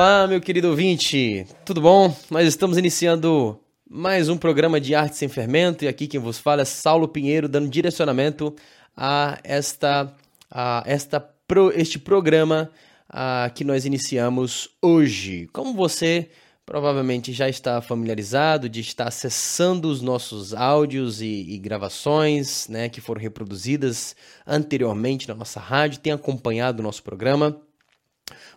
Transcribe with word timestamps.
Olá, 0.00 0.26
meu 0.26 0.40
querido 0.40 0.70
ouvinte, 0.70 1.46
tudo 1.62 1.78
bom? 1.78 2.16
Nós 2.30 2.48
estamos 2.48 2.78
iniciando 2.78 3.60
mais 3.86 4.30
um 4.30 4.38
programa 4.38 4.80
de 4.80 4.94
Arte 4.94 5.14
Sem 5.14 5.28
Fermento 5.28 5.84
e 5.84 5.88
aqui 5.88 6.06
quem 6.06 6.18
vos 6.18 6.38
fala 6.38 6.62
é 6.62 6.64
Saulo 6.64 7.06
Pinheiro, 7.06 7.46
dando 7.46 7.68
direcionamento 7.68 8.56
a 8.96 9.38
esta, 9.44 10.10
a 10.50 10.82
esta 10.86 11.20
pro, 11.20 11.70
este 11.78 11.98
programa 11.98 12.70
a, 13.10 13.50
que 13.54 13.62
nós 13.62 13.84
iniciamos 13.84 14.70
hoje. 14.80 15.50
Como 15.52 15.74
você 15.74 16.30
provavelmente 16.64 17.34
já 17.34 17.46
está 17.46 17.82
familiarizado 17.82 18.70
de 18.70 18.80
estar 18.80 19.06
acessando 19.06 19.86
os 19.90 20.00
nossos 20.00 20.54
áudios 20.54 21.20
e, 21.20 21.44
e, 21.46 21.58
gravações, 21.58 22.68
né, 22.68 22.88
que 22.88 23.02
foram 23.02 23.20
reproduzidas 23.20 24.16
anteriormente 24.46 25.28
na 25.28 25.34
nossa 25.34 25.60
rádio, 25.60 26.00
tem 26.00 26.10
acompanhado 26.10 26.80
o 26.80 26.82
nosso 26.82 27.02
programa. 27.02 27.60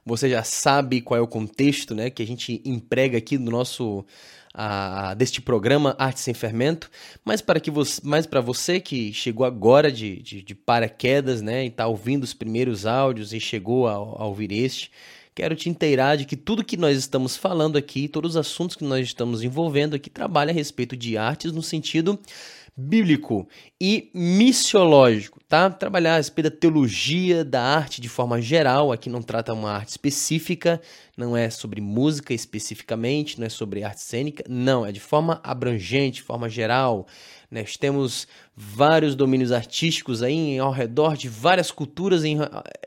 Você 0.05 0.30
já 0.30 0.44
sabe 0.44 1.02
qual 1.02 1.18
é 1.18 1.22
o 1.22 1.27
contexto, 1.27 1.94
né, 1.95 2.09
que 2.09 2.22
a 2.22 2.27
gente 2.27 2.62
emprega 2.66 3.18
aqui 3.18 3.38
no 3.38 3.52
nosso 3.52 4.05
a, 4.54 5.13
deste 5.16 5.41
programa 5.41 5.96
Arte 5.98 6.20
Sem 6.20 6.34
Fermento, 6.34 6.90
mas 7.26 7.41
para 7.41 7.59
que 7.59 7.72
você, 7.72 7.99
mas 8.04 8.27
para 8.27 8.40
você 8.40 8.80
que 8.80 9.12
chegou 9.12 9.46
agora 9.46 9.91
de, 9.91 10.22
de, 10.22 10.44
de 10.44 10.55
paraquedas, 10.55 11.41
né, 11.41 11.66
e 11.66 11.68
está 11.68 11.88
ouvindo 11.88 12.23
os 12.23 12.34
primeiros 12.34 12.86
áudios 12.86 13.34
e 13.34 13.40
chegou 13.40 13.88
a, 13.88 13.94
a 13.94 14.26
ouvir 14.26 14.52
este, 14.52 14.91
quero 15.34 15.55
te 15.55 15.70
inteirar 15.70 16.16
de 16.16 16.26
que 16.26 16.35
tudo 16.35 16.63
que 16.63 16.77
nós 16.77 16.98
estamos 16.98 17.35
falando 17.35 17.77
aqui, 17.77 18.08
todos 18.08 18.32
os 18.32 18.38
assuntos 18.38 18.76
que 18.76 18.84
nós 18.84 19.05
estamos 19.05 19.41
envolvendo 19.41 19.96
aqui, 19.96 20.10
trabalha 20.10 20.52
a 20.52 20.54
respeito 20.54 20.96
de 20.96 21.18
artes 21.18 21.51
no 21.51 21.63
sentido 21.63 22.20
bíblico 22.76 23.48
e 23.79 24.10
missiológico, 24.13 25.40
tá? 25.48 25.70
Trabalhar 25.70 26.13
a 26.13 26.18
respeito 26.18 26.49
da 26.49 26.55
teologia 26.55 27.46
da 27.46 27.62
arte 27.62 28.02
de 28.02 28.10
forma 28.10 28.41
geral, 28.41 28.91
aqui 28.91 29.10
não 29.10 29.21
trata 29.21 29.54
uma 29.54 29.71
arte 29.71 29.90
específica, 29.90 30.82
não 31.16 31.38
é 31.38 31.49
sobre 31.49 31.79
música 31.79 32.34
especificamente, 32.34 33.40
não 33.40 33.46
é 33.46 33.49
sobre 33.49 33.84
arte 33.84 34.01
cênica, 34.01 34.44
não, 34.49 34.84
é 34.85 34.91
de 34.91 34.99
forma 34.99 35.40
abrangente, 35.44 36.16
de 36.16 36.24
forma 36.24 36.49
geral. 36.49 37.05
Nós 37.51 37.77
temos 37.77 38.27
vários 38.55 39.16
domínios 39.16 39.51
artísticos 39.51 40.24
aí 40.24 40.57
ao 40.57 40.71
redor 40.71 41.16
de 41.16 41.29
várias 41.29 41.70
culturas 41.70 42.24
em, 42.24 42.38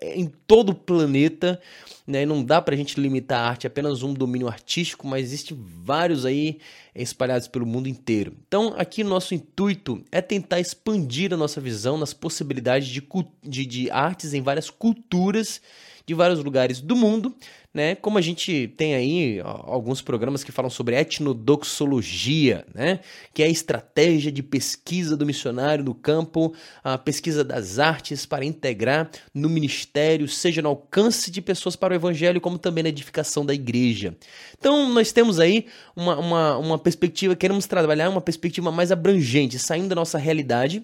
em 0.02 0.26
todo 0.46 0.70
o 0.70 0.74
planeta, 0.74 1.60
né? 2.06 2.24
Não 2.24 2.44
dá 2.44 2.62
para 2.62 2.74
a 2.74 2.78
gente 2.78 3.00
limitar 3.00 3.40
a 3.40 3.48
arte 3.48 3.66
a 3.66 3.68
apenas 3.68 4.02
um 4.02 4.14
domínio 4.14 4.48
artístico, 4.48 5.06
mas 5.06 5.24
existem 5.24 5.58
vários 5.58 6.24
aí 6.24 6.58
espalhados 6.94 7.48
pelo 7.48 7.66
mundo 7.66 7.88
inteiro. 7.88 8.34
Então, 8.46 8.74
aqui 8.76 9.02
nosso 9.02 9.34
intuito 9.34 10.02
é 10.12 10.20
tentar 10.20 10.60
expandir 10.60 11.32
a 11.32 11.36
nossa 11.36 11.60
visão 11.60 11.98
nas 11.98 12.14
possibilidades 12.14 12.88
de, 12.88 13.06
de, 13.42 13.66
de 13.66 13.90
artes 13.90 14.32
em 14.32 14.40
várias 14.40 14.70
culturas 14.70 15.60
de 16.06 16.14
vários 16.14 16.42
lugares 16.42 16.80
do 16.80 16.94
mundo, 16.94 17.34
né? 17.76 17.94
Como 17.94 18.16
a 18.16 18.22
gente 18.22 18.68
tem 18.74 18.94
aí 18.94 19.38
alguns 19.44 20.00
programas 20.00 20.42
que 20.42 20.50
falam 20.50 20.70
sobre 20.70 20.96
etnodoxologia, 20.96 22.64
né? 22.74 23.00
Que 23.34 23.42
é 23.42 23.46
a 23.46 23.50
estratégia 23.50 24.32
de 24.32 24.42
pesquisa 24.42 25.14
do 25.14 25.26
missionário 25.26 25.84
no 25.84 25.94
campo, 25.94 26.54
a 26.82 26.96
pesquisa 26.96 27.44
das 27.44 27.78
artes 27.78 28.24
para 28.24 28.46
integrar 28.46 29.10
no 29.34 29.50
ministério, 29.50 30.26
seja 30.26 30.62
no 30.62 30.70
alcance 30.70 31.30
de 31.30 31.42
pessoas 31.42 31.76
para 31.76 31.92
o 31.92 31.96
evangelho, 31.96 32.40
como 32.40 32.56
também 32.56 32.82
na 32.82 32.88
edificação 32.88 33.44
da 33.44 33.52
igreja. 33.52 34.16
Então, 34.58 34.88
nós 34.88 35.12
temos 35.12 35.38
aí 35.38 35.66
uma, 35.94 36.18
uma, 36.18 36.56
uma 36.56 36.78
perspectiva, 36.78 37.36
queremos 37.36 37.66
trabalhar 37.66 38.08
uma 38.08 38.22
perspectiva 38.22 38.72
mais 38.72 38.90
abrangente, 38.90 39.58
saindo 39.58 39.90
da 39.90 39.94
nossa 39.94 40.16
realidade 40.16 40.82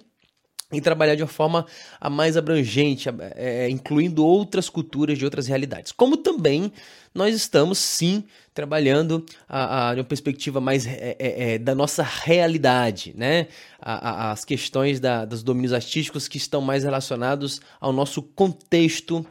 e 0.73 0.81
trabalhar 0.81 1.15
de 1.15 1.23
uma 1.23 1.29
forma 1.29 1.67
a 2.01 2.09
mais 2.09 2.37
abrangente, 2.37 3.09
é, 3.37 3.69
incluindo 3.69 4.25
outras 4.25 4.69
culturas 4.69 5.19
de 5.19 5.25
outras 5.25 5.47
realidades. 5.47 5.93
Como 5.93 6.17
também 6.17 6.73
nós 7.15 7.35
estamos, 7.35 7.79
sim, 7.79 8.25
trabalhando 8.55 9.25
a, 9.49 9.91
a, 9.91 9.95
de 9.95 10.01
uma 10.01 10.07
perspectiva 10.07 10.61
mais 10.61 10.87
é, 10.87 11.17
é, 11.19 11.55
é 11.55 11.59
da 11.59 11.75
nossa 11.75 12.03
realidade, 12.03 13.13
né? 13.17 13.49
A, 13.81 14.33
as 14.33 14.45
questões 14.45 14.99
da, 14.99 15.25
dos 15.25 15.43
domínios 15.43 15.73
artísticos 15.73 16.27
que 16.27 16.39
estão 16.39 16.61
mais 16.61 16.85
relacionados 16.85 17.61
ao 17.81 17.93
nosso 17.93 18.23
contexto 18.23 19.25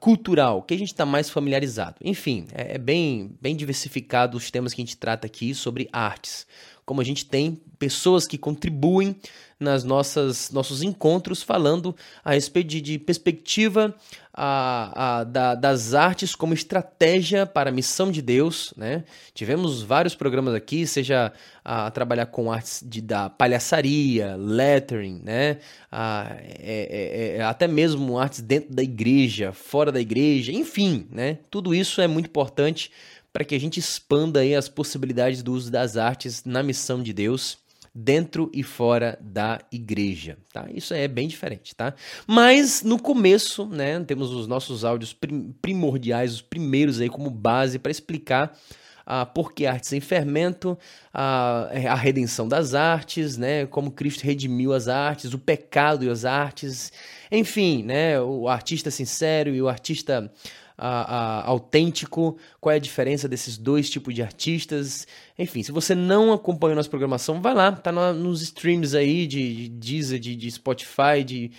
cultural, 0.00 0.62
que 0.62 0.72
a 0.72 0.78
gente 0.78 0.92
está 0.92 1.04
mais 1.04 1.28
familiarizado. 1.28 1.96
Enfim, 2.02 2.46
é, 2.54 2.76
é 2.76 2.78
bem, 2.78 3.36
bem 3.38 3.54
diversificado 3.54 4.34
os 4.34 4.50
temas 4.50 4.72
que 4.72 4.80
a 4.80 4.84
gente 4.84 4.96
trata 4.96 5.26
aqui 5.26 5.54
sobre 5.54 5.90
artes 5.92 6.46
como 6.88 7.02
a 7.02 7.04
gente 7.04 7.26
tem 7.26 7.60
pessoas 7.78 8.26
que 8.26 8.38
contribuem 8.38 9.14
nas 9.60 9.82
nossas 9.82 10.50
nossos 10.50 10.82
encontros 10.82 11.42
falando 11.42 11.94
a 12.24 12.32
respeito 12.32 12.80
de, 12.80 12.98
perspectiva 12.98 13.94
a, 14.32 15.18
a, 15.18 15.24
da, 15.24 15.54
das 15.56 15.94
artes 15.94 16.36
como 16.36 16.54
estratégia 16.54 17.44
para 17.44 17.70
a 17.70 17.72
missão 17.72 18.12
de 18.12 18.22
Deus, 18.22 18.72
né? 18.76 19.02
Tivemos 19.34 19.82
vários 19.82 20.14
programas 20.14 20.54
aqui, 20.54 20.86
seja 20.86 21.32
a, 21.64 21.90
trabalhar 21.90 22.26
com 22.26 22.52
artes 22.52 22.84
de, 22.86 23.00
da 23.00 23.28
palhaçaria, 23.28 24.36
lettering, 24.36 25.20
né? 25.24 25.58
A, 25.90 26.36
é, 26.40 27.34
é, 27.34 27.36
é, 27.38 27.42
até 27.42 27.66
mesmo 27.66 28.16
artes 28.16 28.40
dentro 28.40 28.72
da 28.72 28.82
igreja, 28.82 29.52
fora 29.52 29.90
da 29.90 30.00
igreja, 30.00 30.52
enfim, 30.52 31.08
né? 31.10 31.38
Tudo 31.50 31.74
isso 31.74 32.00
é 32.00 32.06
muito 32.06 32.26
importante 32.26 32.92
para 33.32 33.44
que 33.44 33.56
a 33.56 33.60
gente 33.60 33.80
expanda 33.80 34.40
aí 34.40 34.54
as 34.54 34.68
possibilidades 34.68 35.42
do 35.42 35.52
uso 35.52 35.70
das 35.70 35.96
artes 35.96 36.44
na 36.44 36.62
missão 36.62 37.02
de 37.02 37.12
Deus 37.12 37.58
dentro 38.00 38.48
e 38.54 38.62
fora 38.62 39.18
da 39.20 39.58
igreja, 39.72 40.38
tá? 40.52 40.66
Isso 40.72 40.94
é 40.94 41.08
bem 41.08 41.26
diferente, 41.26 41.74
tá? 41.74 41.94
Mas 42.28 42.82
no 42.84 42.96
começo, 42.96 43.66
né, 43.66 43.98
temos 44.04 44.30
os 44.30 44.46
nossos 44.46 44.84
áudios 44.84 45.16
primordiais, 45.60 46.34
os 46.34 46.42
primeiros 46.42 47.00
aí 47.00 47.08
como 47.08 47.28
base 47.28 47.76
para 47.76 47.90
explicar 47.90 48.56
a 49.04 49.26
por 49.26 49.52
que 49.52 49.66
artes 49.66 49.92
em 49.92 50.00
fermento, 50.00 50.78
a, 51.12 51.70
a 51.88 51.94
redenção 51.96 52.46
das 52.46 52.72
artes, 52.72 53.36
né, 53.36 53.66
como 53.66 53.90
Cristo 53.90 54.22
redimiu 54.22 54.72
as 54.72 54.86
artes, 54.86 55.34
o 55.34 55.38
pecado 55.38 56.04
e 56.04 56.08
as 56.08 56.24
artes, 56.24 56.92
enfim, 57.32 57.82
né, 57.82 58.20
o 58.20 58.48
artista 58.48 58.92
sincero 58.92 59.52
e 59.52 59.60
o 59.60 59.68
artista 59.68 60.30
a, 60.78 61.40
a, 61.42 61.46
autêntico, 61.46 62.38
qual 62.60 62.72
é 62.72 62.76
a 62.76 62.80
diferença 62.80 63.28
desses 63.28 63.58
dois 63.58 63.90
tipos 63.90 64.14
de 64.14 64.22
artistas. 64.22 65.06
Enfim, 65.36 65.62
se 65.64 65.72
você 65.72 65.94
não 65.94 66.32
acompanhou 66.32 66.76
nossa 66.76 66.88
programação, 66.88 67.42
vai 67.42 67.52
lá, 67.52 67.72
tá 67.72 67.90
no, 67.90 68.12
nos 68.14 68.40
streams 68.40 68.94
aí 68.94 69.26
de, 69.26 69.54
de 69.54 69.68
Deezer, 69.68 70.20
de, 70.20 70.36
de 70.36 70.50
Spotify, 70.50 71.24
de. 71.26 71.50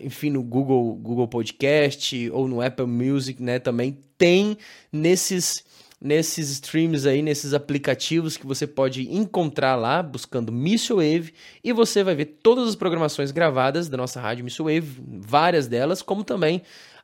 Enfim, 0.00 0.30
no 0.30 0.42
Google, 0.42 0.94
Google 0.94 1.26
Podcast 1.26 2.30
ou 2.30 2.46
no 2.46 2.62
Apple 2.62 2.86
Music, 2.86 3.42
né? 3.42 3.58
Também 3.58 3.98
tem 4.16 4.56
nesses 4.92 5.64
nesses 6.00 6.48
streams 6.48 7.06
aí, 7.06 7.20
nesses 7.20 7.52
aplicativos 7.52 8.36
que 8.36 8.46
você 8.46 8.66
pode 8.66 9.14
encontrar 9.14 9.76
lá, 9.76 10.02
buscando 10.02 10.50
Missile 10.50 10.96
Wave, 10.96 11.34
e 11.62 11.72
você 11.74 12.02
vai 12.02 12.14
ver 12.14 12.38
todas 12.42 12.68
as 12.68 12.74
programações 12.74 13.30
gravadas 13.30 13.86
da 13.86 13.98
nossa 13.98 14.18
rádio 14.18 14.42
Missile 14.42 14.80
Wave, 14.80 15.02
várias 15.20 15.68
delas, 15.68 16.00
como 16.00 16.24
também 16.24 16.62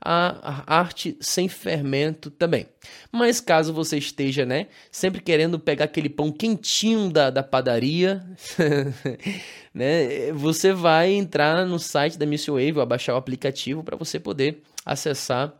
a 0.08 0.76
arte 0.78 1.16
sem 1.20 1.48
fermento 1.48 2.30
também. 2.30 2.66
Mas 3.10 3.40
caso 3.40 3.72
você 3.72 3.98
esteja, 3.98 4.46
né, 4.46 4.68
sempre 4.90 5.20
querendo 5.20 5.58
pegar 5.58 5.86
aquele 5.86 6.08
pão 6.08 6.30
quentinho 6.30 7.10
da, 7.10 7.30
da 7.30 7.42
padaria, 7.42 8.24
né, 9.74 10.32
você 10.32 10.72
vai 10.72 11.12
entrar 11.12 11.66
no 11.66 11.78
site 11.78 12.16
da 12.16 12.24
Missile 12.24 12.66
Wave 12.66 12.78
ou 12.78 12.86
baixar 12.86 13.14
o 13.14 13.18
aplicativo 13.18 13.82
para 13.82 13.96
você 13.96 14.20
poder 14.20 14.62
acessar 14.84 15.52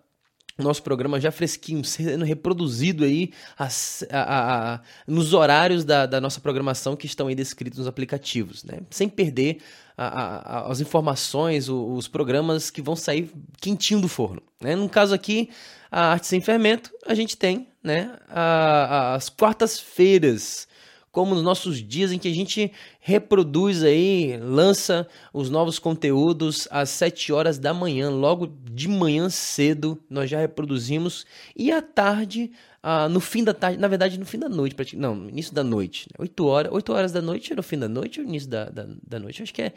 nosso 0.59 0.83
programa 0.83 1.21
já 1.21 1.31
fresquinho, 1.31 1.85
sendo 1.85 2.25
reproduzido 2.25 3.05
aí 3.05 3.33
as, 3.59 4.05
a, 4.11 4.75
a, 4.75 4.81
nos 5.07 5.35
horários 5.35 5.85
da, 5.85 6.07
da, 6.07 6.21
nossa 6.21 6.41
programação 6.41 6.97
que 6.97 7.07
estão 7.07 7.27
aí 7.27 7.35
descritos 7.35 7.79
nos 7.79 7.89
aplicativos, 7.89 8.65
né? 8.65 8.81
Sem 8.91 9.09
perder 9.09 9.59
a, 9.97 10.71
as 10.71 10.81
informações, 10.81 11.69
os, 11.69 11.99
os, 11.99 12.09
programas 12.09 12.71
que 12.71 12.83
vão 12.83 12.95
sair 12.95 13.31
quentinho 13.61 14.01
do 14.01 14.09
forno. 14.09 14.43
Né? 14.61 14.77
No 14.77 14.89
caso 14.89 15.15
aqui, 15.15 15.49
a 15.91 16.13
Arte 16.13 16.27
Sem 16.27 16.41
Fermento, 16.41 16.93
a 17.07 17.15
gente 17.15 17.37
tem 17.37 17.69
né, 17.83 18.17
as 18.29 19.29
quartas-feiras 19.29 20.69
como 21.17 21.35
nos 21.35 21.43
nossos 21.43 21.83
dias 21.83 22.13
em 22.13 22.19
que 22.19 22.29
a 22.29 22.35
gente 22.35 22.71
reproduz 23.01 23.83
aí, 23.83 24.37
lança 24.37 25.09
os 25.33 25.49
novos 25.49 25.79
conteúdos 25.79 26.69
às 26.71 26.91
7 26.91 27.33
horas 27.33 27.59
da 27.59 27.73
manhã, 27.73 28.11
logo 28.11 28.47
de 28.71 28.87
manhã 28.87 29.31
cedo 29.31 29.99
nós 30.11 30.29
já 30.29 30.39
reproduzimos 30.39 31.25
e 31.57 31.73
à 31.73 31.81
tarde, 31.81 32.53
ah, 32.83 33.09
no 33.09 33.19
fim 33.19 33.43
da 33.43 33.55
tarde, 33.55 33.79
na 33.79 33.89
verdade 33.89 34.19
no 34.19 34.27
fim 34.27 34.39
da 34.39 34.51
noite, 34.51 34.95
não, 34.95 35.27
início 35.27 35.55
da 35.55 35.65
noite, 35.65 36.07
né? 36.11 36.17
8 36.19 36.45
horas, 36.45 36.73
8 36.75 36.93
horas 36.93 37.13
da 37.13 37.23
noite 37.23 37.51
é 37.51 37.57
no 37.57 37.63
fim 37.63 37.79
da 37.79 37.89
noite 37.89 38.21
ou 38.21 38.27
início 38.27 38.51
da, 38.51 38.67
da, 38.67 38.87
da 39.03 39.19
noite? 39.19 39.43
Acho 39.43 39.55
que 39.55 39.63
é, 39.63 39.73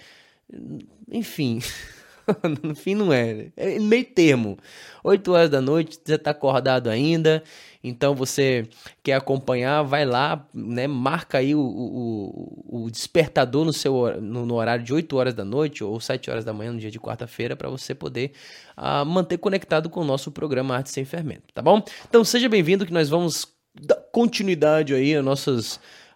enfim... 1.09 1.61
no 2.61 2.75
fim 2.75 2.93
não 2.93 3.11
é. 3.11 3.47
É 3.57 3.79
meio 3.79 4.05
termo. 4.05 4.55
8 5.03 5.31
horas 5.31 5.49
da 5.49 5.61
noite, 5.61 5.99
você 6.03 6.13
está 6.13 6.29
acordado 6.29 6.87
ainda, 6.87 7.43
então 7.83 8.13
você 8.13 8.67
quer 9.01 9.13
acompanhar, 9.13 9.83
vai 9.83 10.05
lá, 10.05 10.45
né, 10.53 10.85
marca 10.87 11.37
aí 11.37 11.55
o, 11.55 11.61
o, 11.61 12.85
o 12.85 12.91
despertador 12.91 13.63
no 13.63 13.71
seu 13.71 14.21
no, 14.21 14.45
no, 14.45 14.55
horário 14.55 14.83
de 14.83 14.93
8 14.93 15.15
horas 15.15 15.33
da 15.33 15.45
noite 15.45 15.83
ou 15.83 15.99
7 15.99 16.29
horas 16.29 16.43
da 16.43 16.51
manhã 16.51 16.73
no 16.73 16.79
dia 16.79 16.91
de 16.91 16.99
quarta-feira 16.99 17.55
para 17.55 17.69
você 17.69 17.95
poder 17.95 18.33
uh, 18.77 19.05
manter 19.05 19.37
conectado 19.37 19.89
com 19.89 20.01
o 20.01 20.05
nosso 20.05 20.31
programa 20.31 20.75
Arte 20.75 20.89
Sem 20.89 21.05
Fermento, 21.05 21.53
tá 21.53 21.61
bom? 21.61 21.81
Então 22.07 22.23
seja 22.23 22.49
bem-vindo 22.49 22.85
que 22.85 22.93
nós 22.93 23.07
vamos 23.07 23.47
dar 23.81 23.95
continuidade 24.11 24.93
aí 24.93 25.15
a 25.15 25.21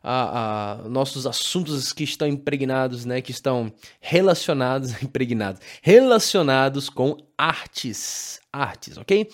a, 0.04 0.74
a, 0.84 0.90
nossos 0.90 1.26
assuntos 1.26 1.94
que 1.94 2.04
estão 2.04 2.28
impregnados, 2.28 3.06
né, 3.06 3.22
que 3.22 3.32
estão 3.32 3.72
relacionados, 4.02 4.92
impregnados, 5.02 5.62
relacionados 5.82 6.90
com 6.90 7.16
artes, 7.38 8.42
artes, 8.52 8.98
ok? 8.98 9.30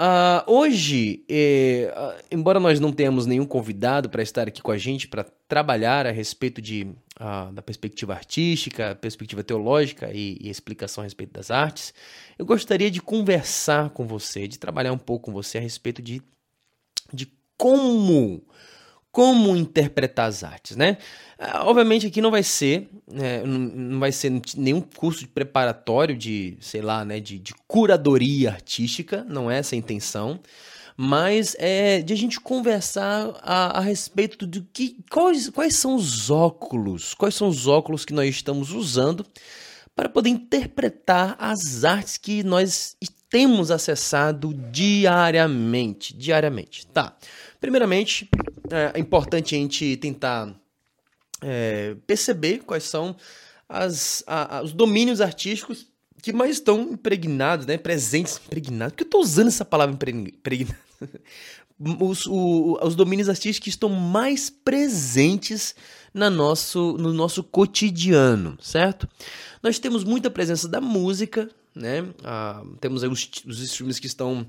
Uh, 0.00 0.50
hoje, 0.50 1.22
eh, 1.28 1.92
uh, 1.94 2.24
embora 2.30 2.58
nós 2.58 2.80
não 2.80 2.90
tenhamos 2.90 3.26
nenhum 3.26 3.44
convidado 3.44 4.08
para 4.08 4.22
estar 4.22 4.48
aqui 4.48 4.62
com 4.62 4.70
a 4.70 4.78
gente 4.78 5.06
para 5.06 5.24
trabalhar 5.46 6.06
a 6.06 6.10
respeito 6.10 6.62
de, 6.62 6.84
uh, 7.20 7.52
da 7.52 7.60
perspectiva 7.60 8.14
artística, 8.14 8.96
perspectiva 8.98 9.44
teológica 9.44 10.10
e, 10.10 10.38
e, 10.40 10.48
explicação 10.48 11.02
a 11.02 11.04
respeito 11.04 11.34
das 11.34 11.50
artes, 11.50 11.92
eu 12.38 12.46
gostaria 12.46 12.90
de 12.90 13.02
conversar 13.02 13.90
com 13.90 14.06
você, 14.06 14.48
de 14.48 14.58
trabalhar 14.58 14.90
um 14.94 14.98
pouco 14.98 15.26
com 15.26 15.32
você 15.34 15.58
a 15.58 15.60
respeito 15.60 16.00
de, 16.00 16.22
de 17.12 17.30
como 17.58 18.42
como 19.12 19.56
interpretar 19.56 20.28
as 20.28 20.44
artes, 20.44 20.76
né? 20.76 20.98
Ah, 21.38 21.64
obviamente 21.64 22.06
aqui 22.06 22.20
não 22.20 22.30
vai 22.30 22.42
ser, 22.42 22.88
né, 23.10 23.42
não 23.44 23.98
vai 23.98 24.12
ser 24.12 24.30
nenhum 24.56 24.80
curso 24.80 25.20
de 25.20 25.28
preparatório 25.28 26.16
de, 26.16 26.56
sei 26.60 26.80
lá, 26.80 27.04
né, 27.04 27.18
de, 27.18 27.38
de 27.38 27.54
curadoria 27.66 28.50
artística, 28.50 29.24
não 29.28 29.50
é 29.50 29.58
essa 29.58 29.74
a 29.74 29.78
intenção, 29.78 30.38
mas 30.96 31.56
é 31.58 32.02
de 32.02 32.12
a 32.12 32.16
gente 32.16 32.38
conversar 32.38 33.34
a, 33.42 33.78
a 33.78 33.80
respeito 33.80 34.46
do 34.46 34.62
que, 34.72 34.96
quais, 35.10 35.48
quais 35.48 35.74
são 35.74 35.94
os 35.96 36.30
óculos, 36.30 37.14
quais 37.14 37.34
são 37.34 37.48
os 37.48 37.66
óculos 37.66 38.04
que 38.04 38.12
nós 38.12 38.28
estamos 38.28 38.70
usando 38.70 39.24
para 39.96 40.08
poder 40.08 40.28
interpretar 40.28 41.36
as 41.38 41.84
artes 41.84 42.16
que 42.16 42.42
nós 42.42 42.96
temos 43.30 43.70
acessado 43.70 44.52
diariamente, 44.52 46.14
diariamente, 46.14 46.86
tá? 46.88 47.16
Primeiramente, 47.60 48.28
é 48.94 48.98
importante 48.98 49.54
a 49.54 49.58
gente 49.58 49.96
tentar 49.98 50.54
é, 51.42 51.96
perceber 52.06 52.58
quais 52.60 52.84
são 52.84 53.16
as, 53.68 54.24
a, 54.26 54.62
os 54.62 54.72
domínios 54.72 55.20
artísticos 55.20 55.86
que 56.22 56.32
mais 56.32 56.52
estão 56.52 56.82
impregnados, 56.82 57.66
né? 57.66 57.78
Presentes, 57.78 58.40
impregnados. 58.44 58.92
Por 58.92 58.96
que 58.98 59.02
eu 59.04 59.06
estou 59.06 59.20
usando 59.22 59.48
essa 59.48 59.64
palavra 59.64 59.94
impregnado? 59.94 60.76
Os, 61.98 62.26
o, 62.26 62.78
os 62.82 62.94
domínios 62.94 63.30
artísticos 63.30 63.64
que 63.64 63.70
estão 63.70 63.88
mais 63.88 64.50
presentes 64.50 65.74
na 66.12 66.28
nosso, 66.28 66.92
no 66.98 67.10
nosso 67.10 67.42
cotidiano, 67.42 68.58
certo? 68.60 69.08
Nós 69.62 69.78
temos 69.78 70.04
muita 70.04 70.28
presença 70.28 70.68
da 70.68 70.78
música, 70.78 71.48
né? 71.74 72.06
Ah, 72.22 72.62
temos 72.82 73.02
os, 73.02 73.30
os 73.46 73.60
streams 73.62 73.98
que 73.98 74.06
estão 74.06 74.46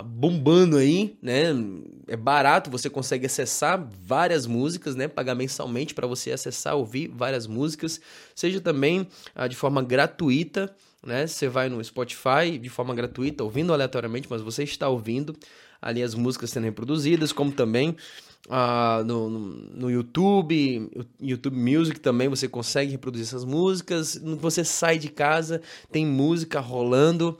bombando 0.00 0.76
aí, 0.76 1.18
né? 1.20 1.48
É 2.06 2.16
barato, 2.16 2.70
você 2.70 2.88
consegue 2.88 3.26
acessar 3.26 3.86
várias 4.02 4.46
músicas, 4.46 4.94
né? 4.94 5.08
Pagar 5.08 5.34
mensalmente 5.34 5.92
para 5.92 6.06
você 6.06 6.30
acessar, 6.30 6.76
ouvir 6.76 7.08
várias 7.08 7.46
músicas, 7.46 8.00
seja 8.34 8.60
também 8.60 9.06
ah, 9.34 9.46
de 9.46 9.56
forma 9.56 9.82
gratuita, 9.82 10.74
né? 11.04 11.26
Você 11.26 11.48
vai 11.48 11.68
no 11.68 11.82
Spotify 11.84 12.56
de 12.60 12.68
forma 12.70 12.94
gratuita, 12.94 13.44
ouvindo 13.44 13.72
aleatoriamente, 13.72 14.28
mas 14.30 14.40
você 14.40 14.62
está 14.62 14.88
ouvindo 14.88 15.36
ali 15.80 16.02
as 16.02 16.14
músicas 16.14 16.50
sendo 16.50 16.64
reproduzidas, 16.64 17.32
como 17.32 17.50
também 17.50 17.96
ah, 18.48 19.02
no, 19.04 19.28
no 19.28 19.90
YouTube, 19.90 20.90
YouTube 21.20 21.56
Music 21.56 22.00
também 22.00 22.28
você 22.28 22.48
consegue 22.48 22.92
reproduzir 22.92 23.26
essas 23.26 23.44
músicas. 23.44 24.20
Você 24.40 24.64
sai 24.64 24.98
de 24.98 25.08
casa, 25.08 25.60
tem 25.90 26.06
música 26.06 26.60
rolando 26.60 27.36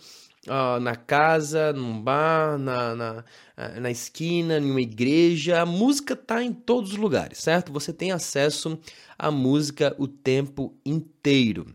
uh, 0.47 0.81
na 0.81 0.97
casa, 0.97 1.73
num 1.73 2.01
bar, 2.01 2.59
na, 2.59 2.95
na, 2.95 3.25
ah, 3.57 3.81
na 3.81 3.91
esquina, 3.91 4.59
em 4.59 4.71
uma 4.71 4.81
igreja. 4.81 5.61
A 5.61 5.67
música 5.67 6.15
está 6.15 6.43
em 6.43 6.53
todos 6.53 6.93
os 6.93 6.97
lugares, 6.97 7.39
certo? 7.39 7.73
Você 7.73 7.93
tem 7.93 8.13
acesso 8.13 8.79
à 9.19 9.31
música 9.31 9.95
o 9.99 10.09
tempo 10.09 10.75
inteiro. 10.85 11.67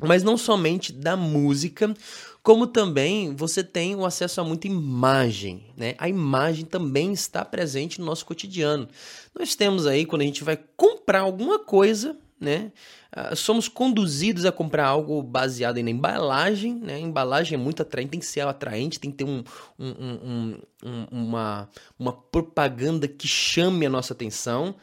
Mas 0.00 0.22
não 0.22 0.36
somente 0.36 0.92
da 0.92 1.16
música, 1.16 1.92
como 2.40 2.68
também 2.68 3.34
você 3.34 3.64
tem 3.64 3.96
o 3.96 4.06
acesso 4.06 4.40
a 4.40 4.44
muita 4.44 4.68
imagem, 4.68 5.66
né? 5.76 5.96
A 5.98 6.08
imagem 6.08 6.64
também 6.64 7.12
está 7.12 7.44
presente 7.44 7.98
no 7.98 8.06
nosso 8.06 8.24
cotidiano. 8.24 8.88
Nós 9.36 9.56
temos 9.56 9.88
aí, 9.88 10.06
quando 10.06 10.22
a 10.22 10.24
gente 10.24 10.44
vai 10.44 10.56
comprar 10.76 11.20
alguma 11.20 11.58
coisa, 11.58 12.16
né? 12.40 12.72
Uh, 13.16 13.34
somos 13.34 13.68
conduzidos 13.68 14.44
a 14.44 14.52
comprar 14.52 14.86
algo 14.86 15.22
baseado 15.22 15.82
na 15.82 15.90
embalagem, 15.90 16.74
né? 16.74 16.94
A 16.94 17.00
embalagem 17.00 17.54
é 17.54 17.58
muito 17.58 17.82
atraente, 17.82 18.10
tem 18.10 18.20
que 18.20 18.26
ser 18.26 18.40
atraente, 18.40 19.00
tem 19.00 19.10
que 19.10 19.18
ter 19.18 19.24
um, 19.24 19.42
um, 19.78 19.88
um, 19.88 20.58
um 20.84 21.06
uma, 21.10 21.68
uma 21.98 22.12
propaganda 22.12 23.08
que 23.08 23.26
chame 23.26 23.86
a 23.86 23.90
nossa 23.90 24.12
atenção. 24.12 24.74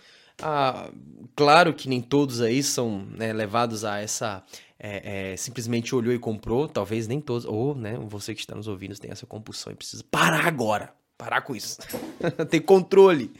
Uh, 0.41 0.93
claro 1.35 1.73
que 1.73 1.87
nem 1.87 2.01
todos 2.01 2.41
aí 2.41 2.61
são 2.61 3.05
né, 3.17 3.31
levados 3.31 3.85
a 3.85 3.99
essa 3.99 4.43
é, 4.77 5.31
é, 5.31 5.37
simplesmente 5.37 5.95
olhou 5.95 6.13
e 6.13 6.19
comprou, 6.19 6.67
talvez 6.67 7.07
nem 7.07 7.21
todos, 7.21 7.45
ou 7.45 7.73
né, 7.73 7.97
você 8.07 8.35
que 8.35 8.41
está 8.41 8.53
nos 8.55 8.67
ouvindo 8.67 8.97
tem 8.97 9.11
essa 9.11 9.25
compulsão 9.25 9.71
e 9.71 9.75
precisa 9.75 10.03
parar 10.11 10.45
agora, 10.45 10.93
parar 11.17 11.41
com 11.41 11.55
isso, 11.55 11.79
ter 12.49 12.59
controle. 12.61 13.31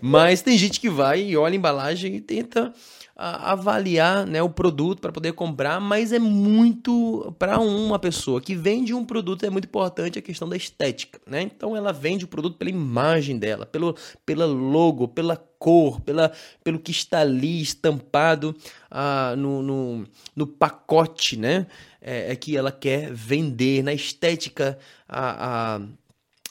Mas 0.00 0.42
tem 0.42 0.58
gente 0.58 0.80
que 0.80 0.90
vai 0.90 1.22
e 1.22 1.36
olha 1.36 1.54
a 1.54 1.56
embalagem 1.56 2.16
e 2.16 2.20
tenta 2.20 2.74
avaliar 3.16 4.26
né, 4.26 4.42
o 4.42 4.48
produto 4.48 5.00
para 5.00 5.12
poder 5.12 5.32
comprar, 5.32 5.80
mas 5.80 6.12
é 6.12 6.18
muito 6.18 7.34
para 7.38 7.58
uma 7.60 7.98
pessoa 7.98 8.40
que 8.40 8.54
vende 8.54 8.94
um 8.94 9.04
produto 9.04 9.44
é 9.44 9.50
muito 9.50 9.66
importante 9.66 10.18
a 10.18 10.22
questão 10.22 10.48
da 10.48 10.56
estética, 10.56 11.20
né? 11.26 11.42
Então 11.42 11.76
ela 11.76 11.92
vende 11.92 12.24
o 12.24 12.28
produto 12.28 12.56
pela 12.56 12.70
imagem 12.70 13.38
dela, 13.38 13.66
pelo 13.66 13.94
pela 14.24 14.46
logo, 14.46 15.08
pela 15.08 15.36
cor, 15.36 16.00
pela, 16.00 16.32
pelo 16.64 16.80
que 16.80 16.90
está 16.90 17.20
ali 17.20 17.62
estampado 17.62 18.52
ah, 18.90 19.36
no, 19.38 19.62
no, 19.62 20.04
no, 20.34 20.44
pacote, 20.44 21.36
né? 21.36 21.68
É, 22.00 22.32
é, 22.32 22.36
que 22.36 22.56
ela 22.56 22.72
quer 22.72 23.12
vender 23.12 23.84
na 23.84 23.94
estética 23.94 24.76
a, 25.08 25.76
a 25.76 25.80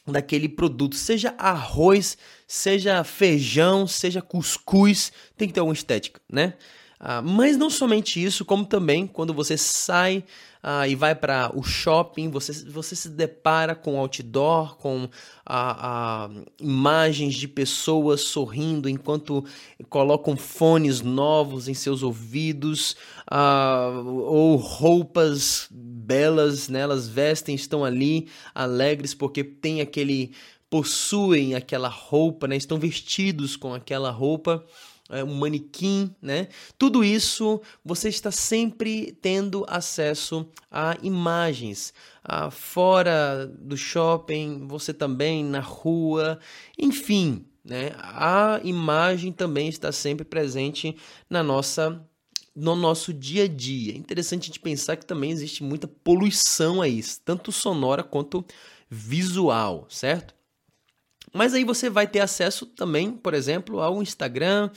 daquele 0.06 0.50
produto, 0.50 0.96
seja 0.96 1.36
arroz, 1.38 2.18
seja 2.48 3.04
feijão, 3.04 3.88
seja 3.88 4.22
cuscuz, 4.22 5.12
tem 5.38 5.48
que 5.48 5.54
ter 5.54 5.60
alguma 5.60 5.74
estética, 5.74 6.22
né? 6.30 6.54
Ah, 7.04 7.20
mas 7.20 7.58
não 7.58 7.72
somente 7.72 8.24
isso, 8.24 8.46
como 8.46 8.64
também 8.64 9.08
quando 9.08 9.34
você 9.34 9.58
sai 9.58 10.24
ah, 10.62 10.88
e 10.88 10.94
vai 10.94 11.16
para 11.16 11.52
o 11.58 11.64
shopping, 11.64 12.30
você, 12.30 12.54
você 12.70 12.96
se 12.96 13.10
depara 13.10 13.74
com 13.74 13.98
outdoor, 13.98 14.78
com 14.78 15.10
ah, 15.44 16.30
imagens 16.60 17.34
de 17.34 17.48
pessoas 17.48 18.22
sorrindo 18.22 18.88
enquanto 18.88 19.44
colocam 19.90 20.38
fones 20.38 21.02
novos 21.02 21.68
em 21.68 21.74
seus 21.74 22.04
ouvidos, 22.04 22.96
ou 24.06 24.56
roupas 24.58 25.68
belas, 25.72 26.70
né? 26.70 26.82
elas 26.82 27.08
vestem, 27.08 27.56
estão 27.56 27.84
ali 27.84 28.28
alegres 28.54 29.16
porque 29.16 29.44
tem 29.44 29.82
aquele 29.82 30.34
possuem 30.70 31.56
aquela 31.56 31.90
roupa, 31.90 32.48
né? 32.48 32.56
Estão 32.56 32.78
vestidos 32.78 33.58
com 33.58 33.74
aquela 33.74 34.12
roupa 34.12 34.64
um 35.24 35.36
manequim, 35.36 36.16
né? 36.22 36.48
Tudo 36.78 37.04
isso 37.04 37.62
você 37.84 38.10
está 38.10 38.32
sempre 38.32 39.18
tendo 39.22 39.66
acesso 39.68 40.48
a 40.70 40.98
imagens. 41.04 41.94
Ah, 42.24 42.50
fora 42.50 43.46
do 43.60 43.76
shopping, 43.76 44.68
você 44.68 44.94
também 44.94 45.44
na 45.44 45.60
rua, 45.60 46.40
enfim, 46.78 47.46
né? 47.64 47.92
A 47.98 48.60
imagem 48.64 49.32
também 49.32 49.68
está 49.68 49.92
sempre 49.92 50.26
presente 50.26 50.96
na 51.30 51.44
nossa 51.44 52.02
no 52.54 52.76
nosso 52.76 53.14
dia 53.14 53.46
a 53.46 53.48
dia. 53.48 53.94
É 53.94 53.98
interessante 53.98 54.44
a 54.44 54.48
gente 54.48 54.60
pensar 54.60 54.98
que 54.98 55.06
também 55.06 55.32
existe 55.32 55.64
muita 55.64 55.88
poluição 55.88 56.82
aí, 56.82 57.02
tanto 57.24 57.52
sonora 57.52 58.04
quanto 58.04 58.46
visual, 58.90 59.88
certo? 59.90 60.36
Mas 61.34 61.54
aí 61.54 61.64
você 61.64 61.90
vai 61.90 62.08
ter 62.08 62.20
acesso 62.20 62.66
também, 62.66 63.12
por 63.12 63.34
exemplo, 63.34 63.80
ao 63.80 64.02
Instagram, 64.02 64.70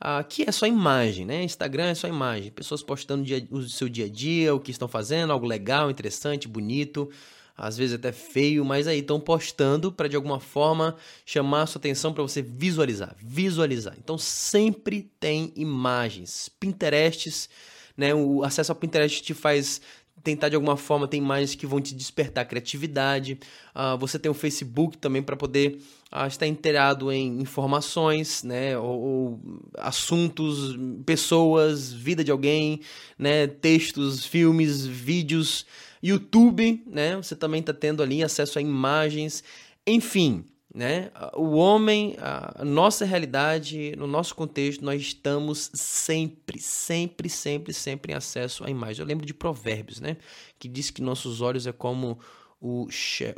uh, 0.00 0.24
que 0.28 0.44
é 0.48 0.52
só 0.52 0.66
imagem, 0.66 1.24
né? 1.24 1.42
Instagram 1.42 1.86
é 1.86 1.94
só 1.94 2.08
imagem. 2.08 2.50
Pessoas 2.50 2.82
postando 2.82 3.24
dia, 3.24 3.46
o 3.50 3.62
seu 3.62 3.88
dia 3.88 4.06
a 4.06 4.08
dia, 4.08 4.54
o 4.54 4.60
que 4.60 4.70
estão 4.70 4.88
fazendo, 4.88 5.32
algo 5.32 5.46
legal, 5.46 5.90
interessante, 5.90 6.48
bonito, 6.48 7.08
às 7.56 7.76
vezes 7.76 7.94
até 7.94 8.10
feio, 8.10 8.64
mas 8.64 8.88
aí 8.88 9.00
estão 9.00 9.20
postando 9.20 9.92
para 9.92 10.08
de 10.08 10.16
alguma 10.16 10.40
forma 10.40 10.96
chamar 11.24 11.62
a 11.62 11.66
sua 11.66 11.78
atenção 11.78 12.12
para 12.12 12.22
você 12.22 12.40
visualizar, 12.42 13.14
visualizar. 13.22 13.94
Então 13.98 14.16
sempre 14.16 15.10
tem 15.20 15.52
imagens, 15.54 16.48
Pinterests, 16.58 17.48
né? 17.96 18.14
O 18.14 18.42
acesso 18.42 18.72
ao 18.72 18.76
Pinterest 18.76 19.22
te 19.22 19.34
faz 19.34 19.80
tentar 20.22 20.48
de 20.48 20.54
alguma 20.54 20.76
forma 20.76 21.08
ter 21.08 21.16
imagens 21.16 21.54
que 21.54 21.66
vão 21.66 21.80
te 21.80 21.94
despertar 21.94 22.44
criatividade. 22.46 23.38
Uh, 23.74 23.96
você 23.98 24.18
tem 24.18 24.30
o 24.30 24.34
Facebook 24.34 24.98
também 24.98 25.22
para 25.22 25.36
poder 25.36 25.78
uh, 26.12 26.26
estar 26.26 26.46
inteirado 26.46 27.10
em 27.10 27.40
informações, 27.40 28.42
né, 28.42 28.76
ou, 28.78 29.00
ou, 29.00 29.40
assuntos, 29.78 30.78
pessoas, 31.06 31.92
vida 31.92 32.22
de 32.22 32.30
alguém, 32.30 32.80
né, 33.18 33.46
textos, 33.46 34.24
filmes, 34.24 34.84
vídeos. 34.86 35.66
YouTube, 36.02 36.82
né, 36.86 37.16
você 37.16 37.36
também 37.36 37.60
está 37.60 37.74
tendo 37.74 38.02
ali 38.02 38.22
acesso 38.22 38.58
a 38.58 38.62
imagens. 38.62 39.44
Enfim, 39.86 40.44
né? 40.72 41.10
O 41.34 41.56
homem, 41.56 42.16
a 42.18 42.64
nossa 42.64 43.04
realidade, 43.04 43.94
no 43.96 44.06
nosso 44.06 44.34
contexto, 44.34 44.84
nós 44.84 45.02
estamos 45.02 45.70
sempre, 45.74 46.60
sempre, 46.60 47.28
sempre, 47.28 47.72
sempre 47.72 48.12
em 48.12 48.16
acesso 48.16 48.64
à 48.64 48.70
imagem. 48.70 49.02
Eu 49.02 49.06
lembro 49.06 49.26
de 49.26 49.34
Provérbios, 49.34 50.00
né? 50.00 50.16
Que 50.58 50.68
diz 50.68 50.90
que 50.90 51.02
nossos 51.02 51.40
olhos 51.40 51.66
é 51.66 51.72
como 51.72 52.18
o 52.60 52.86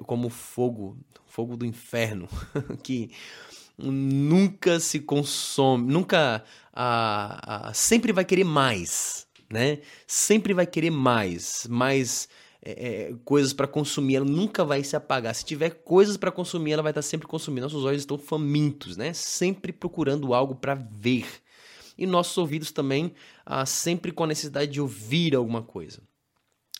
como 0.04 0.28
fogo, 0.28 0.98
fogo 1.26 1.56
do 1.56 1.64
inferno, 1.64 2.28
que 2.82 3.10
nunca 3.78 4.78
se 4.78 5.00
consome, 5.00 5.90
nunca 5.90 6.44
a, 6.72 7.68
a, 7.68 7.74
sempre 7.74 8.12
vai 8.12 8.24
querer 8.24 8.44
mais, 8.44 9.26
né? 9.50 9.78
Sempre 10.06 10.52
vai 10.52 10.66
querer 10.66 10.90
mais, 10.90 11.66
mais 11.70 12.28
é, 12.64 12.70
é, 12.70 13.14
coisas 13.24 13.52
para 13.52 13.66
consumir, 13.66 14.16
ela 14.16 14.24
nunca 14.24 14.64
vai 14.64 14.84
se 14.84 14.94
apagar. 14.94 15.34
Se 15.34 15.44
tiver 15.44 15.70
coisas 15.70 16.16
para 16.16 16.30
consumir, 16.30 16.72
ela 16.72 16.82
vai 16.82 16.92
estar 16.92 17.02
tá 17.02 17.06
sempre 17.06 17.26
consumindo. 17.26 17.62
Nossos 17.62 17.84
olhos 17.84 18.02
estão 18.02 18.16
famintos, 18.16 18.96
né? 18.96 19.12
Sempre 19.12 19.72
procurando 19.72 20.32
algo 20.32 20.54
para 20.54 20.74
ver. 20.74 21.26
E 21.98 22.06
nossos 22.06 22.38
ouvidos 22.38 22.70
também, 22.70 23.12
ah, 23.44 23.66
sempre 23.66 24.12
com 24.12 24.24
a 24.24 24.28
necessidade 24.28 24.70
de 24.70 24.80
ouvir 24.80 25.34
alguma 25.34 25.62
coisa. 25.62 26.00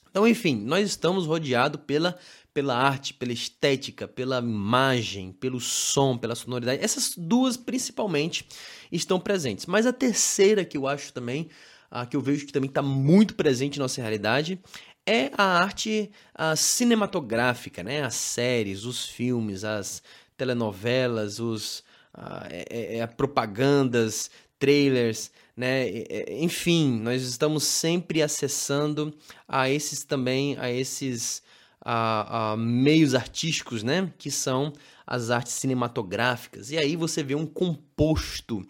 Então, 0.09 0.29
enfim, 0.29 0.55
nós 0.55 0.87
estamos 0.89 1.27
rodeados 1.27 1.81
pela, 1.87 2.17
pela 2.53 2.77
arte, 2.77 3.15
pela 3.15 3.33
estética, 3.33 4.07
pela 4.07 4.39
imagem, 4.39 5.33
pelo 5.33 5.59
som, 5.59 6.17
pela 6.17 6.35
sonoridade. 6.35 6.85
Essas 6.85 7.15
duas, 7.17 7.57
principalmente, 7.57 8.47
estão 8.91 9.19
presentes. 9.19 9.67
Mas 9.67 9.87
a 9.87 9.93
terceira 9.93 10.65
que 10.65 10.77
eu 10.77 10.87
acho 10.87 11.13
também, 11.13 11.49
ah, 11.91 12.07
que 12.07 12.17
eu 12.17 12.21
vejo 12.21 12.47
que 12.47 12.53
também 12.53 12.69
está 12.69 12.83
muito 12.83 13.35
presente 13.35 13.79
na 13.79 13.85
nossa 13.85 14.01
realidade, 14.01 14.61
é 15.07 15.31
a 15.37 15.45
arte 15.45 16.11
a 16.35 16.57
cinematográfica, 16.57 17.83
né? 17.83 18.03
As 18.03 18.15
séries, 18.15 18.85
os 18.85 19.07
filmes, 19.07 19.65
as 19.65 20.03
telenovelas, 20.37 21.41
os 21.41 21.85
a, 22.15 22.47
é, 22.51 22.65
é, 22.71 22.99
é 22.99 23.07
propagandas, 23.07 24.31
trailers, 24.59 25.31
né? 25.57 25.87
Enfim, 26.29 27.01
nós 27.01 27.23
estamos 27.23 27.65
sempre 27.65 28.23
acessando 28.23 29.15
a 29.47 29.69
esses 29.69 30.05
também, 30.05 30.57
a 30.59 30.71
esses 30.71 31.43
a, 31.85 32.53
a 32.53 32.57
meios 32.57 33.15
artísticos, 33.15 33.83
né? 33.83 34.13
Que 34.19 34.31
são 34.31 34.73
as 35.07 35.31
artes 35.31 35.55
cinematográficas. 35.55 36.71
E 36.71 36.79
aí 36.79 36.97
você 36.97 37.23
vê 37.23 37.35
um 37.35 37.47
composto 37.47 38.65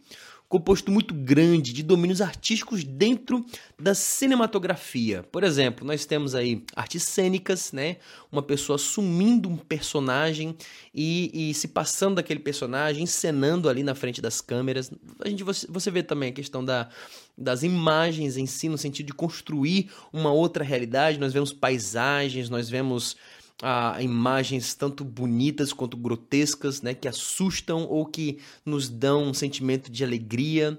composto 0.53 0.93
muito 0.93 1.15
grande 1.15 1.73
de 1.73 1.83
domínios 1.83 2.21
artísticos 2.21 2.85
dentro 2.85 3.43
da 3.81 3.95
cinematografia. 3.95 5.23
Por 5.33 5.45
exemplo, 5.45 5.83
nós 5.87 6.05
temos 6.05 6.35
aí 6.35 6.63
artes 6.77 7.05
cênicas, 7.05 7.73
né? 7.73 7.97
Uma 8.31 8.43
pessoa 8.43 8.77
assumindo 8.77 9.49
um 9.49 9.57
personagem 9.57 10.55
e, 10.95 11.31
e 11.33 11.55
se 11.55 11.69
passando 11.69 12.17
daquele 12.17 12.39
personagem, 12.39 13.05
encenando 13.05 13.67
ali 13.67 13.83
na 13.83 13.95
frente 13.95 14.21
das 14.21 14.43
câmeras. 14.43 14.93
A 15.25 15.29
gente 15.31 15.43
você, 15.43 15.67
você 15.71 15.91
vê 15.91 16.03
também 16.03 16.29
a 16.29 16.33
questão 16.33 16.63
da, 16.63 16.91
das 17.37 17.63
imagens 17.63 18.37
em 18.37 18.45
si, 18.45 18.69
no 18.69 18.77
sentido 18.77 19.07
de 19.07 19.15
construir 19.15 19.89
uma 20.13 20.33
outra 20.33 20.63
realidade. 20.63 21.19
Nós 21.19 21.33
vemos 21.33 21.51
paisagens, 21.51 22.51
nós 22.51 22.69
vemos 22.69 23.17
a 23.61 24.03
imagens 24.03 24.75
tanto 24.75 25.05
bonitas 25.05 25.73
quanto 25.73 25.97
grotescas, 25.97 26.83
né, 26.83 26.95
que 26.95 27.09
assustam 27.09 27.85
ou 27.85 28.07
que 28.07 28.39
nos 28.65 28.89
dão 28.89 29.25
um 29.25 29.35
sentimento 29.35 29.91
de 29.91 30.05
alegria. 30.05 30.79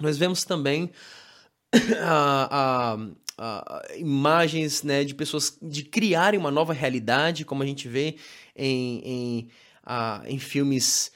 Nós 0.00 0.18
vemos 0.18 0.44
também 0.44 0.90
imagens 3.96 4.82
né, 4.82 5.04
de 5.04 5.14
pessoas 5.14 5.56
de 5.60 5.84
criarem 5.84 6.38
uma 6.38 6.50
nova 6.50 6.72
realidade, 6.72 7.44
como 7.44 7.62
a 7.62 7.66
gente 7.66 7.88
vê 7.88 8.16
em, 8.56 9.02
em, 9.04 9.48
em 10.26 10.38
filmes 10.38 11.12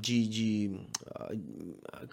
de, 0.00 0.28
de 0.28 0.70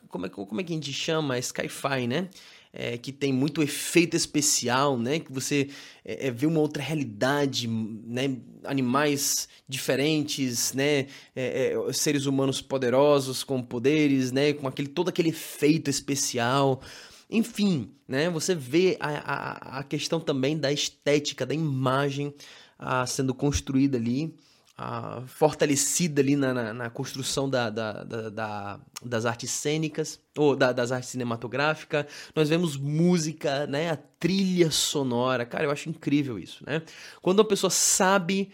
como, 0.07 0.25
é, 0.25 0.29
como 0.29 0.61
é 0.61 0.63
que 0.63 0.73
a 0.73 0.75
gente 0.75 0.91
chama? 0.91 1.39
Sci-fi, 1.41 2.07
né? 2.07 2.29
É, 2.71 2.97
que 2.97 3.11
tem 3.11 3.33
muito 3.33 3.63
efeito 3.63 4.15
especial, 4.15 4.97
né? 4.97 5.19
Que 5.19 5.31
você 5.31 5.69
é, 6.05 6.27
é, 6.27 6.31
vê 6.31 6.45
uma 6.45 6.59
outra 6.59 6.81
realidade, 6.81 7.67
né? 7.67 8.37
Animais 8.63 9.49
diferentes, 9.67 10.73
né? 10.73 11.07
É, 11.35 11.73
é, 11.73 11.93
seres 11.93 12.25
humanos 12.25 12.61
poderosos 12.61 13.43
com 13.43 13.61
poderes, 13.61 14.31
né? 14.31 14.53
Com 14.53 14.67
aquele 14.67 14.87
todo 14.87 15.09
aquele 15.09 15.29
efeito 15.29 15.89
especial. 15.89 16.81
Enfim, 17.29 17.89
né? 18.07 18.29
Você 18.29 18.53
vê 18.53 18.97
a, 18.99 19.09
a, 19.09 19.79
a 19.79 19.83
questão 19.83 20.19
também 20.19 20.57
da 20.57 20.71
estética, 20.71 21.45
da 21.45 21.53
imagem 21.53 22.33
a, 22.77 23.01
ah, 23.01 23.07
sendo 23.07 23.33
construída 23.33 23.97
ali 23.97 24.33
fortalecida 25.27 26.21
ali 26.21 26.35
na, 26.35 26.53
na, 26.53 26.73
na 26.73 26.89
construção 26.89 27.49
da, 27.49 27.69
da, 27.69 28.03
da, 28.03 28.29
da, 28.29 28.79
das 29.03 29.25
artes 29.25 29.51
cênicas, 29.51 30.19
ou 30.37 30.55
das 30.55 30.91
artes 30.91 31.09
cinematográficas. 31.09 32.05
Nós 32.35 32.47
vemos 32.47 32.77
música, 32.77 33.67
né? 33.67 33.89
A 33.89 33.97
trilha 33.97 34.71
sonora. 34.71 35.45
Cara, 35.45 35.65
eu 35.65 35.71
acho 35.71 35.89
incrível 35.89 36.39
isso, 36.39 36.63
né? 36.65 36.81
Quando 37.21 37.39
uma 37.39 37.45
pessoa 37.45 37.69
sabe 37.69 38.51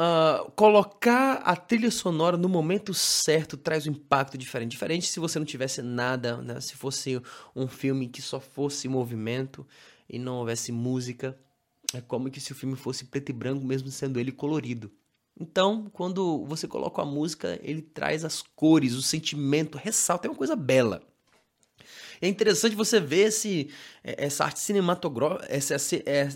uh, 0.00 0.50
colocar 0.52 1.34
a 1.44 1.54
trilha 1.54 1.90
sonora 1.90 2.36
no 2.36 2.48
momento 2.48 2.92
certo, 2.92 3.56
traz 3.56 3.86
um 3.86 3.90
impacto 3.90 4.36
diferente. 4.36 4.72
Diferente 4.72 5.06
se 5.06 5.20
você 5.20 5.38
não 5.38 5.46
tivesse 5.46 5.82
nada, 5.82 6.38
né? 6.38 6.60
Se 6.60 6.74
fosse 6.74 7.20
um 7.54 7.68
filme 7.68 8.08
que 8.08 8.20
só 8.20 8.40
fosse 8.40 8.88
movimento 8.88 9.64
e 10.08 10.18
não 10.18 10.36
houvesse 10.36 10.72
música. 10.72 11.38
É 11.94 12.00
como 12.00 12.30
que 12.30 12.40
se 12.40 12.50
o 12.50 12.54
filme 12.54 12.74
fosse 12.74 13.04
preto 13.04 13.30
e 13.30 13.32
branco, 13.32 13.64
mesmo 13.64 13.88
sendo 13.90 14.18
ele 14.18 14.32
colorido. 14.32 14.90
Então, 15.38 15.88
quando 15.92 16.44
você 16.44 16.68
coloca 16.68 17.02
a 17.02 17.06
música, 17.06 17.58
ele 17.62 17.82
traz 17.82 18.24
as 18.24 18.42
cores, 18.54 18.94
o 18.94 19.02
sentimento, 19.02 19.78
ressalta, 19.78 20.26
é 20.26 20.30
uma 20.30 20.36
coisa 20.36 20.54
bela. 20.54 21.02
É 22.20 22.28
interessante 22.28 22.76
você 22.76 23.00
ver 23.00 23.28
esse, 23.28 23.68
é, 24.04 24.26
essa, 24.26 24.44
arte 24.44 24.60
essa, 25.48 25.74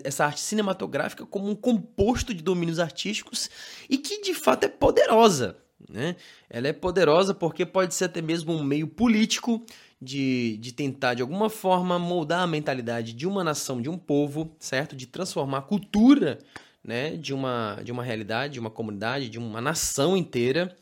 essa 0.03 0.25
arte 0.25 0.41
cinematográfica 0.41 1.25
como 1.25 1.49
um 1.49 1.55
composto 1.55 2.35
de 2.35 2.43
domínios 2.43 2.81
artísticos 2.81 3.49
e 3.89 3.97
que 3.97 4.21
de 4.21 4.35
fato 4.35 4.65
é 4.65 4.69
poderosa. 4.69 5.57
Né? 5.89 6.17
Ela 6.51 6.69
é 6.69 6.73
poderosa 6.73 7.33
porque 7.33 7.65
pode 7.65 7.95
ser 7.95 8.07
até 8.07 8.21
mesmo 8.21 8.53
um 8.53 8.65
meio 8.65 8.89
político 8.89 9.65
de, 10.03 10.57
de 10.57 10.73
tentar, 10.73 11.15
de 11.15 11.23
alguma 11.23 11.49
forma, 11.49 11.99
moldar 11.99 12.41
a 12.41 12.47
mentalidade 12.49 13.13
de 13.13 13.27
uma 13.27 13.45
nação, 13.45 13.81
de 13.81 13.89
um 13.89 13.97
povo, 13.97 14.57
certo? 14.59 14.97
De 14.97 15.07
transformar 15.07 15.59
a 15.59 15.63
cultura 15.63 16.39
né, 16.87 17.17
de, 17.17 17.35
uma, 17.35 17.81
de 17.83 17.91
uma 17.91 18.05
realidade, 18.05 18.55
de 18.55 18.61
uma 18.61 18.71
comunidade, 18.71 19.29
de 19.29 19.39
uma 19.39 19.61
nação 19.61 20.17
inteira. 20.17 20.75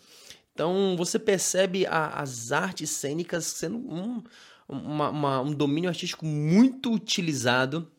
Então 0.52 0.94
você 0.96 1.18
percebe 1.18 1.86
a, 1.86 2.08
as 2.08 2.52
artes 2.52 2.90
cênicas 2.90 3.46
sendo 3.46 3.78
um, 3.78 4.22
uma, 4.68 5.08
uma, 5.08 5.40
um 5.40 5.52
domínio 5.52 5.88
artístico 5.88 6.26
muito 6.26 6.92
utilizado 6.92 7.90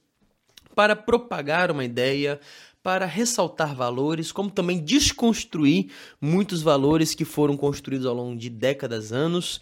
para 0.76 0.96
propagar 0.96 1.72
uma 1.72 1.84
ideia, 1.84 2.40
para 2.84 3.06
ressaltar 3.08 3.74
valores, 3.74 4.32
como 4.32 4.52
também 4.52 4.84
desconstruir 4.84 5.92
muitos 6.22 6.62
valores 6.62 7.16
que 7.16 7.26
foram 7.26 7.58
construídos 7.58 8.06
ao 8.06 8.14
longo 8.14 8.38
de 8.38 8.50
décadas, 8.50 9.12
anos. 9.12 9.60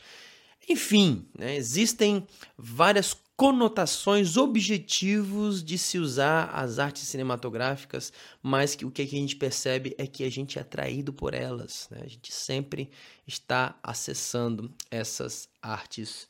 Enfim, 0.67 1.25
né, 1.37 1.55
existem 1.55 2.27
várias 2.57 3.15
conotações, 3.35 4.37
objetivos 4.37 5.63
de 5.63 5.77
se 5.77 5.97
usar 5.97 6.45
as 6.53 6.77
artes 6.77 7.07
cinematográficas, 7.07 8.13
mas 8.41 8.75
que 8.75 8.85
o 8.85 8.91
que 8.91 9.01
a 9.01 9.07
gente 9.07 9.35
percebe 9.35 9.95
é 9.97 10.05
que 10.05 10.23
a 10.23 10.29
gente 10.29 10.59
é 10.59 10.61
atraído 10.61 11.11
por 11.11 11.33
elas. 11.33 11.87
Né? 11.89 12.01
A 12.03 12.07
gente 12.07 12.31
sempre 12.31 12.89
está 13.25 13.77
acessando 13.81 14.71
essas 14.91 15.49
artes, 15.61 16.27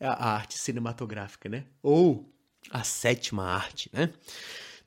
a 0.00 0.32
arte 0.32 0.58
cinematográfica, 0.58 1.48
né? 1.48 1.64
Ou 1.82 2.28
a 2.70 2.82
sétima 2.82 3.44
arte, 3.44 3.88
né? 3.92 4.12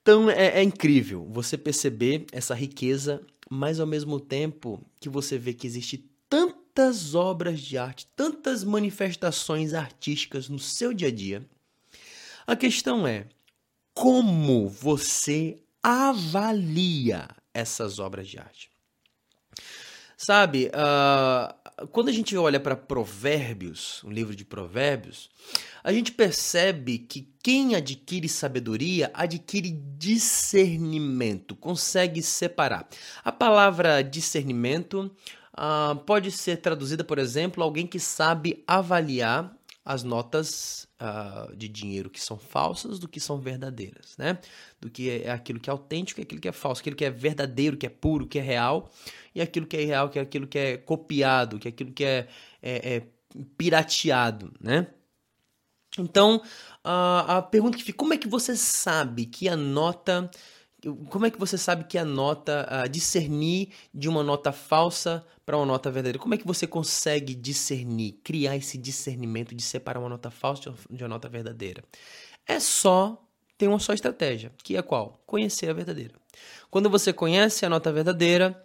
Então 0.02 0.30
é, 0.30 0.60
é 0.60 0.64
incrível 0.64 1.26
você 1.32 1.58
perceber 1.58 2.26
essa 2.32 2.54
riqueza, 2.54 3.26
mas 3.50 3.80
ao 3.80 3.88
mesmo 3.88 4.20
tempo 4.20 4.86
que 5.00 5.08
você 5.08 5.38
vê 5.38 5.54
que 5.54 5.66
existe 5.66 6.10
tantas 6.74 7.14
obras 7.14 7.60
de 7.60 7.78
arte, 7.78 8.08
tantas 8.16 8.64
manifestações 8.64 9.74
artísticas 9.74 10.50
no 10.50 10.58
seu 10.58 10.92
dia 10.92 11.10
a 11.10 11.12
dia, 11.12 11.48
a 12.48 12.56
questão 12.56 13.08
é 13.08 13.28
como 13.94 14.68
você 14.68 15.62
avalia 15.82 17.30
essas 17.54 18.00
obras 18.00 18.28
de 18.28 18.40
arte. 18.40 18.72
Sabe, 20.18 20.72
uh, 20.74 21.88
quando 21.88 22.10
a 22.10 22.12
gente 22.12 22.36
olha 22.36 22.60
para 22.60 22.76
Provérbios, 22.76 24.02
um 24.04 24.10
livro 24.10 24.36
de 24.36 24.46
Provérbios, 24.46 25.30
a 25.84 25.92
gente 25.92 26.12
percebe 26.12 26.98
que 26.98 27.30
quem 27.44 27.76
adquire 27.76 28.30
sabedoria 28.30 29.12
adquire 29.14 29.70
discernimento, 29.98 31.56
consegue 31.56 32.22
separar. 32.22 32.88
A 33.24 33.32
palavra 33.32 34.02
discernimento 34.02 35.12
uh, 35.58 35.96
pode 36.06 36.32
ser 36.32 36.58
traduzida, 36.58 37.04
por 37.04 37.18
exemplo, 37.18 37.64
alguém 37.64 37.88
que 37.88 38.00
sabe 38.00 38.64
avaliar 38.68 39.56
as 39.86 40.02
notas 40.02 40.88
uh, 41.02 41.54
de 41.56 41.68
dinheiro 41.68 42.10
que 42.10 42.22
são 42.22 42.38
falsas 42.38 43.00
do 43.00 43.08
que 43.08 43.20
são 43.20 43.38
verdadeiras, 43.38 44.16
né? 44.18 44.40
Do 44.80 44.90
que 44.90 45.10
é 45.10 45.30
aquilo 45.30 45.60
que 45.60 45.70
é 45.70 45.74
autêntico 45.74 46.22
e 46.22 46.24
aquilo 46.24 46.40
que 46.40 46.48
é 46.48 46.54
falso, 46.54 46.80
aquilo 46.80 46.96
que 46.96 47.04
é 47.04 47.10
verdadeiro, 47.10 47.76
que 47.76 47.86
é 47.86 47.90
puro, 47.90 48.26
que 48.26 48.40
é 48.40 48.42
real, 48.42 48.90
e 49.36 49.42
aquilo 49.42 49.68
que 49.68 49.76
é 49.76 49.82
irreal, 49.82 50.10
que 50.10 50.20
é 50.20 50.22
aquilo 50.22 50.48
que 50.48 50.58
é 50.58 50.78
copiado, 50.78 51.60
que 51.60 51.68
é 51.68 51.72
aquilo 51.72 51.92
que 51.92 52.06
é, 52.06 52.28
é, 52.62 52.96
é 52.96 53.08
pirateado, 53.58 54.54
né? 54.62 54.88
Então, 55.98 56.38
uh, 56.38 57.28
a 57.28 57.42
pergunta 57.42 57.78
que 57.78 57.84
fica, 57.84 57.98
como 57.98 58.14
é 58.14 58.18
que 58.18 58.28
você 58.28 58.56
sabe 58.56 59.26
que 59.26 59.48
a 59.48 59.56
nota 59.56 60.32
como 61.10 61.26
é 61.26 61.32
que 61.32 61.40
você 61.40 61.58
sabe 61.58 61.86
que 61.86 61.98
a 61.98 62.06
nota, 62.06 62.68
discernir 62.90 63.70
de 63.94 64.10
uma 64.10 64.24
nota 64.24 64.52
falsa 64.52 65.26
para 65.46 65.58
uma 65.58 65.66
nota 65.66 65.90
verdadeira? 65.90 66.20
Como 66.20 66.34
é 66.34 66.38
que 66.38 66.46
você 66.46 66.68
consegue 66.68 67.34
discernir, 67.34 68.20
criar 68.24 68.56
esse 68.56 68.78
discernimento 68.78 69.56
de 69.56 69.64
separar 69.64 70.00
uma 70.00 70.10
nota 70.10 70.30
falsa 70.30 70.74
de 70.90 71.04
uma 71.04 71.10
nota 71.10 71.30
verdadeira? 71.30 71.84
É 72.46 72.60
só, 72.60 73.26
tem 73.58 73.70
uma 73.70 73.80
só 73.80 73.94
estratégia, 73.94 74.52
que 74.64 74.76
é 74.76 74.82
qual? 74.82 75.24
Conhecer 75.26 75.70
a 75.70 75.74
verdadeira. 75.74 76.16
Quando 76.70 76.90
você 76.90 77.14
conhece 77.14 77.66
a 77.66 77.70
nota 77.70 77.92
verdadeira, 77.92 78.62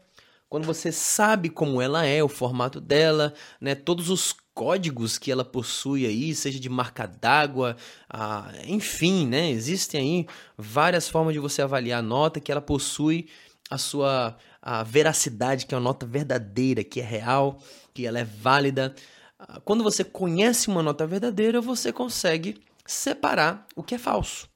quando 0.48 0.64
você 0.64 0.90
sabe 0.90 1.50
como 1.50 1.80
ela 1.80 2.06
é, 2.06 2.22
o 2.22 2.28
formato 2.28 2.80
dela, 2.80 3.34
né, 3.60 3.74
todos 3.74 4.08
os 4.08 4.34
códigos 4.58 5.18
que 5.18 5.30
ela 5.30 5.44
possui 5.44 6.04
aí, 6.04 6.34
seja 6.34 6.58
de 6.58 6.68
marca 6.68 7.06
d'água, 7.06 7.76
ah, 8.10 8.50
enfim, 8.66 9.24
né? 9.24 9.48
Existem 9.50 10.00
aí 10.00 10.26
várias 10.56 11.08
formas 11.08 11.32
de 11.32 11.38
você 11.38 11.62
avaliar 11.62 12.00
a 12.00 12.02
nota 12.02 12.40
que 12.40 12.50
ela 12.50 12.60
possui 12.60 13.28
a 13.70 13.78
sua 13.78 14.36
a 14.60 14.82
veracidade, 14.82 15.64
que 15.64 15.72
é 15.76 15.78
uma 15.78 15.84
nota 15.84 16.04
verdadeira, 16.04 16.82
que 16.82 17.00
é 17.00 17.04
real, 17.04 17.60
que 17.94 18.04
ela 18.04 18.18
é 18.18 18.24
válida. 18.24 18.96
Ah, 19.38 19.60
quando 19.64 19.84
você 19.84 20.02
conhece 20.02 20.66
uma 20.66 20.82
nota 20.82 21.06
verdadeira, 21.06 21.60
você 21.60 21.92
consegue 21.92 22.60
separar 22.84 23.64
o 23.76 23.82
que 23.84 23.94
é 23.94 23.98
falso. 23.98 24.47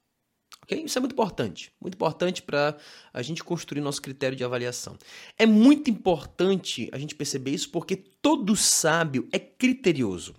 Okay? 0.63 0.85
Isso 0.85 0.99
é 0.99 1.01
muito 1.01 1.13
importante, 1.13 1.73
muito 1.81 1.95
importante 1.95 2.43
para 2.43 2.77
a 3.13 3.23
gente 3.23 3.43
construir 3.43 3.81
nosso 3.81 4.01
critério 4.01 4.37
de 4.37 4.45
avaliação. 4.45 4.97
É 5.39 5.45
muito 5.45 5.91
importante 5.91 6.89
a 6.93 6.99
gente 6.99 7.15
perceber 7.15 7.51
isso 7.51 7.71
porque 7.71 7.97
todo 7.97 8.57
sábio 8.57 9.29
é 9.33 9.39
criterioso. 9.39 10.35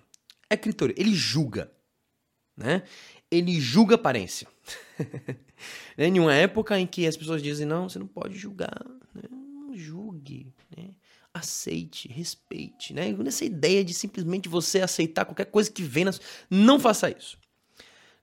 É 0.48 0.56
criterioso, 0.56 1.00
ele 1.00 1.14
julga, 1.14 1.70
né? 2.56 2.82
Ele 3.30 3.60
julga 3.60 3.96
aparência. 3.96 4.46
né? 5.96 6.06
Em 6.06 6.20
uma 6.20 6.34
época 6.34 6.78
em 6.78 6.86
que 6.86 7.06
as 7.06 7.16
pessoas 7.16 7.42
dizem, 7.42 7.66
não, 7.66 7.88
você 7.88 7.98
não 7.98 8.06
pode 8.06 8.36
julgar, 8.36 8.84
né? 9.14 9.22
não 9.30 9.74
julgue, 9.76 10.52
né? 10.76 10.90
aceite, 11.32 12.06
respeite, 12.06 12.94
né? 12.94 13.10
Nessa 13.12 13.44
ideia 13.44 13.84
de 13.84 13.92
simplesmente 13.92 14.48
você 14.48 14.80
aceitar 14.80 15.24
qualquer 15.24 15.46
coisa 15.46 15.70
que 15.70 15.82
vem, 15.82 16.04
nas... 16.04 16.20
não 16.48 16.78
faça 16.78 17.10
isso. 17.10 17.36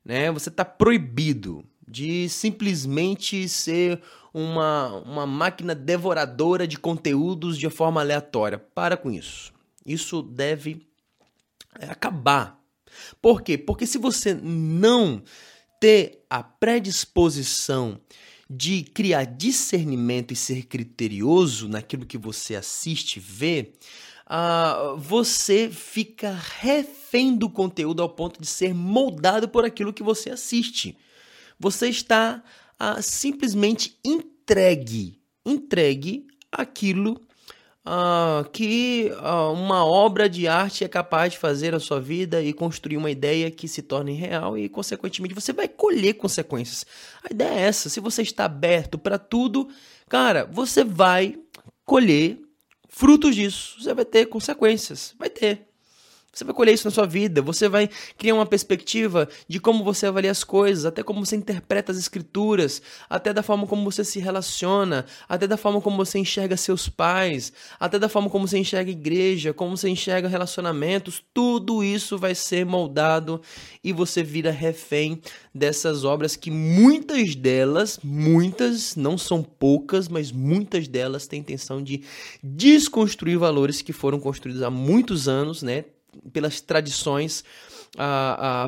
Né? 0.04 0.32
Você 0.32 0.48
está 0.48 0.64
proibido 0.64 1.66
de 1.88 2.30
simplesmente 2.30 3.48
ser 3.50 4.02
uma, 4.34 4.88
uma 5.00 5.26
máquina 5.28 5.76
devoradora 5.76 6.68
de 6.68 6.78
conteúdos 6.78 7.58
de 7.58 7.70
forma 7.70 8.02
aleatória. 8.02 8.58
Para 8.58 8.96
com 8.96 9.12
isso. 9.12 9.54
Isso 9.86 10.22
deve 10.22 10.88
é, 11.80 11.86
acabar. 11.86 12.60
Por 13.22 13.42
quê? 13.42 13.58
Porque 13.58 13.86
se 13.86 13.98
você 13.98 14.34
não 14.34 15.24
ter 15.80 16.24
a 16.30 16.44
predisposição 16.44 18.00
de 18.50 18.84
criar 18.84 19.24
discernimento 19.24 20.34
e 20.34 20.36
ser 20.36 20.66
criterioso 20.66 21.70
naquilo 21.70 22.06
que 22.06 22.18
você 22.18 22.56
assiste, 22.56 23.20
vê, 23.20 23.74
uh, 24.28 24.98
você 24.98 25.70
fica 25.70 26.38
refém 26.60 27.36
do 27.36 27.50
conteúdo 27.50 28.02
ao 28.02 28.10
ponto 28.10 28.42
de 28.42 28.48
ser 28.48 28.74
moldado 28.74 29.48
por 29.48 29.64
aquilo 29.64 29.94
que 29.94 30.04
você 30.04 30.30
assiste. 30.30 30.98
Você 31.62 31.90
está 31.90 32.44
ah, 32.80 33.04
simplesmente 33.04 33.96
entregue, 34.04 35.22
entregue 35.46 36.26
aquilo 36.52 37.22
ah, 37.86 38.44
que 38.52 39.12
ah, 39.20 39.50
uma 39.50 39.86
obra 39.86 40.28
de 40.28 40.48
arte 40.48 40.84
é 40.84 40.88
capaz 40.88 41.34
de 41.34 41.38
fazer 41.38 41.76
a 41.76 41.80
sua 41.80 42.02
vida 42.02 42.42
e 42.42 42.52
construir 42.52 42.98
uma 42.98 43.12
ideia 43.12 43.52
que 43.52 43.68
se 43.68 43.84
torne 43.84 44.14
real 44.14 44.58
e, 44.58 44.68
consequentemente, 44.68 45.36
você 45.36 45.54
vai 45.54 45.68
colher 45.68 46.16
consequências. 46.16 46.84
A 47.24 47.32
ideia 47.32 47.60
é 47.60 47.62
essa. 47.62 47.90
Se 47.90 48.00
você 48.00 48.24
está 48.24 48.46
aberto 48.46 48.98
para 48.98 49.20
tudo, 49.20 49.70
cara, 50.10 50.50
você 50.52 50.84
vai 50.84 51.38
colher 51.86 52.42
frutos 52.90 53.36
disso. 53.36 53.76
Você 53.80 53.94
vai 53.94 54.06
ter 54.06 54.26
consequências. 54.26 55.14
Vai 55.20 55.30
ter. 55.30 55.71
Você 56.34 56.46
vai 56.46 56.54
colher 56.54 56.74
isso 56.74 56.88
na 56.88 56.92
sua 56.92 57.06
vida, 57.06 57.42
você 57.42 57.68
vai 57.68 57.90
criar 58.18 58.36
uma 58.36 58.46
perspectiva 58.46 59.28
de 59.50 59.60
como 59.60 59.84
você 59.84 60.06
avalia 60.06 60.32
as 60.32 60.46
coisas, 60.46 60.86
até 60.86 61.04
como 61.04 61.26
você 61.26 61.36
interpreta 61.36 61.92
as 61.92 61.98
escrituras, 61.98 62.82
até 63.10 63.34
da 63.34 63.44
forma 63.44 63.68
como 63.68 63.84
você 63.84 64.02
se 64.06 64.18
relaciona, 64.18 65.06
até 65.28 65.46
da 65.46 65.58
forma 65.58 65.82
como 65.82 65.98
você 65.98 66.20
enxerga 66.20 66.56
seus 66.56 66.88
pais, 66.88 67.52
até 67.78 68.00
da 68.00 68.08
forma 68.08 68.30
como 68.30 68.48
você 68.48 68.58
enxerga 68.58 68.90
igreja, 68.90 69.54
como 69.54 69.76
você 69.76 69.90
enxerga 69.90 70.30
relacionamentos, 70.30 71.22
tudo 71.34 71.84
isso 71.84 72.18
vai 72.18 72.34
ser 72.34 72.66
moldado 72.66 73.42
e 73.84 73.92
você 73.92 74.24
vira 74.24 74.52
refém 74.52 75.22
dessas 75.54 76.06
obras 76.06 76.38
que 76.38 76.50
muitas 76.50 77.36
delas, 77.36 78.00
muitas, 78.02 78.96
não 78.96 79.18
são 79.18 79.44
poucas, 79.44 80.08
mas 80.08 80.32
muitas 80.32 80.88
delas 80.88 81.28
têm 81.28 81.42
intenção 81.42 81.84
de 81.84 82.04
desconstruir 82.42 83.38
valores 83.38 83.82
que 83.82 83.92
foram 83.92 84.18
construídos 84.18 84.64
há 84.64 84.70
muitos 84.70 85.28
anos, 85.28 85.62
né? 85.62 85.84
Pelas 86.32 86.62
tradições, 86.62 87.44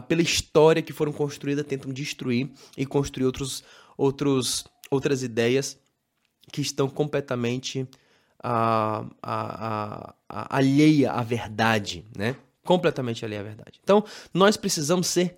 pela 0.08 0.22
história 0.22 0.82
que 0.82 0.94
foram 0.94 1.12
construídas, 1.12 1.66
tentam 1.66 1.92
destruir 1.92 2.50
e 2.78 2.86
construir 2.86 3.26
outros, 3.26 3.64
outros, 3.98 4.66
outras 4.90 5.24
ideias 5.24 5.78
que 6.52 6.62
estão 6.62 6.90
completamente 6.90 7.88
a, 8.44 10.14
alheia 10.30 11.12
à 11.12 11.24
verdade, 11.24 12.06
né? 12.18 12.36
Completamente 12.64 13.24
alheia 13.24 13.42
à 13.42 13.44
verdade. 13.44 13.80
Então, 13.84 14.04
nós 14.34 14.58
precisamos 14.58 15.08
ser 15.08 15.38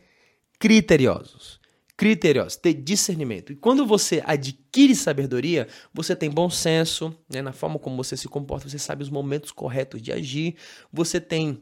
criteriosos. 0.59 1.59
Criteriosos, 1.97 2.57
ter 2.57 2.73
discernimento. 2.73 3.53
E 3.53 3.55
quando 3.55 3.85
você 3.85 4.21
adquire 4.25 4.93
sabedoria, 4.95 5.67
você 5.93 6.15
tem 6.15 6.29
bom 6.29 6.49
senso, 6.49 7.15
né? 7.29 7.41
na 7.41 7.53
forma 7.53 7.79
como 7.79 7.95
você 7.95 8.17
se 8.17 8.27
comporta, 8.27 8.67
você 8.67 8.77
sabe 8.77 9.01
os 9.01 9.09
momentos 9.09 9.51
corretos 9.51 10.01
de 10.01 10.11
agir, 10.11 10.55
você 10.91 11.21
tem 11.21 11.61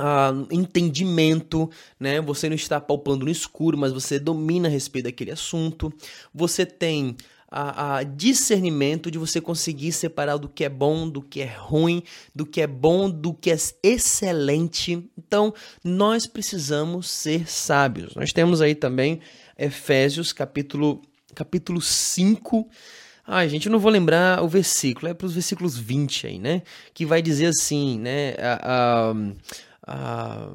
Uh, 0.00 0.46
entendimento, 0.50 1.68
né? 1.98 2.20
Você 2.22 2.48
não 2.48 2.56
está 2.56 2.80
palpando 2.80 3.26
no 3.26 3.30
escuro, 3.30 3.76
mas 3.76 3.92
você 3.92 4.18
domina 4.18 4.66
a 4.66 4.70
respeito 4.70 5.04
daquele 5.04 5.30
assunto. 5.30 5.92
Você 6.32 6.64
tem 6.64 7.16
a, 7.50 7.96
a, 7.96 8.02
discernimento 8.02 9.10
de 9.10 9.18
você 9.18 9.40
conseguir 9.40 9.92
separar 9.92 10.36
do 10.36 10.48
que 10.48 10.64
é 10.64 10.68
bom, 10.68 11.08
do 11.08 11.20
que 11.20 11.40
é 11.40 11.52
ruim, 11.52 12.02
do 12.34 12.46
que 12.46 12.60
é 12.60 12.66
bom, 12.66 13.10
do 13.10 13.34
que 13.34 13.50
é 13.50 13.56
excelente. 13.82 15.04
Então, 15.18 15.52
nós 15.82 16.26
precisamos 16.26 17.10
ser 17.10 17.50
sábios. 17.50 18.14
Nós 18.14 18.32
temos 18.32 18.60
aí 18.60 18.74
também 18.74 19.20
Efésios, 19.58 20.32
capítulo, 20.32 21.02
capítulo 21.34 21.80
5. 21.80 22.68
Ai, 23.26 23.48
gente, 23.48 23.66
eu 23.66 23.72
não 23.72 23.78
vou 23.78 23.90
lembrar 23.90 24.42
o 24.42 24.48
versículo, 24.48 25.08
é 25.08 25.14
para 25.14 25.26
os 25.26 25.34
versículos 25.34 25.76
20 25.76 26.26
aí, 26.26 26.38
né? 26.38 26.62
Que 26.94 27.04
vai 27.04 27.20
dizer 27.20 27.46
assim, 27.46 27.98
né? 27.98 28.34
A, 28.38 29.10
a, 29.10 29.14
ah, 29.90 30.52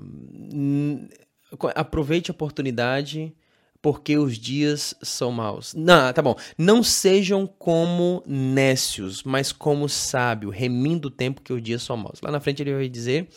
aproveite 1.76 2.32
a 2.32 2.34
oportunidade 2.34 3.36
porque 3.82 4.18
os 4.18 4.38
dias 4.38 4.96
são 5.04 5.32
maus. 5.32 5.76
Não, 5.76 6.12
tá 6.12 6.22
bom. 6.22 6.36
Não 6.58 6.82
sejam 6.82 7.46
como 7.46 8.24
nécios, 8.26 9.22
mas 9.24 9.52
como 9.52 9.88
sábio, 9.88 10.50
remindo 10.50 11.10
o 11.10 11.12
tempo 11.12 11.42
que 11.42 11.54
os 11.54 11.62
dias 11.62 11.84
são 11.84 11.96
maus. 11.96 12.20
Lá 12.22 12.32
na 12.32 12.40
frente 12.40 12.64
ele 12.64 12.74
vai 12.74 12.90
dizer: 12.90 13.28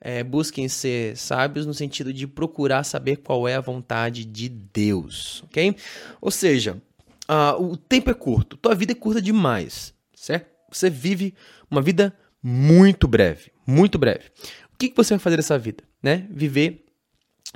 é, 0.00 0.22
busquem 0.22 0.68
ser 0.68 1.16
sábios 1.16 1.66
no 1.66 1.74
sentido 1.74 2.12
de 2.12 2.26
procurar 2.26 2.84
saber 2.84 3.16
qual 3.16 3.48
é 3.48 3.56
a 3.56 3.60
vontade 3.60 4.24
de 4.24 4.48
Deus, 4.48 5.42
ok? 5.44 5.74
Ou 6.20 6.30
seja, 6.30 6.80
uh, 7.28 7.60
o 7.60 7.76
tempo 7.76 8.10
é 8.10 8.14
curto, 8.14 8.56
tua 8.56 8.74
vida 8.74 8.92
é 8.92 8.94
curta 8.94 9.20
demais, 9.20 9.92
certo? 10.14 10.54
Você 10.70 10.90
vive 10.90 11.34
uma 11.70 11.82
vida 11.82 12.16
muito 12.40 13.08
breve, 13.08 13.50
muito 13.66 13.98
breve. 13.98 14.30
O 14.76 14.78
que, 14.78 14.90
que 14.90 14.96
você 14.96 15.14
vai 15.14 15.18
fazer 15.18 15.36
dessa 15.36 15.58
vida? 15.58 15.82
Né? 16.02 16.26
Viver 16.30 16.84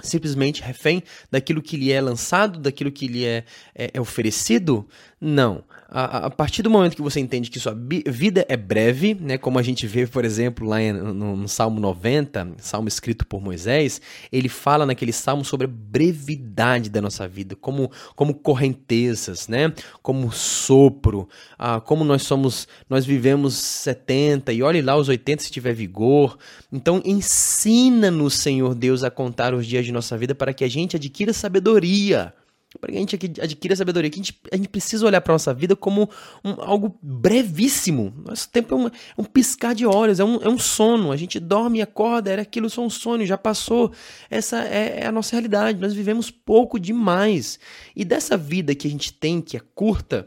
simplesmente 0.03 0.63
refém 0.63 1.03
daquilo 1.31 1.61
que 1.61 1.77
lhe 1.77 1.93
é 1.93 2.01
lançado, 2.01 2.59
daquilo 2.59 2.91
que 2.91 3.07
lhe 3.07 3.27
é, 3.27 3.45
é, 3.75 3.91
é 3.93 4.01
oferecido, 4.01 4.89
Não. 5.21 5.63
A, 5.87 6.27
a, 6.27 6.31
partir 6.31 6.63
do 6.63 6.71
momento 6.71 6.97
que 6.97 7.03
você 7.03 7.21
entende 7.21 7.51
que 7.51 7.59
sua 7.59 7.77
vida 8.07 8.47
é 8.49 8.57
breve, 8.57 9.13
né, 9.13 9.37
como 9.37 9.59
a 9.59 9.63
gente 9.63 9.87
vê, 9.87 10.07
por 10.07 10.25
exemplo, 10.25 10.67
lá 10.67 10.79
no, 10.93 11.37
no, 11.37 11.49
Salmo 11.49 11.79
90, 11.79 12.55
salmo 12.59 12.89
escrito 12.89 13.27
por 13.27 13.43
Moisés, 13.43 14.01
ele 14.33 14.49
fala 14.49 14.87
naquele 14.87 15.13
salmo 15.13 15.45
sobre 15.45 15.67
a 15.67 15.71
brevidade 15.71 16.89
da 16.89 17.03
nossa 17.03 17.29
vida, 17.29 17.55
como, 17.55 17.91
como 18.15 18.33
correntezas, 18.33 19.47
né, 19.47 19.75
como 20.01 20.33
sopro, 20.33 21.29
ah, 21.59 21.81
como 21.81 22.03
nós 22.05 22.23
somos, 22.23 22.67
nós 22.89 23.05
vivemos 23.05 23.55
70 23.55 24.53
e 24.55 24.63
olhe 24.63 24.81
lá 24.81 24.97
os 24.97 25.09
80 25.09 25.43
se 25.43 25.51
tiver 25.51 25.75
vigor. 25.75 26.39
Então 26.73 27.03
ensina-nos, 27.05 28.35
Senhor 28.35 28.75
Deus, 28.75 29.03
a 29.03 29.11
contar 29.11 29.53
os 29.53 29.67
dias 29.67 29.85
de 29.85 29.93
nossa 29.93 30.17
vida 30.17 30.35
para 30.35 30.55
que 30.55 30.65
a 30.65 30.69
gente 30.69 30.97
adquira 30.97 31.33
sabedoria 31.33 32.33
para 32.79 32.93
que 32.93 32.97
a 32.97 33.01
gente 33.01 33.17
adquira 33.41 33.75
sabedoria, 33.75 34.09
que 34.09 34.21
a 34.21 34.23
gente, 34.23 34.41
a 34.53 34.57
gente 34.57 34.69
precisa 34.69 35.05
olhar 35.05 35.21
para 35.21 35.35
nossa 35.35 35.53
vida 35.53 35.75
como 35.75 36.09
um, 36.45 36.51
algo 36.63 36.97
brevíssimo. 37.03 38.15
Nosso 38.25 38.49
tempo 38.49 38.75
é 38.75 38.79
um, 38.79 38.87
é 38.87 38.91
um 39.19 39.25
piscar 39.25 39.75
de 39.75 39.85
olhos, 39.85 40.21
é 40.21 40.25
um, 40.25 40.37
é 40.37 40.49
um 40.49 40.59
sono. 40.59 41.11
A 41.11 41.17
gente 41.17 41.41
dorme 41.41 41.79
e 41.79 41.83
acorda, 41.83 42.31
era 42.31 42.43
aquilo 42.43 42.71
só 42.71 42.83
um 42.83 42.91
sonho, 42.91 43.27
já 43.27 43.37
passou. 43.37 43.93
Essa 44.31 44.63
é, 44.65 45.01
é 45.01 45.07
a 45.07 45.13
nossa 45.13 45.33
realidade. 45.33 45.81
Nós 45.81 45.93
vivemos 45.93 46.31
pouco 46.31 46.79
demais. 46.79 47.59
E 47.97 48.05
dessa 48.05 48.37
vida 48.37 48.75
que 48.75 48.87
a 48.87 48.91
gente 48.91 49.13
tem, 49.13 49.41
que 49.41 49.57
é 49.57 49.61
curta, 49.75 50.25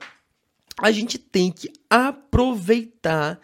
a 0.82 0.92
gente 0.92 1.18
tem 1.18 1.52
que 1.52 1.72
aproveitar 1.90 3.40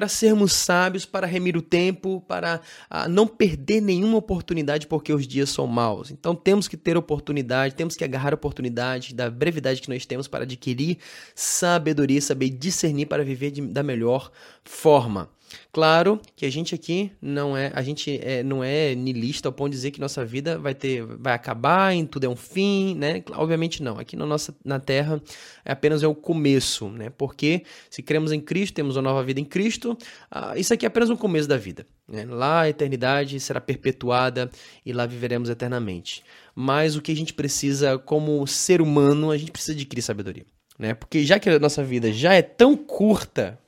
para 0.00 0.08
sermos 0.08 0.54
sábios, 0.54 1.04
para 1.04 1.26
remir 1.26 1.58
o 1.58 1.60
tempo, 1.60 2.24
para 2.26 2.62
ah, 2.88 3.06
não 3.06 3.26
perder 3.26 3.82
nenhuma 3.82 4.16
oportunidade 4.16 4.86
porque 4.86 5.12
os 5.12 5.28
dias 5.28 5.50
são 5.50 5.66
maus. 5.66 6.10
Então 6.10 6.34
temos 6.34 6.66
que 6.66 6.74
ter 6.74 6.96
oportunidade, 6.96 7.74
temos 7.74 7.96
que 7.96 8.02
agarrar 8.02 8.32
a 8.32 8.34
oportunidade 8.34 9.14
da 9.14 9.28
brevidade 9.28 9.82
que 9.82 9.90
nós 9.90 10.06
temos 10.06 10.26
para 10.26 10.44
adquirir 10.44 10.96
sabedoria, 11.34 12.18
saber 12.22 12.48
discernir 12.48 13.04
para 13.04 13.22
viver 13.22 13.50
de, 13.50 13.60
da 13.60 13.82
melhor 13.82 14.32
forma. 14.64 15.28
Claro 15.72 16.20
que 16.36 16.46
a 16.46 16.50
gente 16.50 16.74
aqui 16.74 17.12
não 17.20 17.56
é, 17.56 17.70
a 17.74 17.82
gente 17.82 18.20
é, 18.22 18.42
não 18.42 18.62
é 18.62 18.94
nilista 18.94 19.48
ao 19.48 19.52
ponto 19.52 19.70
de 19.70 19.76
dizer 19.76 19.90
que 19.90 20.00
nossa 20.00 20.24
vida 20.24 20.58
vai 20.58 20.74
ter, 20.74 21.04
vai 21.04 21.32
acabar, 21.32 21.94
em 21.94 22.06
tudo 22.06 22.24
é 22.24 22.28
um 22.28 22.36
fim, 22.36 22.94
né? 22.94 23.22
Obviamente 23.32 23.82
não. 23.82 23.98
Aqui 23.98 24.16
na 24.16 24.26
nossa 24.26 24.54
na 24.64 24.78
Terra 24.78 25.20
é 25.64 25.72
apenas 25.72 26.02
é 26.02 26.06
o 26.06 26.14
começo, 26.14 26.88
né? 26.88 27.10
Porque 27.10 27.64
se 27.88 28.02
cremos 28.02 28.32
em 28.32 28.40
Cristo, 28.40 28.74
temos 28.74 28.96
uma 28.96 29.02
nova 29.02 29.22
vida 29.22 29.40
em 29.40 29.44
Cristo. 29.44 29.96
Ah, 30.30 30.56
isso 30.56 30.72
aqui 30.74 30.84
é 30.84 30.88
apenas 30.88 31.10
um 31.10 31.16
começo 31.16 31.48
da 31.48 31.56
vida. 31.56 31.86
Né? 32.08 32.24
Lá 32.24 32.62
a 32.62 32.68
eternidade 32.68 33.38
será 33.38 33.60
perpetuada 33.60 34.50
e 34.84 34.92
lá 34.92 35.06
viveremos 35.06 35.48
eternamente. 35.48 36.24
Mas 36.54 36.96
o 36.96 37.02
que 37.02 37.12
a 37.12 37.16
gente 37.16 37.32
precisa, 37.32 37.98
como 37.98 38.44
ser 38.46 38.82
humano, 38.82 39.30
a 39.30 39.38
gente 39.38 39.52
precisa 39.52 39.72
adquirir 39.72 40.02
sabedoria. 40.02 40.44
Né? 40.78 40.94
Porque 40.94 41.24
já 41.24 41.38
que 41.38 41.48
a 41.48 41.58
nossa 41.58 41.84
vida 41.84 42.10
já 42.10 42.34
é 42.34 42.42
tão 42.42 42.76
curta 42.76 43.58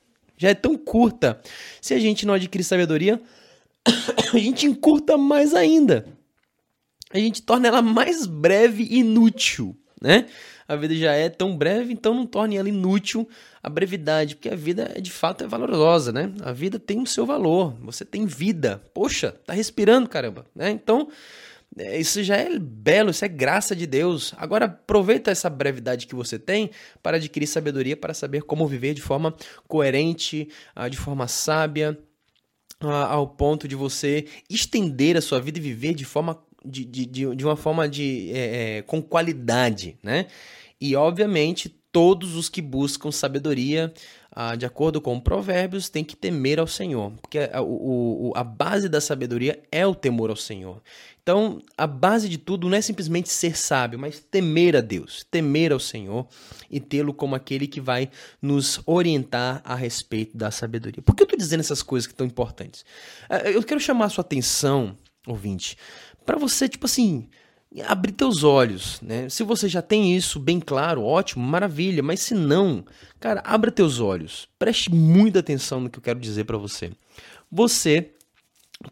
já 0.43 0.49
é 0.49 0.53
tão 0.53 0.77
curta. 0.77 1.39
Se 1.81 1.93
a 1.93 1.99
gente 1.99 2.25
não 2.25 2.33
adquirir 2.33 2.65
sabedoria, 2.65 3.21
a 4.33 4.37
gente 4.37 4.65
encurta 4.65 5.17
mais 5.17 5.53
ainda. 5.53 6.05
A 7.11 7.17
gente 7.17 7.41
torna 7.41 7.69
ela 7.69 7.81
mais 7.81 8.25
breve 8.25 8.83
e 8.83 8.99
inútil, 8.99 9.73
né? 10.01 10.25
A 10.67 10.75
vida 10.75 10.95
já 10.95 11.13
é 11.13 11.29
tão 11.29 11.55
breve, 11.55 11.93
então 11.93 12.13
não 12.13 12.25
torne 12.25 12.57
ela 12.57 12.67
inútil 12.67 13.27
a 13.61 13.69
brevidade, 13.69 14.35
porque 14.35 14.49
a 14.49 14.55
vida 14.55 14.95
de 14.99 15.11
fato 15.11 15.45
é 15.45 15.47
valorosa, 15.47 16.11
né? 16.11 16.33
A 16.41 16.51
vida 16.51 16.77
tem 16.77 17.01
o 17.01 17.07
seu 17.07 17.25
valor. 17.25 17.73
Você 17.81 18.03
tem 18.03 18.25
vida. 18.25 18.81
Poxa, 18.93 19.33
tá 19.45 19.53
respirando, 19.53 20.09
caramba, 20.09 20.45
né? 20.53 20.71
Então, 20.71 21.07
isso 21.77 22.21
já 22.23 22.37
é 22.37 22.59
belo, 22.59 23.09
isso 23.09 23.25
é 23.25 23.27
graça 23.27 23.75
de 23.75 23.87
Deus. 23.87 24.33
Agora 24.37 24.65
aproveita 24.65 25.31
essa 25.31 25.49
brevidade 25.49 26.05
que 26.05 26.13
você 26.13 26.37
tem 26.37 26.69
para 27.01 27.17
adquirir 27.17 27.47
sabedoria 27.47 27.97
para 27.97 28.13
saber 28.13 28.43
como 28.43 28.67
viver 28.67 28.93
de 28.93 29.01
forma 29.01 29.35
coerente, 29.67 30.47
ah, 30.75 30.87
de 30.87 30.97
forma 30.97 31.27
sábia, 31.27 31.97
ah, 32.79 33.13
ao 33.13 33.27
ponto 33.27 33.67
de 33.67 33.75
você 33.75 34.25
estender 34.49 35.17
a 35.17 35.21
sua 35.21 35.39
vida 35.39 35.57
e 35.57 35.61
viver 35.61 35.93
de 35.95 36.05
forma 36.05 36.37
de, 36.65 36.85
de, 36.85 37.05
de 37.05 37.45
uma 37.45 37.57
forma 37.57 37.89
de 37.89 38.31
é, 38.33 38.77
é, 38.77 38.81
com 38.83 39.01
qualidade, 39.01 39.97
né? 40.01 40.27
E 40.79 40.95
obviamente 40.95 41.69
todos 41.93 42.35
os 42.35 42.49
que 42.49 42.61
buscam 42.61 43.11
sabedoria, 43.11 43.93
ah, 44.31 44.55
de 44.55 44.65
acordo 44.65 44.99
com 44.99 45.19
Provérbios, 45.19 45.89
têm 45.89 46.03
que 46.03 46.15
temer 46.15 46.59
ao 46.59 46.65
Senhor, 46.65 47.11
porque 47.21 47.37
a, 47.37 47.59
a 48.35 48.43
base 48.43 48.89
da 48.89 48.99
sabedoria 48.99 49.61
é 49.71 49.85
o 49.85 49.93
temor 49.93 50.31
ao 50.31 50.35
Senhor. 50.35 50.81
Então, 51.23 51.61
a 51.77 51.87
base 51.87 52.27
de 52.27 52.37
tudo 52.37 52.67
não 52.67 52.75
é 52.75 52.81
simplesmente 52.81 53.29
ser 53.29 53.57
sábio, 53.57 53.97
mas 53.97 54.19
temer 54.19 54.75
a 54.75 54.81
Deus, 54.81 55.25
temer 55.31 55.71
ao 55.71 55.79
Senhor 55.79 56.27
e 56.69 56.81
tê-lo 56.81 57.13
como 57.13 57.33
aquele 57.33 57.65
que 57.65 57.79
vai 57.79 58.09
nos 58.41 58.81
orientar 58.85 59.61
a 59.63 59.73
respeito 59.73 60.35
da 60.35 60.51
sabedoria. 60.51 61.01
Por 61.01 61.15
que 61.15 61.23
eu 61.23 61.25
estou 61.25 61.39
dizendo 61.39 61.61
essas 61.61 61.81
coisas 61.81 62.05
que 62.05 62.13
estão 62.13 62.27
importantes? 62.27 62.83
Ah, 63.29 63.49
eu 63.49 63.63
quero 63.63 63.79
chamar 63.79 64.05
a 64.05 64.09
sua 64.09 64.21
atenção, 64.21 64.97
ouvinte, 65.25 65.77
para 66.25 66.37
você, 66.37 66.67
tipo 66.67 66.87
assim, 66.87 67.29
abrir 67.87 68.11
teus 68.11 68.43
olhos, 68.43 68.99
né? 69.01 69.29
Se 69.29 69.43
você 69.43 69.69
já 69.69 69.81
tem 69.81 70.13
isso 70.13 70.41
bem 70.41 70.59
claro, 70.59 71.03
ótimo, 71.03 71.45
maravilha, 71.45 72.03
mas 72.03 72.19
se 72.19 72.33
não, 72.33 72.83
cara, 73.21 73.41
abra 73.45 73.71
teus 73.71 74.01
olhos. 74.01 74.49
Preste 74.59 74.93
muita 74.93 75.39
atenção 75.39 75.79
no 75.79 75.89
que 75.89 75.99
eu 75.99 76.03
quero 76.03 76.19
dizer 76.19 76.43
para 76.43 76.57
você. 76.57 76.91
Você 77.49 78.11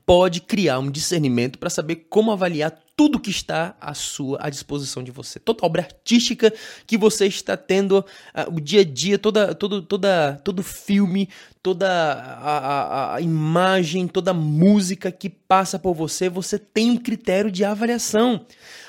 pode 0.05 0.41
criar 0.41 0.79
um 0.79 0.89
discernimento 0.89 1.59
para 1.59 1.69
saber 1.69 2.07
como 2.09 2.31
avaliar 2.31 2.71
tudo 2.95 3.19
que 3.19 3.31
está 3.31 3.75
à 3.81 3.93
sua 3.93 4.37
à 4.41 4.49
disposição 4.49 5.03
de 5.03 5.11
você. 5.11 5.39
Toda 5.39 5.65
obra 5.65 5.81
artística 5.81 6.53
que 6.85 6.97
você 6.97 7.25
está 7.25 7.57
tendo 7.57 7.99
uh, 7.99 8.55
o 8.55 8.59
dia 8.59 8.81
a 8.81 8.83
dia, 8.83 9.17
toda, 9.17 9.55
todo, 9.55 9.81
toda, 9.81 10.39
todo 10.43 10.61
filme, 10.61 11.27
toda 11.63 11.89
a, 11.89 12.57
a, 12.57 13.15
a, 13.15 13.21
imagem, 13.21 14.07
toda 14.07 14.33
música 14.33 15.11
que 15.11 15.29
passa 15.29 15.79
por 15.79 15.93
você, 15.93 16.29
você 16.29 16.59
tem 16.59 16.91
um 16.91 16.97
critério 16.97 17.51
de 17.51 17.63
avaliação. 17.63 18.45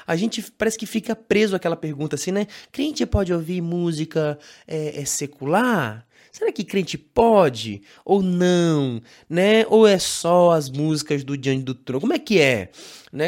A 0.07 0.17
gente 0.17 0.43
parece 0.59 0.77
que 0.77 0.87
fica 0.87 1.17
preso 1.17 1.57
àquela 1.57 1.77
pergunta 1.77 2.17
assim, 2.17 2.33
né? 2.33 2.47
Crente 2.71 3.07
pode 3.07 3.33
ouvir 3.33 3.63
música 3.63 4.39
é, 4.67 5.01
é 5.01 5.05
secular? 5.05 6.07
Será 6.33 6.51
que 6.51 6.65
crente 6.65 6.97
pode 6.97 7.83
ou 8.07 8.23
não, 8.23 9.03
né? 9.29 9.67
Ou 9.69 9.87
é 9.87 9.99
só 9.99 10.53
as 10.53 10.71
músicas 10.71 11.23
do 11.23 11.37
Diante 11.37 11.63
do 11.63 11.75
Trono? 11.75 12.01
Como 12.01 12.15
é 12.15 12.19
que 12.19 12.41
é? 12.41 12.71
Né? 13.13 13.27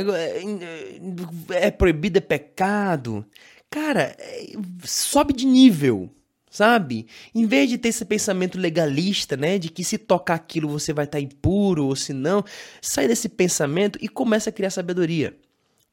É 1.50 1.70
proibido, 1.70 2.16
é 2.16 2.22
pecado? 2.22 3.26
Cara, 3.68 4.16
é, 4.18 4.52
sobe 4.84 5.34
de 5.34 5.44
nível, 5.44 6.08
sabe? 6.48 7.06
Em 7.34 7.44
vez 7.44 7.68
de 7.68 7.76
ter 7.76 7.88
esse 7.90 8.06
pensamento 8.06 8.58
legalista, 8.58 9.36
né, 9.36 9.58
de 9.58 9.68
que 9.68 9.84
se 9.84 9.98
tocar 9.98 10.36
aquilo 10.36 10.66
você 10.66 10.94
vai 10.94 11.04
estar 11.04 11.20
impuro 11.20 11.86
ou 11.86 11.94
se 11.94 12.14
não, 12.14 12.42
sai 12.80 13.06
desse 13.06 13.28
pensamento 13.28 13.98
e 14.00 14.08
começa 14.08 14.48
a 14.48 14.52
criar 14.52 14.70
sabedoria 14.70 15.36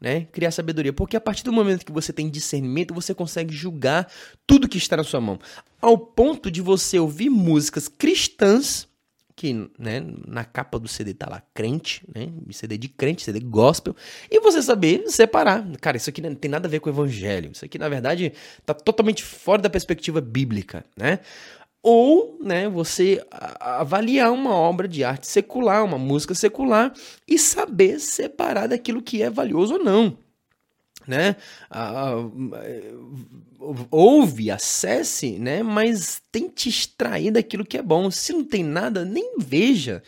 né? 0.02 0.26
Criar 0.32 0.50
sabedoria. 0.50 0.92
Porque 0.92 1.16
a 1.16 1.22
partir 1.22 1.44
do 1.44 1.54
momento 1.54 1.86
que 1.86 1.92
você 1.92 2.12
tem 2.12 2.28
discernimento, 2.28 2.94
você 2.94 3.14
consegue 3.14 3.54
julgar 3.54 4.12
tudo 4.48 4.68
que 4.68 4.80
está 4.80 4.98
na 4.98 5.04
sua 5.04 5.22
mão. 5.22 5.40
Ao 5.80 5.98
ponto 5.98 6.50
de 6.50 6.62
você 6.62 6.98
ouvir 6.98 7.30
músicas 7.30 7.88
cristãs, 7.88 8.90
que 9.36 9.54
né, 9.80 10.04
na 10.28 10.44
capa 10.44 10.78
do 10.78 10.88
CD 10.88 11.14
tá 11.14 11.28
lá 11.30 11.42
crente, 11.54 12.04
né? 12.14 12.30
CD 12.52 12.78
de 12.78 12.88
crente, 12.88 13.24
CD 13.24 13.40
gospel, 13.40 13.96
e 14.30 14.40
você 14.40 14.62
saber 14.62 15.04
separar. 15.08 15.66
Cara, 15.80 15.98
isso 15.98 16.10
aqui 16.10 16.22
não 16.22 16.36
tem 16.36 16.52
nada 16.52 16.68
a 16.68 16.72
ver 16.72 16.80
com 16.80 16.90
o 16.90 16.94
evangelho. 16.94 17.52
Isso 17.52 17.66
aqui, 17.66 17.78
na 17.80 17.90
verdade, 17.90 18.34
tá 18.66 18.74
totalmente 18.74 19.24
fora 19.24 19.62
da 19.62 19.70
perspectiva 19.70 20.22
bíblica, 20.22 20.86
né? 20.98 21.20
Ou 21.84 22.38
né, 22.42 22.70
você 22.70 23.26
avaliar 23.60 24.32
uma 24.32 24.54
obra 24.54 24.88
de 24.88 25.04
arte 25.04 25.28
secular, 25.28 25.84
uma 25.84 25.98
música 25.98 26.36
secular 26.36 26.94
e 27.28 27.40
saber 27.40 28.00
separar 28.00 28.68
daquilo 28.68 29.02
que 29.02 29.22
é 29.22 29.30
valioso 29.30 29.74
ou 29.74 29.84
não. 29.84 30.18
Né? 31.08 31.36
ouve, 33.90 34.52
acesse, 34.52 35.32
né? 35.40 35.64
mas 35.64 36.22
tente 36.32 36.70
extrair 36.70 37.32
daquilo 37.32 37.66
que 37.66 37.78
é 37.78 37.82
bom. 37.82 38.12
Se 38.12 38.32
não 38.32 38.44
tem 38.44 38.64
nada, 38.64 39.04
nem 39.04 39.38
veja. 39.40 40.04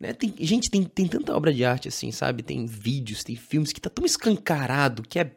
Né? 0.00 0.12
Tem, 0.12 0.34
gente, 0.40 0.68
tem, 0.68 0.82
tem 0.82 1.06
tanta 1.06 1.34
obra 1.36 1.54
de 1.54 1.64
arte 1.64 1.86
assim, 1.86 2.10
sabe? 2.10 2.42
Tem 2.42 2.66
vídeos, 2.66 3.22
tem 3.22 3.36
filmes 3.36 3.72
que 3.72 3.80
tá 3.80 3.88
tão 3.88 4.04
escancarado 4.04 5.04
que 5.04 5.20
é 5.20 5.30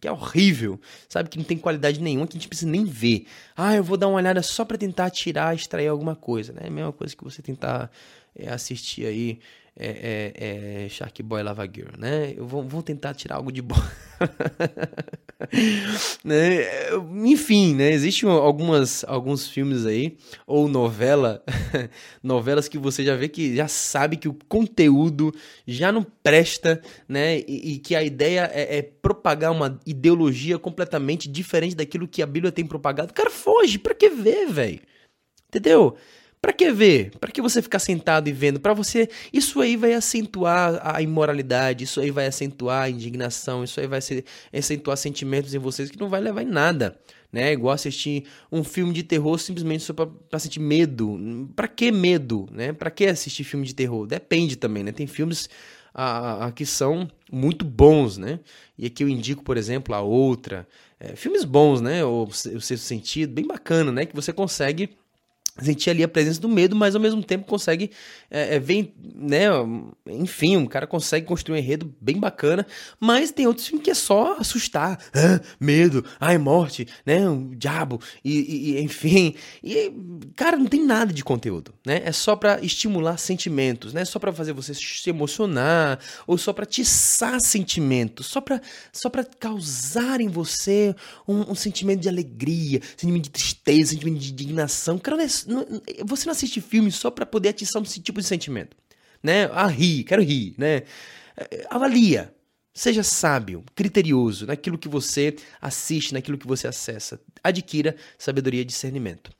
que 0.00 0.08
é 0.08 0.12
horrível, 0.12 0.80
sabe? 1.08 1.28
Que 1.28 1.38
não 1.38 1.44
tem 1.44 1.58
qualidade 1.58 2.00
nenhuma, 2.00 2.26
que 2.26 2.36
a 2.36 2.38
gente 2.38 2.48
precisa 2.48 2.70
nem 2.70 2.84
ver. 2.84 3.26
Ah, 3.56 3.74
eu 3.74 3.84
vou 3.84 3.96
dar 3.96 4.08
uma 4.08 4.16
olhada 4.16 4.42
só 4.42 4.64
para 4.64 4.78
tentar 4.78 5.10
tirar, 5.10 5.54
extrair 5.54 5.88
alguma 5.88 6.14
coisa, 6.16 6.52
né? 6.52 6.62
É 6.64 6.68
a 6.68 6.70
mesma 6.70 6.92
coisa 6.92 7.16
que 7.16 7.24
você 7.24 7.42
tentar 7.42 7.90
é, 8.36 8.50
assistir 8.50 9.06
aí 9.06 9.40
é, 9.74 10.32
é, 10.34 10.84
é 10.84 10.88
Shark 10.88 11.22
Boy 11.22 11.42
Lava 11.42 11.64
Girl, 11.64 11.96
né? 11.98 12.34
Eu 12.36 12.46
vou, 12.46 12.62
vou 12.62 12.82
tentar 12.82 13.14
tirar 13.14 13.36
algo 13.36 13.50
de 13.50 13.62
bom. 13.62 13.80
né? 16.22 16.90
Enfim, 17.24 17.74
né? 17.74 17.90
Existem 17.90 18.28
algumas, 18.28 19.02
alguns 19.04 19.48
filmes 19.48 19.86
aí, 19.86 20.18
ou 20.46 20.68
novela, 20.68 21.42
novelas 22.22 22.68
que 22.68 22.78
você 22.78 23.04
já 23.04 23.16
vê 23.16 23.28
que 23.28 23.56
já 23.56 23.66
sabe 23.66 24.16
que 24.16 24.28
o 24.28 24.36
conteúdo 24.46 25.34
já 25.66 25.90
não 25.90 26.04
presta, 26.22 26.82
né? 27.08 27.38
E, 27.40 27.74
e 27.74 27.78
que 27.78 27.96
a 27.96 28.02
ideia 28.02 28.50
é, 28.52 28.78
é, 28.78 28.82
propagar 28.82 29.52
uma 29.52 29.80
ideologia 29.86 30.58
completamente 30.58 31.28
diferente 31.28 31.74
daquilo 31.74 32.06
que 32.06 32.22
a 32.22 32.26
Bíblia 32.26 32.52
tem 32.52 32.66
propagado. 32.66 33.14
Cara, 33.14 33.30
foge, 33.30 33.78
pra 33.78 33.94
que 33.94 34.10
ver, 34.10 34.48
velho? 34.48 34.80
Entendeu? 35.48 35.96
Para 36.42 36.52
que 36.52 36.72
ver? 36.72 37.12
Para 37.20 37.30
que 37.30 37.40
você 37.40 37.62
ficar 37.62 37.78
sentado 37.78 38.28
e 38.28 38.32
vendo? 38.32 38.58
Para 38.58 38.74
você, 38.74 39.08
isso 39.32 39.60
aí 39.60 39.76
vai 39.76 39.94
acentuar 39.94 40.80
a 40.82 41.00
imoralidade, 41.00 41.84
isso 41.84 42.00
aí 42.00 42.10
vai 42.10 42.26
acentuar 42.26 42.82
a 42.82 42.90
indignação, 42.90 43.62
isso 43.62 43.78
aí 43.78 43.86
vai 43.86 44.00
acentuar 44.52 44.96
sentimentos 44.96 45.54
em 45.54 45.58
vocês 45.58 45.88
que 45.88 46.00
não 46.00 46.08
vai 46.08 46.20
levar 46.20 46.42
em 46.42 46.46
nada. 46.46 46.98
Né? 47.32 47.52
Igual 47.52 47.72
assistir 47.72 48.24
um 48.50 48.64
filme 48.64 48.92
de 48.92 49.04
terror 49.04 49.38
simplesmente 49.38 49.84
só 49.84 49.94
para 49.94 50.38
sentir 50.40 50.58
medo. 50.58 51.48
Para 51.54 51.68
que 51.68 51.92
medo, 51.92 52.48
né? 52.50 52.72
Para 52.72 52.90
que 52.90 53.06
assistir 53.06 53.44
filme 53.44 53.64
de 53.64 53.74
terror? 53.74 54.04
Depende 54.04 54.56
também, 54.56 54.82
né? 54.82 54.90
Tem 54.90 55.06
filmes 55.06 55.48
a, 55.94 56.46
a, 56.46 56.52
que 56.52 56.66
são 56.66 57.08
muito 57.30 57.64
bons, 57.64 58.18
né? 58.18 58.40
E 58.76 58.86
aqui 58.86 59.04
eu 59.04 59.08
indico, 59.08 59.44
por 59.44 59.56
exemplo, 59.56 59.94
a 59.94 60.00
outra. 60.00 60.66
É, 60.98 61.14
filmes 61.14 61.44
bons, 61.44 61.80
né? 61.80 62.04
O, 62.04 62.24
o 62.24 62.32
Sexto 62.32 62.78
Sentido, 62.78 63.32
bem 63.32 63.46
bacana, 63.46 63.92
né? 63.92 64.04
Que 64.04 64.14
você 64.14 64.32
consegue 64.32 64.90
sentir 65.60 65.90
ali 65.90 66.02
a 66.02 66.08
presença 66.08 66.40
do 66.40 66.48
medo, 66.48 66.74
mas 66.74 66.94
ao 66.94 67.00
mesmo 67.00 67.22
tempo 67.22 67.46
consegue 67.46 67.90
é, 68.30 68.56
é, 68.56 68.60
né, 69.14 69.46
enfim, 70.06 70.56
um 70.56 70.66
cara 70.66 70.86
consegue 70.86 71.26
construir 71.26 71.56
um 71.56 71.58
enredo 71.58 71.94
bem 72.00 72.18
bacana, 72.18 72.66
mas 72.98 73.30
tem 73.30 73.46
outros 73.46 73.66
filmes 73.66 73.84
que 73.84 73.90
é 73.90 73.94
só 73.94 74.38
assustar, 74.38 74.98
ah, 75.14 75.40
medo, 75.60 76.04
ai, 76.18 76.38
morte, 76.38 76.86
né, 77.04 77.20
diabo, 77.56 78.00
e, 78.24 78.76
e, 78.76 78.82
enfim, 78.82 79.34
e, 79.62 79.92
cara, 80.34 80.56
não 80.56 80.66
tem 80.66 80.84
nada 80.84 81.12
de 81.12 81.22
conteúdo, 81.22 81.74
né, 81.86 82.00
é 82.04 82.12
só 82.12 82.34
para 82.34 82.60
estimular 82.64 83.18
sentimentos, 83.18 83.92
né, 83.92 84.04
só 84.04 84.18
para 84.18 84.32
fazer 84.32 84.52
você 84.52 84.72
se 84.74 85.10
emocionar, 85.10 85.98
ou 86.26 86.38
só 86.38 86.52
para 86.52 86.64
atiçar 86.64 87.40
sentimentos, 87.40 88.26
só 88.26 88.40
para 88.40 88.60
só 88.92 89.10
pra 89.10 89.24
causar 89.24 90.20
em 90.20 90.28
você 90.28 90.94
um, 91.26 91.52
um 91.52 91.54
sentimento 91.54 92.00
de 92.00 92.08
alegria, 92.08 92.80
sentimento 92.96 93.24
de 93.24 93.30
tristeza, 93.30 93.90
sentimento 93.90 94.18
de 94.18 94.32
indignação, 94.32 94.98
cara, 94.98 95.16
não 95.16 95.24
é 95.24 95.28
você 96.04 96.26
não 96.26 96.32
assiste 96.32 96.60
filme 96.60 96.90
só 96.90 97.10
para 97.10 97.26
poder 97.26 97.50
atiçar 97.50 97.82
esse 97.82 98.00
tipo 98.00 98.20
de 98.20 98.26
sentimento, 98.26 98.76
né? 99.22 99.44
Ah, 99.52 99.66
ri, 99.66 100.04
quero 100.04 100.22
rir, 100.22 100.54
né? 100.58 100.82
É, 101.36 101.66
avalia, 101.70 102.34
seja 102.74 103.02
sábio, 103.02 103.64
criterioso 103.74 104.46
naquilo 104.46 104.78
que 104.78 104.88
você 104.88 105.36
assiste, 105.60 106.14
naquilo 106.14 106.38
que 106.38 106.46
você 106.46 106.66
acessa. 106.66 107.20
Adquira 107.42 107.96
sabedoria 108.18 108.62
e 108.62 108.64
discernimento. 108.64 109.30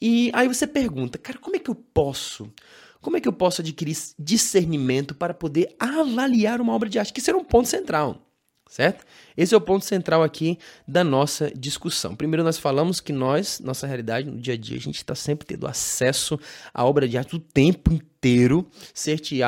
E 0.00 0.30
aí 0.34 0.48
você 0.48 0.66
pergunta, 0.66 1.18
cara, 1.18 1.38
como 1.38 1.56
é 1.56 1.58
que 1.58 1.70
eu 1.70 1.74
posso? 1.74 2.52
Como 3.00 3.16
é 3.16 3.20
que 3.20 3.28
eu 3.28 3.32
posso 3.32 3.60
adquirir 3.60 3.96
discernimento 4.18 5.14
para 5.14 5.34
poder 5.34 5.74
avaliar 5.78 6.60
uma 6.60 6.72
obra 6.72 6.88
de 6.88 6.98
arte? 6.98 7.12
Que 7.12 7.20
será 7.20 7.36
um 7.36 7.44
ponto 7.44 7.68
central 7.68 8.28
certo? 8.72 9.04
Esse 9.36 9.52
é 9.52 9.56
o 9.56 9.60
ponto 9.60 9.84
central 9.84 10.22
aqui 10.22 10.58
da 10.88 11.04
nossa 11.04 11.52
discussão. 11.54 12.16
Primeiro, 12.16 12.42
nós 12.42 12.56
falamos 12.56 13.00
que 13.00 13.12
nós, 13.12 13.60
nossa 13.60 13.86
realidade, 13.86 14.30
no 14.30 14.40
dia 14.40 14.54
a 14.54 14.56
dia, 14.56 14.78
a 14.78 14.80
gente 14.80 14.96
está 14.96 15.14
sempre 15.14 15.46
tendo 15.46 15.66
acesso 15.66 16.40
à 16.72 16.82
obra 16.82 17.06
de 17.06 17.18
arte 17.18 17.36
o 17.36 17.38
tempo 17.38 17.92
inteiro, 17.92 18.66
seja 18.94 19.44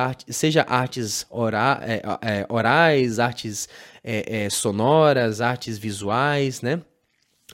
artes 0.68 1.26
é, 1.80 2.02
é, 2.20 2.46
orais, 2.50 3.18
artes 3.18 3.66
é, 4.02 4.50
sonoras, 4.50 5.40
artes 5.40 5.78
visuais, 5.78 6.60
né? 6.60 6.82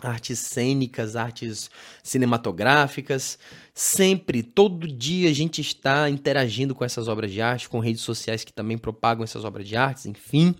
artes 0.02 0.40
cênicas, 0.40 1.14
artes 1.14 1.70
cinematográficas. 2.02 3.38
Sempre, 3.72 4.42
todo 4.42 4.88
dia 4.88 5.30
a 5.30 5.32
gente 5.32 5.60
está 5.60 6.10
interagindo 6.10 6.74
com 6.74 6.84
essas 6.84 7.06
obras 7.06 7.30
de 7.30 7.40
arte, 7.40 7.68
com 7.68 7.78
redes 7.78 8.02
sociais 8.02 8.42
que 8.42 8.52
também 8.52 8.76
propagam 8.76 9.22
essas 9.22 9.44
obras 9.44 9.68
de 9.68 9.76
arte, 9.76 10.08
enfim. 10.08 10.54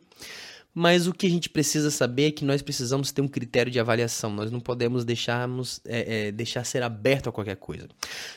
Mas 0.72 1.06
o 1.06 1.12
que 1.12 1.26
a 1.26 1.30
gente 1.30 1.48
precisa 1.48 1.90
saber 1.90 2.28
é 2.28 2.30
que 2.30 2.44
nós 2.44 2.62
precisamos 2.62 3.10
ter 3.10 3.20
um 3.20 3.28
critério 3.28 3.72
de 3.72 3.80
avaliação. 3.80 4.30
Nós 4.30 4.50
não 4.50 4.60
podemos 4.60 5.04
deixarmos, 5.04 5.80
é, 5.84 6.28
é, 6.28 6.32
deixar 6.32 6.64
ser 6.64 6.82
aberto 6.82 7.28
a 7.28 7.32
qualquer 7.32 7.56
coisa. 7.56 7.88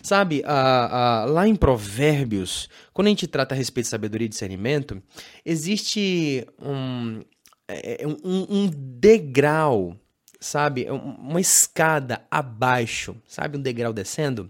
Sabe, 0.02 0.41
a, 0.46 1.22
a, 1.22 1.26
lá 1.26 1.48
em 1.48 1.56
Provérbios, 1.56 2.69
quando 2.91 3.08
a 3.08 3.10
gente 3.12 3.28
trata 3.28 3.54
a 3.54 3.58
respeito 3.58 3.86
de 3.86 3.91
sabedoria 3.91 4.26
e 4.26 4.30
discernimento, 4.30 5.02
existe 5.46 6.46
um, 6.60 7.22
é, 7.67 8.04
é 8.04 8.08
um, 8.08 8.17
um 8.24 8.67
degrau, 8.67 9.96
sabe? 10.39 10.88
Uma 10.89 11.39
escada 11.39 12.26
abaixo, 12.32 13.15
sabe? 13.28 13.58
Um 13.58 13.62
degrau 13.62 13.93
descendo 13.93 14.50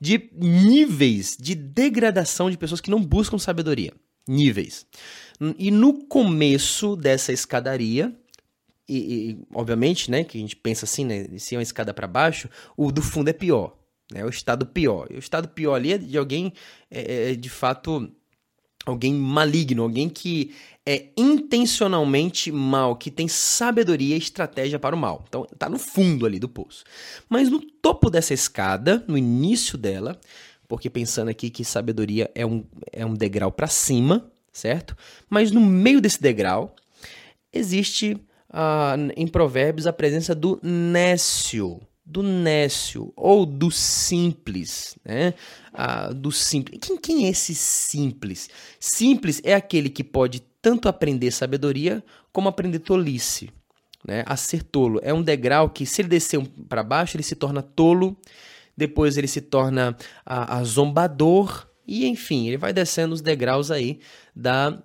de 0.00 0.30
níveis 0.34 1.36
de 1.38 1.54
degradação 1.54 2.50
de 2.50 2.58
pessoas 2.58 2.80
que 2.80 2.90
não 2.90 3.02
buscam 3.02 3.38
sabedoria. 3.38 3.92
Níveis. 4.26 4.86
E 5.58 5.70
no 5.70 6.04
começo 6.06 6.96
dessa 6.96 7.32
escadaria, 7.32 8.14
e, 8.88 8.98
e, 8.98 9.38
obviamente, 9.54 10.10
né, 10.10 10.24
que 10.24 10.38
a 10.38 10.40
gente 10.40 10.56
pensa 10.56 10.84
assim, 10.84 11.04
né, 11.04 11.26
se 11.38 11.54
é 11.54 11.58
uma 11.58 11.62
escada 11.62 11.92
para 11.94 12.06
baixo, 12.06 12.48
o 12.76 12.92
do 12.92 13.02
fundo 13.02 13.28
é 13.28 13.32
pior, 13.32 13.76
né, 14.12 14.24
o 14.24 14.28
estado 14.28 14.66
pior. 14.66 15.08
E 15.10 15.14
o 15.14 15.18
estado 15.18 15.48
pior 15.48 15.74
ali 15.74 15.92
é 15.92 15.98
de 15.98 16.16
alguém, 16.16 16.52
é, 16.90 17.30
é, 17.30 17.34
de 17.34 17.48
fato, 17.48 18.10
alguém 18.84 19.14
maligno, 19.14 19.82
alguém 19.82 20.08
que 20.08 20.54
é 20.86 21.08
intencionalmente 21.16 22.52
mal, 22.52 22.94
que 22.96 23.10
tem 23.10 23.26
sabedoria 23.26 24.14
e 24.14 24.18
estratégia 24.18 24.78
para 24.78 24.94
o 24.94 24.98
mal. 24.98 25.24
Então, 25.26 25.46
tá 25.58 25.68
no 25.68 25.78
fundo 25.78 26.26
ali 26.26 26.38
do 26.38 26.48
poço. 26.48 26.84
Mas 27.28 27.48
no 27.48 27.60
topo 27.60 28.10
dessa 28.10 28.34
escada, 28.34 29.02
no 29.08 29.16
início 29.16 29.78
dela, 29.78 30.20
porque 30.68 30.90
pensando 30.90 31.30
aqui 31.30 31.48
que 31.48 31.64
sabedoria 31.64 32.30
é 32.34 32.44
um, 32.44 32.64
é 32.92 33.04
um 33.04 33.14
degrau 33.14 33.50
para 33.50 33.66
cima, 33.66 34.30
certo? 34.54 34.96
Mas 35.28 35.50
no 35.50 35.60
meio 35.60 36.00
desse 36.00 36.22
degrau 36.22 36.74
existe 37.52 38.14
uh, 38.14 39.12
em 39.16 39.26
Provérbios 39.26 39.86
a 39.86 39.92
presença 39.92 40.34
do 40.34 40.58
nécio, 40.62 41.80
do 42.06 42.22
nécio 42.22 43.12
ou 43.16 43.44
do 43.44 43.70
simples, 43.70 44.96
né? 45.04 45.34
Uh, 45.74 46.14
do 46.14 46.30
simples. 46.30 46.78
Quem, 46.80 46.96
quem 46.96 47.26
é 47.26 47.30
esse 47.30 47.54
simples? 47.54 48.48
Simples 48.78 49.40
é 49.44 49.54
aquele 49.54 49.90
que 49.90 50.04
pode 50.04 50.40
tanto 50.62 50.88
aprender 50.88 51.30
sabedoria 51.32 52.02
como 52.32 52.48
aprender 52.48 52.78
tolice. 52.78 53.50
Né? 54.06 54.22
A 54.26 54.36
ser 54.36 54.62
tolo 54.62 55.00
é 55.02 55.12
um 55.12 55.22
degrau 55.22 55.68
que, 55.70 55.84
se 55.84 56.02
ele 56.02 56.08
descer 56.08 56.40
para 56.68 56.82
baixo, 56.82 57.16
ele 57.16 57.24
se 57.24 57.34
torna 57.34 57.62
tolo, 57.62 58.16
depois 58.76 59.16
ele 59.16 59.26
se 59.26 59.40
torna 59.40 59.96
a, 60.24 60.58
a 60.58 60.64
zombador, 60.64 61.66
e 61.86 62.06
enfim, 62.06 62.46
ele 62.46 62.56
vai 62.56 62.72
descendo 62.72 63.14
os 63.14 63.20
degraus 63.20 63.70
aí 63.70 64.00
da. 64.34 64.78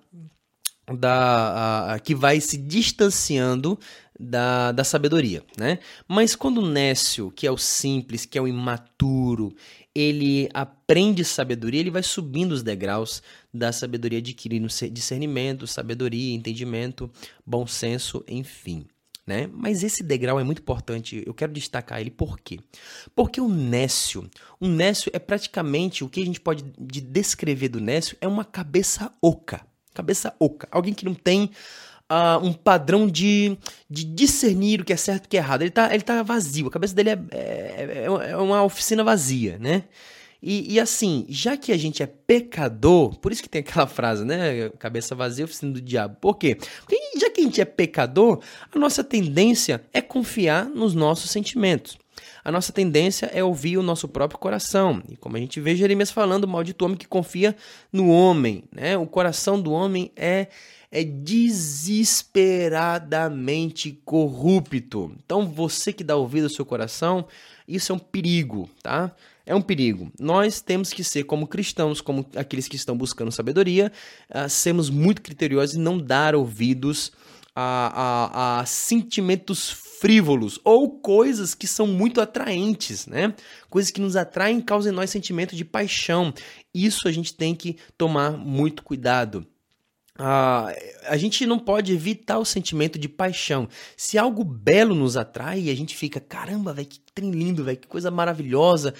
da 0.98 1.94
a, 1.94 1.98
que 1.98 2.14
vai 2.14 2.40
se 2.40 2.56
distanciando 2.56 3.78
da, 4.18 4.72
da 4.72 4.84
sabedoria, 4.84 5.42
né? 5.56 5.78
Mas 6.06 6.36
quando 6.36 6.58
o 6.58 6.68
Nécio, 6.68 7.30
que 7.30 7.46
é 7.46 7.50
o 7.50 7.56
simples, 7.56 8.26
que 8.26 8.36
é 8.36 8.42
o 8.42 8.48
imaturo, 8.48 9.54
ele 9.94 10.48
aprende 10.52 11.24
sabedoria, 11.24 11.80
ele 11.80 11.90
vai 11.90 12.02
subindo 12.02 12.52
os 12.52 12.62
degraus 12.62 13.22
da 13.52 13.72
sabedoria, 13.72 14.18
adquirindo 14.18 14.68
discernimento, 14.92 15.66
sabedoria, 15.66 16.34
entendimento, 16.34 17.10
bom 17.46 17.66
senso, 17.66 18.22
enfim 18.28 18.86
né? 19.26 19.48
Mas 19.52 19.82
esse 19.82 20.02
degrau 20.02 20.40
é 20.40 20.44
muito 20.44 20.60
importante, 20.60 21.22
eu 21.26 21.34
quero 21.34 21.52
destacar 21.52 22.00
ele 22.00 22.10
por 22.10 22.38
quê? 22.38 22.58
Porque 23.14 23.40
o 23.40 23.48
Nécio, 23.48 24.28
o 24.58 24.66
Nécio 24.66 25.10
é 25.14 25.18
praticamente 25.18 26.02
o 26.02 26.08
que 26.08 26.22
a 26.22 26.24
gente 26.24 26.40
pode 26.40 26.64
de 26.78 27.00
descrever 27.00 27.68
do 27.68 27.80
Nécio 27.80 28.16
é 28.20 28.26
uma 28.26 28.44
cabeça 28.44 29.12
oca, 29.22 29.60
cabeça 29.94 30.34
oca, 30.38 30.68
alguém 30.70 30.94
que 30.94 31.04
não 31.04 31.14
tem 31.14 31.50
uh, 32.10 32.44
um 32.44 32.52
padrão 32.52 33.06
de, 33.06 33.56
de 33.88 34.04
discernir 34.04 34.80
o 34.80 34.84
que 34.84 34.92
é 34.92 34.96
certo 34.96 35.24
e 35.24 35.26
o 35.26 35.28
que 35.28 35.36
é 35.36 35.40
errado, 35.40 35.62
ele 35.62 35.70
tá, 35.70 35.94
ele 35.94 36.02
tá 36.02 36.22
vazio, 36.22 36.66
a 36.66 36.70
cabeça 36.70 36.94
dele 36.94 37.10
é, 37.10 37.18
é, 37.30 38.04
é 38.04 38.36
uma 38.36 38.62
oficina 38.62 39.04
vazia, 39.04 39.58
né? 39.58 39.84
E, 40.42 40.74
e, 40.74 40.80
assim, 40.80 41.26
já 41.28 41.56
que 41.56 41.70
a 41.70 41.76
gente 41.76 42.02
é 42.02 42.06
pecador, 42.06 43.16
por 43.18 43.30
isso 43.30 43.42
que 43.42 43.48
tem 43.48 43.60
aquela 43.60 43.86
frase, 43.86 44.24
né? 44.24 44.70
Cabeça 44.78 45.14
vazia, 45.14 45.44
oficina 45.44 45.72
do 45.72 45.80
diabo. 45.80 46.16
Por 46.20 46.36
quê? 46.36 46.56
Porque 46.80 46.96
já 47.18 47.30
que 47.30 47.40
a 47.40 47.44
gente 47.44 47.60
é 47.60 47.64
pecador, 47.64 48.40
a 48.72 48.78
nossa 48.78 49.04
tendência 49.04 49.82
é 49.92 50.00
confiar 50.00 50.66
nos 50.66 50.94
nossos 50.94 51.30
sentimentos. 51.30 51.98
A 52.42 52.50
nossa 52.50 52.72
tendência 52.72 53.30
é 53.34 53.44
ouvir 53.44 53.76
o 53.76 53.82
nosso 53.82 54.08
próprio 54.08 54.38
coração. 54.38 55.02
E 55.08 55.16
como 55.16 55.36
a 55.36 55.40
gente 55.40 55.60
vê 55.60 55.76
Jeremias 55.76 56.10
falando, 56.10 56.44
o 56.44 56.48
maldito 56.48 56.82
homem 56.84 56.96
que 56.96 57.06
confia 57.06 57.54
no 57.92 58.08
homem. 58.08 58.64
Né? 58.72 58.96
O 58.96 59.06
coração 59.06 59.60
do 59.60 59.72
homem 59.72 60.10
é, 60.16 60.46
é 60.90 61.04
desesperadamente 61.04 64.00
corrupto. 64.04 65.12
Então, 65.24 65.46
você 65.46 65.92
que 65.92 66.02
dá 66.02 66.16
ouvido 66.16 66.44
ao 66.44 66.50
seu 66.50 66.64
coração, 66.64 67.26
isso 67.68 67.92
é 67.92 67.94
um 67.94 67.98
perigo, 67.98 68.70
tá? 68.82 69.14
É 69.50 69.54
um 69.54 69.60
perigo. 69.60 70.12
Nós 70.16 70.60
temos 70.60 70.92
que 70.92 71.02
ser, 71.02 71.24
como 71.24 71.44
cristãos, 71.44 72.00
como 72.00 72.24
aqueles 72.36 72.68
que 72.68 72.76
estão 72.76 72.96
buscando 72.96 73.32
sabedoria, 73.32 73.90
uh, 74.32 74.48
sermos 74.48 74.88
muito 74.88 75.20
criteriosos 75.20 75.74
e 75.74 75.78
não 75.80 75.98
dar 75.98 76.36
ouvidos 76.36 77.10
a, 77.54 78.60
a, 78.60 78.60
a 78.60 78.66
sentimentos 78.66 79.68
frívolos 79.68 80.60
ou 80.64 81.00
coisas 81.00 81.52
que 81.52 81.66
são 81.66 81.84
muito 81.84 82.20
atraentes, 82.20 83.08
né? 83.08 83.34
Coisas 83.68 83.90
que 83.90 84.00
nos 84.00 84.14
atraem 84.14 84.60
causam 84.60 84.92
em 84.92 84.94
nós 84.94 85.10
sentimento 85.10 85.56
de 85.56 85.64
paixão. 85.64 86.32
Isso 86.72 87.08
a 87.08 87.12
gente 87.12 87.34
tem 87.34 87.52
que 87.52 87.76
tomar 87.98 88.30
muito 88.30 88.84
cuidado. 88.84 89.44
Ah, 90.16 90.72
a 91.06 91.16
gente 91.16 91.44
não 91.44 91.58
pode 91.58 91.92
evitar 91.92 92.38
o 92.38 92.44
sentimento 92.44 93.00
de 93.00 93.08
paixão. 93.08 93.68
Se 93.96 94.16
algo 94.16 94.44
belo 94.44 94.94
nos 94.94 95.16
atrai, 95.16 95.70
a 95.70 95.74
gente 95.74 95.96
fica, 95.96 96.20
caramba, 96.20 96.72
velho, 96.72 96.86
que 96.86 97.00
trem 97.12 97.32
lindo, 97.32 97.64
velho, 97.64 97.78
que 97.78 97.88
coisa 97.88 98.12
maravilhosa. 98.12 98.94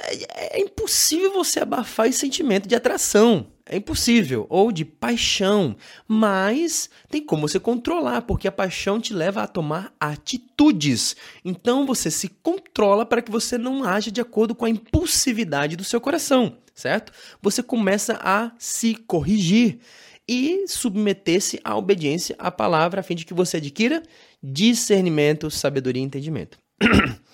É, 0.00 0.58
é, 0.58 0.60
impossível 0.60 1.32
você 1.32 1.60
abafar 1.60 2.06
esse 2.06 2.18
sentimento 2.18 2.68
de 2.68 2.74
atração. 2.74 3.48
É 3.66 3.76
impossível. 3.76 4.46
Ou 4.48 4.70
de 4.70 4.84
paixão. 4.84 5.76
Mas 6.06 6.88
tem 7.10 7.24
como 7.24 7.48
você 7.48 7.58
controlar, 7.58 8.22
porque 8.22 8.46
a 8.46 8.52
paixão 8.52 9.00
te 9.00 9.12
leva 9.12 9.42
a 9.42 9.46
tomar 9.48 9.92
atitudes. 9.98 11.16
Então 11.44 11.84
você 11.84 12.10
se 12.10 12.28
controla 12.28 13.04
para 13.04 13.20
que 13.20 13.30
você 13.30 13.58
não 13.58 13.82
age 13.82 14.10
de 14.10 14.20
acordo 14.20 14.54
com 14.54 14.64
a 14.64 14.70
impulsividade 14.70 15.76
do 15.76 15.84
seu 15.84 16.00
coração, 16.00 16.56
certo? 16.74 17.12
Você 17.42 17.62
começa 17.62 18.18
a 18.22 18.52
se 18.58 18.94
corrigir 18.94 19.80
e 20.28 20.66
submeter-se 20.68 21.58
à 21.64 21.76
obediência 21.76 22.36
à 22.38 22.50
palavra, 22.50 23.00
a 23.00 23.02
fim 23.02 23.14
de 23.14 23.24
que 23.24 23.34
você 23.34 23.56
adquira 23.56 24.02
discernimento, 24.42 25.50
sabedoria 25.50 26.02
e 26.02 26.06
entendimento. 26.06 26.58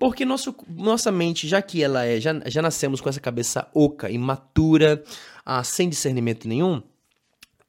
Porque 0.00 0.24
nosso, 0.24 0.56
nossa 0.66 1.12
mente, 1.12 1.46
já 1.46 1.60
que 1.60 1.82
ela 1.82 2.06
é, 2.06 2.18
já, 2.18 2.32
já 2.46 2.62
nascemos 2.62 3.02
com 3.02 3.10
essa 3.10 3.20
cabeça 3.20 3.68
oca, 3.74 4.10
imatura, 4.10 5.04
ah, 5.44 5.62
sem 5.62 5.90
discernimento 5.90 6.48
nenhum, 6.48 6.82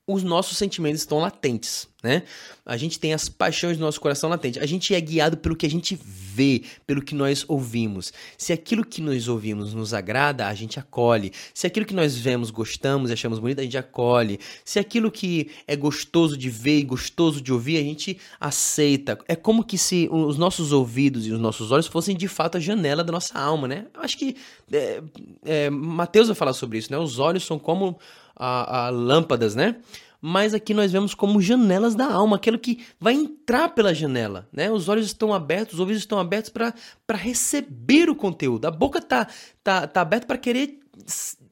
os 0.08 0.24
nossos 0.24 0.58
sentimentos 0.58 1.02
estão 1.02 1.20
latentes, 1.20 1.88
né? 2.04 2.24
A 2.66 2.76
gente 2.76 3.00
tem 3.00 3.14
as 3.14 3.30
paixões 3.30 3.78
do 3.78 3.82
nosso 3.82 4.02
coração 4.02 4.30
latente. 4.30 4.60
A 4.60 4.66
gente 4.66 4.96
é 4.96 5.00
guiado 5.00 5.38
pelo 5.38 5.56
que 5.56 5.66
a 5.66 5.70
gente 5.70 5.98
vê, 6.04 6.64
pelo 6.88 7.04
que 7.04 7.14
nós 7.14 7.46
ouvimos. 7.48 8.12
Se 8.36 8.52
aquilo 8.52 8.84
que 8.84 9.00
nós 9.00 9.28
ouvimos 9.28 9.74
nos 9.76 9.94
agrada, 9.94 10.48
a 10.48 10.54
gente 10.56 10.80
acolhe. 10.80 11.32
Se 11.54 11.68
aquilo 11.68 11.86
que 11.86 11.94
nós 11.94 12.18
vemos, 12.18 12.50
gostamos 12.50 13.12
e 13.12 13.14
achamos 13.14 13.38
bonito, 13.38 13.60
a 13.60 13.64
gente 13.64 13.78
acolhe. 13.78 14.40
Se 14.66 14.80
aquilo 14.80 15.12
que 15.12 15.52
é 15.68 15.76
gostoso 15.76 16.36
de 16.36 16.50
ver 16.50 16.80
e 16.80 16.84
gostoso 16.84 17.40
de 17.40 17.54
ouvir, 17.54 17.78
a 17.78 17.84
gente 17.84 18.18
aceita. 18.40 19.20
É 19.28 19.36
como 19.36 19.64
que 19.64 19.78
se 19.78 20.10
os 20.12 20.38
nossos 20.38 20.72
ouvidos 20.72 21.28
e 21.28 21.32
os 21.32 21.40
nossos 21.40 21.72
olhos 21.72 21.88
fossem 21.88 22.18
de 22.18 22.28
fato 22.28 22.58
a 22.58 22.60
janela 22.60 23.04
da 23.04 23.12
nossa 23.12 23.38
alma, 23.38 23.68
né? 23.68 23.86
Eu 23.94 24.02
acho 24.02 24.18
que 24.18 24.36
é, 24.72 25.04
é, 25.46 25.70
Mateus 25.70 26.28
vai 26.28 26.36
falar 26.36 26.54
sobre 26.54 26.80
isso, 26.80 26.92
né? 26.92 26.98
Os 26.98 27.20
olhos 27.20 27.46
são 27.46 27.60
como 27.60 28.00
a, 28.42 28.88
a 28.88 28.90
lâmpadas, 28.90 29.54
né? 29.54 29.76
Mas 30.20 30.54
aqui 30.54 30.74
nós 30.74 30.92
vemos 30.92 31.14
como 31.14 31.42
janelas 31.42 31.96
da 31.96 32.06
alma, 32.12 32.36
aquilo 32.36 32.58
que 32.58 32.84
vai 33.00 33.14
entrar 33.14 33.70
pela 33.70 33.94
janela, 33.94 34.48
né? 34.52 34.72
Os 34.72 34.90
olhos 34.90 35.06
estão 35.06 35.34
abertos, 35.34 35.76
os 35.76 35.80
ouvidos 35.80 36.02
estão 36.02 36.20
abertos 36.20 36.50
para 36.50 36.74
receber 37.18 38.10
o 38.10 38.16
conteúdo. 38.16 38.66
A 38.66 38.72
boca 38.72 39.00
tá 39.00 39.28
tá, 39.64 39.86
tá 39.86 40.02
aberta 40.02 40.26
para 40.26 40.38
querer 40.38 40.80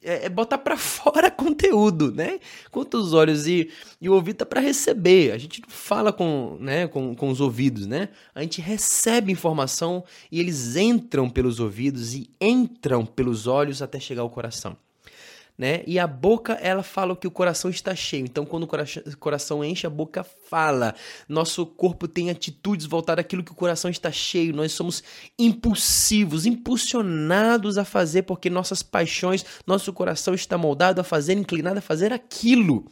é, 0.02 0.26
é 0.26 0.28
botar 0.28 0.58
para 0.58 0.76
fora 0.78 1.30
conteúdo, 1.30 2.12
né? 2.12 2.40
Quanto 2.72 2.96
os 2.96 3.12
olhos 3.12 3.46
e, 3.46 3.70
e 4.00 4.08
o 4.08 4.14
ouvido 4.14 4.38
tá 4.38 4.46
para 4.46 4.60
receber. 4.60 5.32
A 5.32 5.38
gente 5.38 5.62
fala 5.68 6.12
com, 6.12 6.56
né, 6.60 6.88
com, 6.88 7.14
com 7.14 7.28
os 7.28 7.40
ouvidos, 7.40 7.86
né? 7.86 8.08
A 8.34 8.42
gente 8.42 8.60
recebe 8.60 9.32
informação 9.32 10.04
e 10.30 10.40
eles 10.40 10.76
entram 10.76 11.30
pelos 11.30 11.60
ouvidos 11.60 12.14
e 12.14 12.30
entram 12.40 13.06
pelos 13.06 13.46
olhos 13.46 13.80
até 13.80 14.00
chegar 14.00 14.22
ao 14.22 14.30
coração 14.30 14.76
né? 15.60 15.82
E 15.86 15.98
a 15.98 16.06
boca, 16.06 16.54
ela 16.54 16.82
fala 16.82 17.14
que 17.14 17.26
o 17.26 17.30
coração 17.30 17.70
está 17.70 17.94
cheio. 17.94 18.24
Então, 18.24 18.46
quando 18.46 18.62
o 18.62 19.16
coração 19.18 19.62
enche, 19.62 19.86
a 19.86 19.90
boca 19.90 20.24
fala. 20.24 20.94
Nosso 21.28 21.66
corpo 21.66 22.08
tem 22.08 22.30
atitudes 22.30 22.86
voltadas 22.86 23.22
àquilo 23.22 23.44
que 23.44 23.52
o 23.52 23.54
coração 23.54 23.90
está 23.90 24.10
cheio. 24.10 24.54
Nós 24.54 24.72
somos 24.72 25.04
impulsivos, 25.38 26.46
impulsionados 26.46 27.76
a 27.76 27.84
fazer 27.84 28.22
porque 28.22 28.48
nossas 28.48 28.82
paixões, 28.82 29.44
nosso 29.66 29.92
coração 29.92 30.32
está 30.32 30.56
moldado 30.56 30.98
a 30.98 31.04
fazer, 31.04 31.34
inclinado 31.34 31.78
a 31.78 31.82
fazer 31.82 32.10
aquilo. 32.10 32.86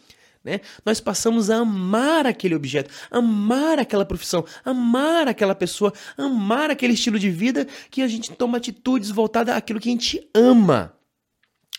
Né? 0.44 0.60
Nós 0.84 1.00
passamos 1.00 1.48
a 1.48 1.56
amar 1.56 2.26
aquele 2.26 2.54
objeto, 2.54 2.90
amar 3.10 3.78
aquela 3.78 4.04
profissão, 4.04 4.44
amar 4.62 5.26
aquela 5.26 5.54
pessoa, 5.54 5.90
amar 6.18 6.70
aquele 6.70 6.92
estilo 6.92 7.18
de 7.18 7.30
vida 7.30 7.66
que 7.90 8.02
a 8.02 8.06
gente 8.06 8.30
toma 8.32 8.58
atitudes 8.58 9.10
voltadas 9.10 9.56
àquilo 9.56 9.80
que 9.80 9.88
a 9.88 9.92
gente 9.92 10.28
ama. 10.34 10.97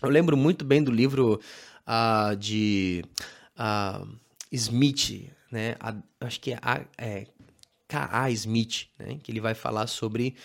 Eu 0.02 0.10
lembro 0.10 0.38
muito 0.38 0.64
bem 0.64 0.82
do 0.82 0.92
livro 0.92 1.42
uh, 1.86 2.36
de 2.38 3.04
uh, 3.58 4.08
Smith, 4.50 5.30
né? 5.52 5.76
A, 5.78 5.94
acho 6.22 6.40
que 6.40 6.54
é, 6.54 6.60
é 6.98 7.28
K.A. 7.86 8.32
Smith, 8.32 8.88
né? 8.98 9.20
Que 9.22 9.30
ele 9.30 9.42
vai 9.42 9.54
falar 9.54 9.88
sobre 9.88 10.36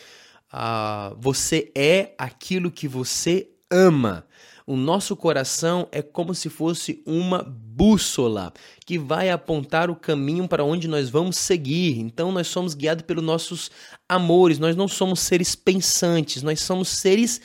uh, 0.53 1.17
você 1.21 1.71
é 1.73 2.15
aquilo 2.19 2.69
que 2.69 2.89
você 2.89 3.49
ama. 3.71 4.27
O 4.67 4.77
nosso 4.77 5.15
coração 5.15 5.87
é 5.93 6.03
como 6.03 6.35
se 6.35 6.49
fosse 6.49 7.01
uma 7.07 7.43
bússola 7.43 8.53
que 8.85 8.99
vai 8.99 9.31
apontar 9.31 9.89
o 9.91 9.95
caminho 9.95 10.49
para 10.49 10.65
onde 10.65 10.89
nós 10.89 11.11
vamos 11.11 11.37
seguir. 11.37 12.01
Então 12.01 12.33
nós 12.33 12.49
somos 12.49 12.75
guiados 12.75 13.05
pelos 13.05 13.23
nossos 13.23 13.71
amores, 14.09 14.59
nós 14.59 14.75
não 14.75 14.89
somos 14.89 15.21
seres 15.21 15.55
pensantes, 15.55 16.43
nós 16.43 16.61
somos 16.61 16.89
seres 16.89 17.41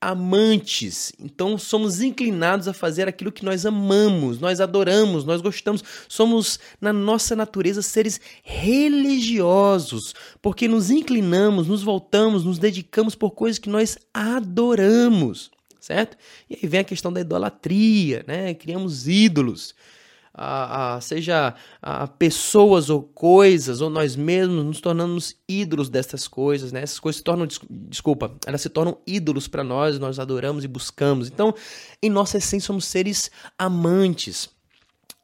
amantes. 0.00 1.12
Então 1.18 1.58
somos 1.58 2.00
inclinados 2.00 2.68
a 2.68 2.72
fazer 2.72 3.08
aquilo 3.08 3.32
que 3.32 3.44
nós 3.44 3.66
amamos, 3.66 4.38
nós 4.38 4.60
adoramos, 4.60 5.24
nós 5.24 5.40
gostamos. 5.40 5.82
Somos 6.08 6.58
na 6.80 6.92
nossa 6.92 7.34
natureza 7.34 7.82
seres 7.82 8.20
religiosos, 8.42 10.14
porque 10.40 10.68
nos 10.68 10.90
inclinamos, 10.90 11.66
nos 11.66 11.82
voltamos, 11.82 12.44
nos 12.44 12.58
dedicamos 12.58 13.14
por 13.14 13.32
coisas 13.32 13.58
que 13.58 13.68
nós 13.68 13.98
adoramos, 14.14 15.50
certo? 15.80 16.16
E 16.48 16.58
aí 16.62 16.68
vem 16.68 16.80
a 16.80 16.84
questão 16.84 17.12
da 17.12 17.20
idolatria, 17.20 18.24
né? 18.26 18.54
Criamos 18.54 19.08
ídolos 19.08 19.74
a, 20.38 20.94
a, 20.94 21.00
seja 21.00 21.54
a 21.82 22.06
pessoas 22.06 22.88
ou 22.88 23.02
coisas, 23.02 23.80
ou 23.80 23.90
nós 23.90 24.14
mesmos 24.14 24.64
nos 24.64 24.80
tornamos 24.80 25.36
ídolos 25.48 25.88
dessas 25.88 26.28
coisas, 26.28 26.70
né? 26.70 26.82
Essas 26.82 27.00
coisas 27.00 27.18
se 27.18 27.24
tornam, 27.24 27.48
desculpa, 27.70 28.36
elas 28.46 28.60
se 28.60 28.68
tornam 28.68 28.98
ídolos 29.04 29.48
para 29.48 29.64
nós, 29.64 29.98
nós 29.98 30.18
adoramos 30.18 30.62
e 30.62 30.68
buscamos. 30.68 31.26
Então, 31.26 31.52
em 32.00 32.08
nossa 32.08 32.38
essência, 32.38 32.68
somos 32.68 32.84
seres 32.84 33.30
amantes. 33.58 34.48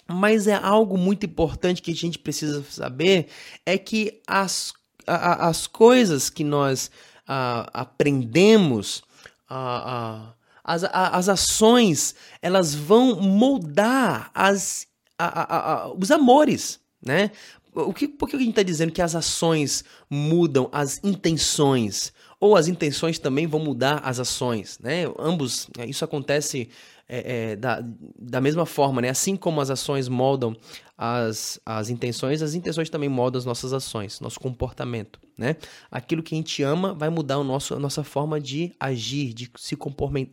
Mas 0.07 0.49
é 0.49 0.55
algo 0.55 0.99
muito 0.99 1.25
importante 1.25 1.81
que 1.81 1.93
a 1.93 1.95
gente 1.95 2.19
precisa 2.19 2.63
saber, 2.69 3.29
é 3.65 3.79
que 3.79 4.21
as, 4.27 4.75
a, 5.07 5.49
as 5.49 5.67
coisas 5.67 6.29
que 6.29 6.43
nós 6.45 6.91
a, 7.27 7.71
aprendemos, 7.73 9.03
a, 9.49 10.35
as, 10.65 10.83
as 10.85 11.29
ações, 11.29 12.15
elas 12.41 12.75
vão 12.75 13.21
moldar 13.21 14.31
as 14.35 14.87
a, 15.19 15.85
a, 15.85 15.93
os 15.95 16.11
amores, 16.11 16.81
né? 17.05 17.31
O 17.75 17.93
que, 17.93 18.07
por 18.07 18.29
que 18.29 18.37
a 18.37 18.39
gente 18.39 18.51
está 18.51 18.63
dizendo 18.63 18.93
que 18.93 19.03
as 19.03 19.17
ações 19.17 19.85
mudam 20.09 20.69
as 20.71 21.01
intenções? 21.03 22.13
Ou 22.39 22.57
as 22.57 22.69
intenções 22.69 23.19
também 23.19 23.49
vão 23.49 23.59
mudar 23.59 24.01
as 24.05 24.21
ações, 24.21 24.79
né? 24.79 25.05
Ambos, 25.19 25.69
é, 25.77 25.85
isso 25.85 26.05
acontece 26.05 26.69
é, 27.09 27.51
é, 27.53 27.57
da, 27.57 27.85
da 28.17 28.41
mesma 28.41 28.65
forma, 28.65 29.03
né? 29.03 29.09
Assim 29.09 29.35
como 29.35 29.61
as 29.61 29.71
ações 29.71 30.09
moldam 30.09 30.57
as, 30.97 31.59
as 31.67 31.91
intenções, 31.91 32.43
as 32.43 32.55
intenções 32.55 32.89
também 32.89 33.09
moldam 33.09 33.39
as 33.39 33.45
nossas 33.45 33.73
ações, 33.73 34.21
nosso 34.21 34.39
comportamento, 34.39 35.19
né? 35.37 35.57
Aquilo 35.91 36.23
que 36.23 36.35
a 36.35 36.39
gente 36.39 36.63
ama 36.63 36.95
vai 36.95 37.11
mudar 37.11 37.39
o 37.39 37.45
nosso, 37.45 37.75
a 37.75 37.79
nossa 37.81 38.05
forma 38.05 38.41
de 38.41 38.73
agir, 38.79 39.35
de 39.35 39.51
se, 39.57 39.77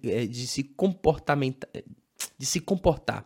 é, 0.04 0.26
de 0.28 0.48
se 0.48 0.64
comportamentar, 0.64 1.70
de 2.38 2.46
se 2.46 2.60
comportar 2.60 3.26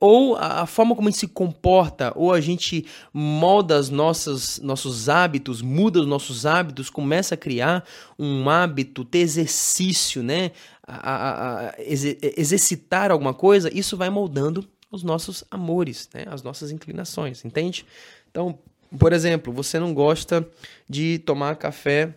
ou 0.00 0.34
a 0.36 0.64
forma 0.64 0.96
como 0.96 1.08
a 1.08 1.10
gente 1.10 1.20
se 1.20 1.28
comporta, 1.28 2.10
ou 2.16 2.32
a 2.32 2.40
gente 2.40 2.86
molda 3.12 3.78
os 3.78 3.90
nossos, 3.90 5.08
hábitos, 5.08 5.60
muda 5.60 6.00
os 6.00 6.06
nossos 6.06 6.46
hábitos, 6.46 6.88
começa 6.88 7.34
a 7.34 7.38
criar 7.38 7.84
um 8.18 8.48
hábito, 8.48 9.04
ter 9.04 9.18
exercício, 9.18 10.22
né? 10.22 10.52
A, 10.82 11.10
a, 11.10 11.68
a 11.68 11.74
exercitar 11.78 13.12
alguma 13.12 13.34
coisa, 13.34 13.70
isso 13.72 13.96
vai 13.96 14.08
moldando 14.08 14.66
os 14.90 15.02
nossos 15.02 15.44
amores, 15.50 16.08
né? 16.12 16.24
as 16.28 16.42
nossas 16.42 16.72
inclinações, 16.72 17.44
entende? 17.44 17.86
Então, 18.28 18.58
por 18.98 19.12
exemplo, 19.12 19.52
você 19.52 19.78
não 19.78 19.94
gosta 19.94 20.48
de 20.88 21.20
tomar 21.20 21.54
café. 21.56 22.12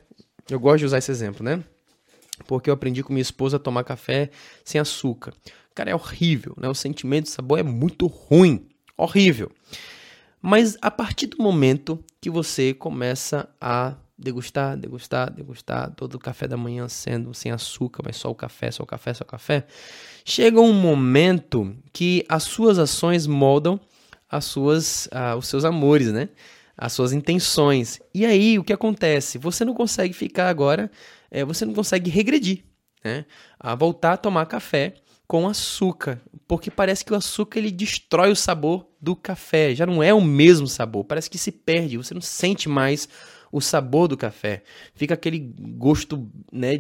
Eu 0.50 0.60
gosto 0.60 0.80
de 0.80 0.86
usar 0.86 0.98
esse 0.98 1.12
exemplo, 1.12 1.44
né? 1.44 1.64
Porque 2.48 2.70
eu 2.70 2.74
aprendi 2.74 3.04
com 3.04 3.14
minha 3.14 3.22
esposa 3.22 3.58
a 3.58 3.60
tomar 3.60 3.84
café 3.84 4.32
sem 4.66 4.82
açúcar. 4.82 5.34
Cara, 5.76 5.90
é 5.90 5.96
horrível, 5.96 6.54
né? 6.58 6.70
O 6.70 6.76
sentimento 6.76 7.26
de 7.26 7.32
sabor 7.32 7.60
é 7.60 7.64
muito 7.64 8.08
ruim, 8.08 8.68
horrível. 8.98 9.52
Mas 10.42 10.78
a 10.82 10.92
partir 10.92 11.28
do 11.28 11.42
momento 11.42 12.04
que 12.22 12.30
você 12.30 12.74
começa 12.74 13.50
a 13.60 13.96
degustar, 14.18 14.78
degustar, 14.78 15.32
degustar, 15.32 15.92
todo 15.96 16.16
o 16.16 16.20
café 16.20 16.48
da 16.48 16.56
manhã 16.58 16.88
sendo 16.88 17.34
sem 17.34 17.52
açúcar, 17.52 18.04
mas 18.06 18.18
só 18.18 18.30
o 18.30 18.36
café, 18.36 18.70
só 18.70 18.84
o 18.84 18.86
café, 18.86 19.14
só 19.14 19.24
o 19.24 19.28
café, 19.28 19.66
chega 20.24 20.60
um 20.60 20.74
momento 20.74 21.76
que 21.92 22.26
as 22.30 22.44
suas 22.44 22.78
ações 22.78 23.26
moldam 23.26 23.80
as 24.34 24.46
suas, 24.46 25.08
uh, 25.08 25.38
os 25.38 25.48
seus 25.48 25.64
amores, 25.64 26.12
né? 26.12 26.30
As 26.76 26.92
suas 26.92 27.14
intenções. 27.14 28.02
E 28.14 28.26
aí, 28.26 28.58
o 28.58 28.64
que 28.64 28.74
acontece? 28.74 29.38
Você 29.38 29.64
não 29.64 29.76
consegue 29.76 30.14
ficar 30.14 30.50
agora, 30.50 30.90
é, 31.30 31.46
você 31.46 31.66
não 31.66 31.74
consegue 31.74 32.10
regredir, 32.10 32.64
né? 33.04 33.26
A 33.60 33.76
voltar 33.76 34.14
a 34.14 34.18
tomar 34.18 34.48
café 34.48 34.96
com 35.34 35.48
açúcar, 35.48 36.22
porque 36.48 36.70
parece 36.70 37.04
que 37.04 37.12
o 37.12 37.16
açúcar 37.16 37.58
ele 37.58 37.72
destrói 37.72 38.32
o 38.32 38.36
sabor 38.36 38.86
do 39.02 39.16
café, 39.16 39.74
já 39.74 39.84
não 39.84 40.04
é 40.04 40.14
o 40.14 40.22
mesmo 40.22 40.68
sabor, 40.68 41.06
parece 41.06 41.28
que 41.28 41.40
se 41.40 41.52
perde, 41.52 41.98
você 41.98 42.14
não 42.14 42.22
sente 42.22 42.70
mais 42.70 43.10
o 43.52 43.60
sabor 43.60 44.08
do 44.08 44.16
café. 44.16 44.62
Fica 44.94 45.16
aquele 45.16 45.40
gosto, 45.40 46.30
né, 46.52 46.74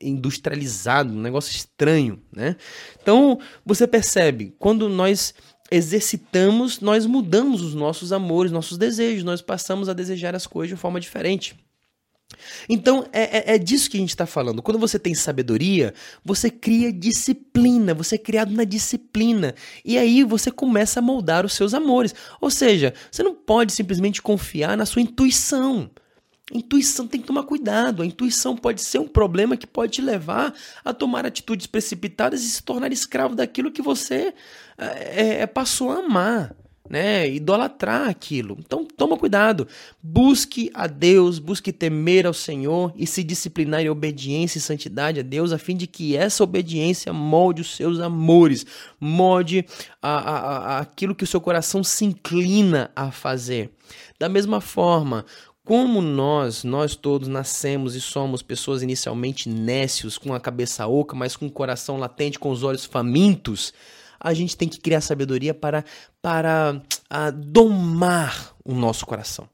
industrializado, 0.00 1.12
um 1.12 1.20
negócio 1.20 1.54
estranho, 1.54 2.22
né? 2.34 2.56
Então, 3.02 3.38
você 3.66 3.86
percebe, 3.86 4.54
quando 4.58 4.88
nós 4.88 5.34
exercitamos, 5.70 6.80
nós 6.80 7.04
mudamos 7.04 7.60
os 7.60 7.74
nossos 7.74 8.14
amores, 8.14 8.50
nossos 8.50 8.78
desejos, 8.78 9.24
nós 9.24 9.42
passamos 9.42 9.90
a 9.90 9.92
desejar 9.92 10.34
as 10.34 10.46
coisas 10.46 10.74
de 10.74 10.80
forma 10.80 10.98
diferente. 10.98 11.54
Então, 12.68 13.06
é, 13.12 13.52
é, 13.52 13.54
é, 13.54 13.58
disso 13.58 13.90
que 13.90 13.96
a 13.96 14.00
gente 14.00 14.10
está 14.10 14.26
falando. 14.26 14.62
Quando 14.62 14.78
você 14.78 14.98
tem 14.98 15.14
sabedoria, 15.14 15.94
você 16.24 16.50
cria 16.50 16.92
disciplina, 16.92 17.94
você 17.94 18.14
é 18.14 18.18
criado 18.18 18.52
na 18.52 18.64
disciplina. 18.64 19.54
E 19.84 19.98
aí 19.98 20.22
você 20.24 20.50
começa 20.50 21.00
a 21.00 21.02
moldar 21.02 21.44
os 21.44 21.52
seus 21.52 21.74
amores. 21.74 22.14
Ou 22.40 22.50
seja, 22.50 22.94
você 23.10 23.22
não 23.22 23.34
pode 23.34 23.72
simplesmente 23.72 24.22
confiar 24.22 24.76
na 24.76 24.86
sua 24.86 25.02
intuição. 25.02 25.90
Intuição 26.52 27.06
tem 27.06 27.20
que 27.20 27.26
tomar 27.26 27.44
cuidado. 27.44 28.02
A 28.02 28.06
intuição 28.06 28.56
pode 28.56 28.82
ser 28.82 28.98
um 28.98 29.06
problema 29.06 29.56
que 29.56 29.66
pode 29.66 29.92
te 29.92 30.02
levar 30.02 30.52
a 30.84 30.92
tomar 30.92 31.24
atitudes 31.24 31.66
precipitadas 31.66 32.42
e 32.42 32.50
se 32.50 32.62
tornar 32.62 32.92
escravo 32.92 33.36
daquilo 33.36 33.70
que 33.70 33.80
você 33.80 34.34
é, 34.76 35.42
é, 35.42 35.46
passou 35.46 35.92
a 35.92 35.98
amar, 35.98 36.56
né? 36.90 37.30
Idolatrar 37.30 38.08
aquilo. 38.08 38.56
Então 38.58 38.84
toma 38.84 39.16
cuidado. 39.16 39.68
Busque 40.02 40.72
a 40.74 40.88
Deus, 40.88 41.38
busque 41.38 41.72
temer 41.72 42.26
ao 42.26 42.34
Senhor 42.34 42.92
e 42.96 43.06
se 43.06 43.22
disciplinar 43.22 43.80
em 43.80 43.88
obediência 43.88 44.58
e 44.58 44.60
santidade 44.60 45.20
a 45.20 45.22
Deus, 45.22 45.52
a 45.52 45.58
fim 45.58 45.76
de 45.76 45.86
que 45.86 46.16
essa 46.16 46.42
obediência 46.42 47.12
molde 47.12 47.62
os 47.62 47.76
seus 47.76 48.00
amores, 48.00 48.66
molde 48.98 49.64
a, 50.02 50.10
a, 50.10 50.38
a, 50.38 50.78
aquilo 50.80 51.14
que 51.14 51.22
o 51.22 51.26
seu 51.28 51.40
coração 51.40 51.84
se 51.84 52.04
inclina 52.04 52.90
a 52.96 53.12
fazer. 53.12 53.70
Da 54.18 54.28
mesma 54.28 54.60
forma, 54.60 55.24
como 55.64 56.02
nós, 56.02 56.64
nós 56.64 56.96
todos 56.96 57.28
nascemos 57.28 57.94
e 57.94 58.00
somos 58.00 58.42
pessoas 58.42 58.82
inicialmente 58.82 59.48
nécios, 59.48 60.18
com 60.18 60.34
a 60.34 60.40
cabeça 60.40 60.88
oca, 60.88 61.14
mas 61.14 61.36
com 61.36 61.46
o 61.46 61.50
coração 61.50 61.96
latente, 61.98 62.38
com 62.38 62.50
os 62.50 62.64
olhos 62.64 62.84
famintos, 62.84 63.72
a 64.20 64.34
gente 64.34 64.56
tem 64.56 64.68
que 64.68 64.78
criar 64.78 65.00
sabedoria 65.00 65.54
para, 65.54 65.84
para 66.20 66.80
a, 67.08 67.30
domar 67.30 68.54
o 68.62 68.74
nosso 68.74 69.06
coração. 69.06 69.48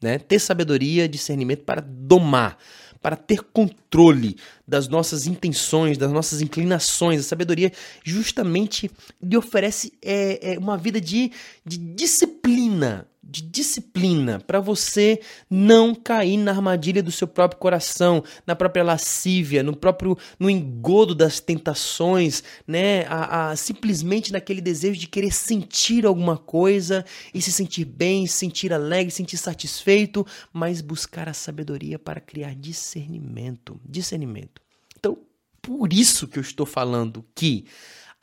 Né? 0.00 0.18
Ter 0.18 0.38
sabedoria, 0.38 1.08
discernimento 1.08 1.64
para 1.64 1.80
domar, 1.80 2.56
para 3.02 3.16
ter 3.16 3.42
controle 3.42 4.36
das 4.66 4.86
nossas 4.86 5.26
intenções, 5.26 5.98
das 5.98 6.12
nossas 6.12 6.40
inclinações. 6.40 7.20
A 7.20 7.24
sabedoria 7.24 7.72
justamente 8.04 8.90
lhe 9.20 9.36
oferece 9.36 9.92
é, 10.00 10.54
é 10.54 10.58
uma 10.58 10.78
vida 10.78 11.00
de, 11.00 11.32
de 11.66 11.76
disciplina, 11.76 13.08
de 13.26 13.42
disciplina 13.42 14.40
para 14.40 14.60
você 14.60 15.20
não 15.48 15.94
cair 15.94 16.36
na 16.36 16.52
armadilha 16.52 17.02
do 17.02 17.10
seu 17.10 17.26
próprio 17.26 17.58
coração, 17.58 18.22
na 18.46 18.54
própria 18.54 18.84
lascívia, 18.84 19.62
no 19.62 19.74
próprio 19.74 20.16
no 20.38 20.50
engodo 20.50 21.14
das 21.14 21.40
tentações, 21.40 22.42
né? 22.66 23.04
A, 23.06 23.50
a, 23.50 23.56
simplesmente 23.56 24.32
naquele 24.32 24.60
desejo 24.60 25.00
de 25.00 25.06
querer 25.06 25.32
sentir 25.32 26.06
alguma 26.06 26.36
coisa 26.36 27.04
e 27.32 27.40
se 27.40 27.50
sentir 27.50 27.84
bem, 27.84 28.26
se 28.26 28.34
sentir 28.34 28.72
alegre, 28.72 29.10
se 29.10 29.16
sentir 29.18 29.36
satisfeito, 29.36 30.26
mas 30.52 30.80
buscar 30.80 31.28
a 31.28 31.34
sabedoria 31.34 31.98
para 31.98 32.20
criar 32.20 32.54
discernimento, 32.54 33.80
discernimento. 33.84 34.60
Então, 34.98 35.18
por 35.62 35.92
isso 35.92 36.28
que 36.28 36.38
eu 36.38 36.42
estou 36.42 36.66
falando 36.66 37.24
que 37.34 37.64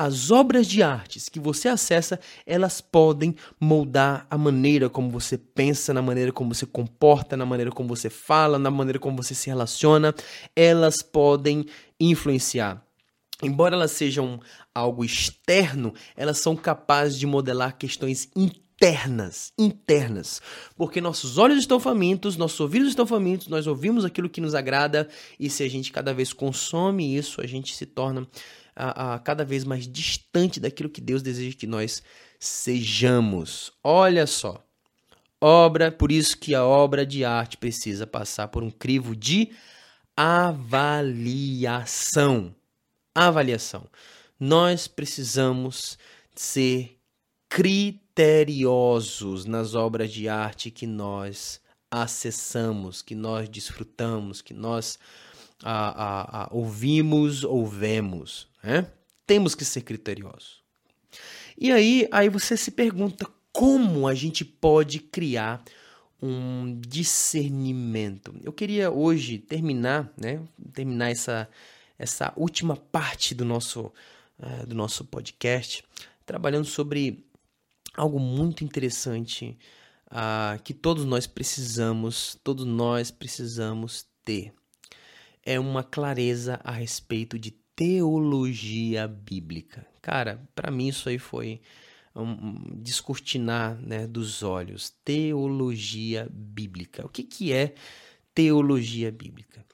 as 0.04 0.32
obras 0.32 0.66
de 0.66 0.82
artes 0.82 1.30
que 1.30 1.40
você 1.40 1.68
acessa, 1.70 2.20
elas 2.44 2.82
podem 2.82 3.36
moldar 3.60 4.26
a 4.32 4.38
maneira 4.38 4.90
como 4.90 5.12
você 5.12 5.38
pensa, 5.38 5.94
na 5.94 6.02
maneira 6.02 6.32
como 6.32 6.56
você 6.56 6.66
comporta, 6.66 7.38
na 7.38 7.46
maneira 7.46 7.72
como 7.72 7.88
você 7.88 8.10
fala, 8.10 8.58
na 8.58 8.72
maneira 8.72 8.98
como 8.98 9.16
você 9.16 9.36
se 9.36 9.48
relaciona. 9.48 10.12
Elas 10.56 11.04
podem 11.04 11.66
influenciar. 12.00 12.84
Embora 13.44 13.76
elas 13.76 13.92
sejam 13.92 14.40
algo 14.74 15.06
externo, 15.06 15.94
elas 16.16 16.40
são 16.40 16.56
capazes 16.56 17.20
de 17.20 17.28
modelar 17.28 17.78
questões 17.78 18.28
internas, 18.36 18.71
internas, 19.58 20.42
porque 20.76 21.00
nossos 21.00 21.38
olhos 21.38 21.60
estão 21.60 21.80
famintos, 21.80 22.36
nossos 22.36 22.60
ouvidos 22.60 22.90
estão 22.90 23.06
famintos, 23.06 23.48
nós 23.48 23.68
ouvimos 23.68 24.04
aquilo 24.04 24.30
que 24.30 24.42
nos 24.42 24.56
agrada 24.56 25.08
e 25.40 25.50
se 25.50 25.62
a 25.64 25.70
gente 25.70 25.92
cada 25.92 26.14
vez 26.14 26.34
consome 26.34 27.16
isso, 27.16 27.42
a 27.42 27.48
gente 27.48 27.76
se 27.76 27.86
torna 27.86 28.28
a, 28.76 29.14
a 29.14 29.20
cada 29.20 29.46
vez 29.46 29.64
mais 29.64 29.88
distante 29.88 30.60
daquilo 30.60 30.90
que 30.90 31.00
Deus 31.00 31.22
deseja 31.22 31.56
que 31.56 31.68
nós 31.68 32.02
sejamos. 32.40 33.72
Olha 33.84 34.26
só. 34.26 34.66
Obra, 35.40 35.92
por 35.92 36.12
isso 36.12 36.38
que 36.38 36.56
a 36.56 36.66
obra 36.66 37.06
de 37.06 37.24
arte 37.26 37.58
precisa 37.58 38.08
passar 38.08 38.48
por 38.48 38.64
um 38.64 38.72
crivo 38.72 39.16
de 39.16 39.52
avaliação. 40.16 41.26
Avaliação. 43.14 43.88
Nós 44.40 44.88
precisamos 44.88 45.98
ser 46.36 47.01
criteriosos 47.52 49.44
nas 49.46 49.76
obras 49.76 50.10
de 50.10 50.30
arte 50.30 50.72
que 50.72 50.88
nós 50.88 51.60
acessamos, 51.92 53.02
que 53.02 53.14
nós 53.14 53.50
desfrutamos, 53.50 54.42
que 54.42 54.54
nós 54.54 54.98
a, 55.62 55.90
a, 55.90 56.44
a, 56.44 56.48
ouvimos 56.50 57.44
ou 57.44 57.68
vemos. 57.68 58.48
Né? 58.64 58.88
Temos 59.28 59.54
que 59.54 59.66
ser 59.66 59.82
criteriosos. 59.82 60.62
E 61.58 61.74
aí, 61.74 62.08
aí 62.10 62.30
você 62.30 62.56
se 62.56 62.72
pergunta 62.72 63.28
como 63.52 64.08
a 64.08 64.16
gente 64.16 64.46
pode 64.46 65.00
criar 65.00 65.62
um 66.22 66.80
discernimento. 66.80 68.34
Eu 68.42 68.54
queria 68.54 68.90
hoje 68.90 69.38
terminar, 69.38 70.10
né, 70.16 70.42
terminar 70.72 71.12
essa, 71.12 71.50
essa 72.00 72.32
última 72.38 72.78
parte 72.78 73.36
do 73.36 73.44
nosso, 73.44 73.92
uh, 74.40 74.66
do 74.66 74.74
nosso 74.74 75.04
podcast, 75.04 75.84
trabalhando 76.26 76.66
sobre 76.66 77.26
algo 77.96 78.20
muito 78.20 78.64
interessante 78.64 79.58
uh, 80.08 80.62
que 80.64 80.74
todos 80.74 81.06
nós 81.06 81.28
precisamos, 81.28 82.38
todos 82.44 82.66
nós 82.66 83.12
precisamos 83.12 84.06
ter. 84.24 84.54
É 85.44 85.60
uma 85.60 85.84
clareza 85.84 86.60
a 86.64 86.72
respeito 86.72 87.40
de 87.40 87.52
teologia 87.76 89.08
bíblica. 89.08 89.88
Cara, 90.02 90.48
para 90.54 90.70
mim 90.70 90.88
isso 90.88 91.10
aí 91.10 91.18
foi 91.18 91.62
um 92.16 92.76
descortinar 92.76 93.76
né, 93.82 94.06
dos 94.06 94.44
olhos. 94.44 94.94
Teologia 95.04 96.28
bíblica. 96.32 97.06
O 97.06 97.10
que, 97.10 97.24
que 97.24 97.54
é 97.54 97.74
teologia 98.36 99.12
bíblica? 99.12 99.66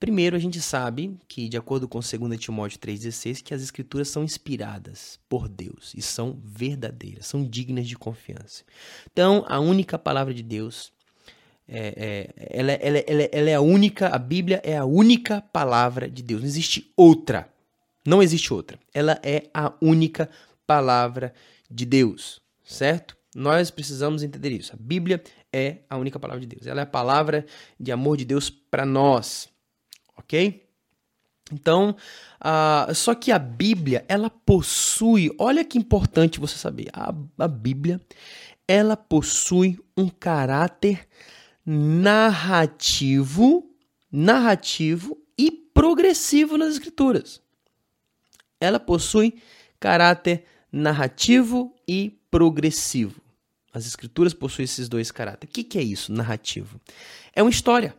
Primeiro, 0.00 0.34
a 0.34 0.38
gente 0.38 0.62
sabe 0.62 1.18
que, 1.28 1.46
de 1.46 1.58
acordo 1.58 1.86
com 1.86 2.00
2 2.00 2.40
Timóteo 2.40 2.78
3,16, 2.78 3.42
que 3.42 3.52
as 3.52 3.60
escrituras 3.60 4.08
são 4.08 4.24
inspiradas 4.24 5.20
por 5.28 5.46
Deus 5.46 5.92
e 5.94 6.00
são 6.00 6.40
verdadeiras, 6.42 7.26
são 7.26 7.44
dignas 7.44 7.86
de 7.86 7.96
confiança. 7.96 8.64
Então, 9.12 9.44
a 9.46 9.60
única 9.60 9.98
palavra 9.98 10.32
de 10.32 10.42
Deus 10.42 10.90
é, 11.68 12.32
é, 12.34 12.58
ela, 12.58 12.72
ela, 12.72 12.98
ela, 12.98 13.22
ela 13.30 13.50
é 13.50 13.54
a 13.54 13.60
única, 13.60 14.08
a 14.08 14.18
Bíblia 14.18 14.62
é 14.64 14.74
a 14.74 14.86
única 14.86 15.42
palavra 15.42 16.08
de 16.08 16.22
Deus. 16.22 16.40
Não 16.40 16.48
existe 16.48 16.90
outra. 16.96 17.52
Não 18.04 18.22
existe 18.22 18.54
outra. 18.54 18.78
Ela 18.94 19.20
é 19.22 19.50
a 19.52 19.74
única 19.82 20.30
palavra 20.66 21.34
de 21.70 21.84
Deus, 21.84 22.40
certo? 22.64 23.14
Nós 23.34 23.70
precisamos 23.70 24.22
entender 24.22 24.50
isso. 24.50 24.72
A 24.72 24.78
Bíblia 24.80 25.22
é 25.52 25.80
a 25.90 25.98
única 25.98 26.18
palavra 26.18 26.40
de 26.40 26.46
Deus. 26.46 26.66
Ela 26.66 26.80
é 26.80 26.84
a 26.84 26.86
palavra 26.86 27.44
de 27.78 27.92
amor 27.92 28.16
de 28.16 28.24
Deus 28.24 28.48
para 28.48 28.86
nós, 28.86 29.49
ok? 30.20 30.70
Então, 31.52 31.96
uh, 32.40 32.94
só 32.94 33.14
que 33.14 33.32
a 33.32 33.38
Bíblia, 33.38 34.04
ela 34.08 34.30
possui, 34.30 35.34
olha 35.38 35.64
que 35.64 35.78
importante 35.78 36.38
você 36.38 36.56
saber, 36.56 36.88
a, 36.92 37.12
a 37.38 37.48
Bíblia, 37.48 38.00
ela 38.68 38.96
possui 38.96 39.78
um 39.96 40.08
caráter 40.08 41.08
narrativo, 41.66 43.68
narrativo 44.10 45.18
e 45.36 45.50
progressivo 45.50 46.56
nas 46.56 46.74
escrituras. 46.74 47.40
Ela 48.60 48.78
possui 48.78 49.40
caráter 49.78 50.44
narrativo 50.70 51.74
e 51.88 52.20
progressivo. 52.30 53.20
As 53.72 53.86
escrituras 53.86 54.34
possuem 54.34 54.64
esses 54.64 54.88
dois 54.88 55.10
caráteres. 55.10 55.50
O 55.50 55.54
que, 55.54 55.64
que 55.64 55.78
é 55.78 55.82
isso, 55.82 56.12
narrativo? 56.12 56.80
É 57.34 57.42
uma 57.42 57.50
história, 57.50 57.94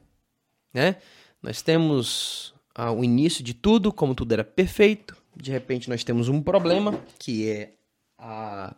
né? 0.74 0.98
Nós 1.42 1.62
temos 1.62 2.54
ah, 2.76 2.92
o 2.92 3.04
início 3.04 3.44
de 3.44 3.54
tudo, 3.54 3.92
como 3.92 4.14
tudo 4.14 4.34
era 4.34 4.44
perfeito. 4.44 5.16
De 5.36 5.52
repente 5.52 5.90
nós 5.90 6.04
temos 6.04 6.28
um 6.30 6.42
problema, 6.42 7.00
que 7.18 7.50
é 7.50 7.74
a, 8.18 8.76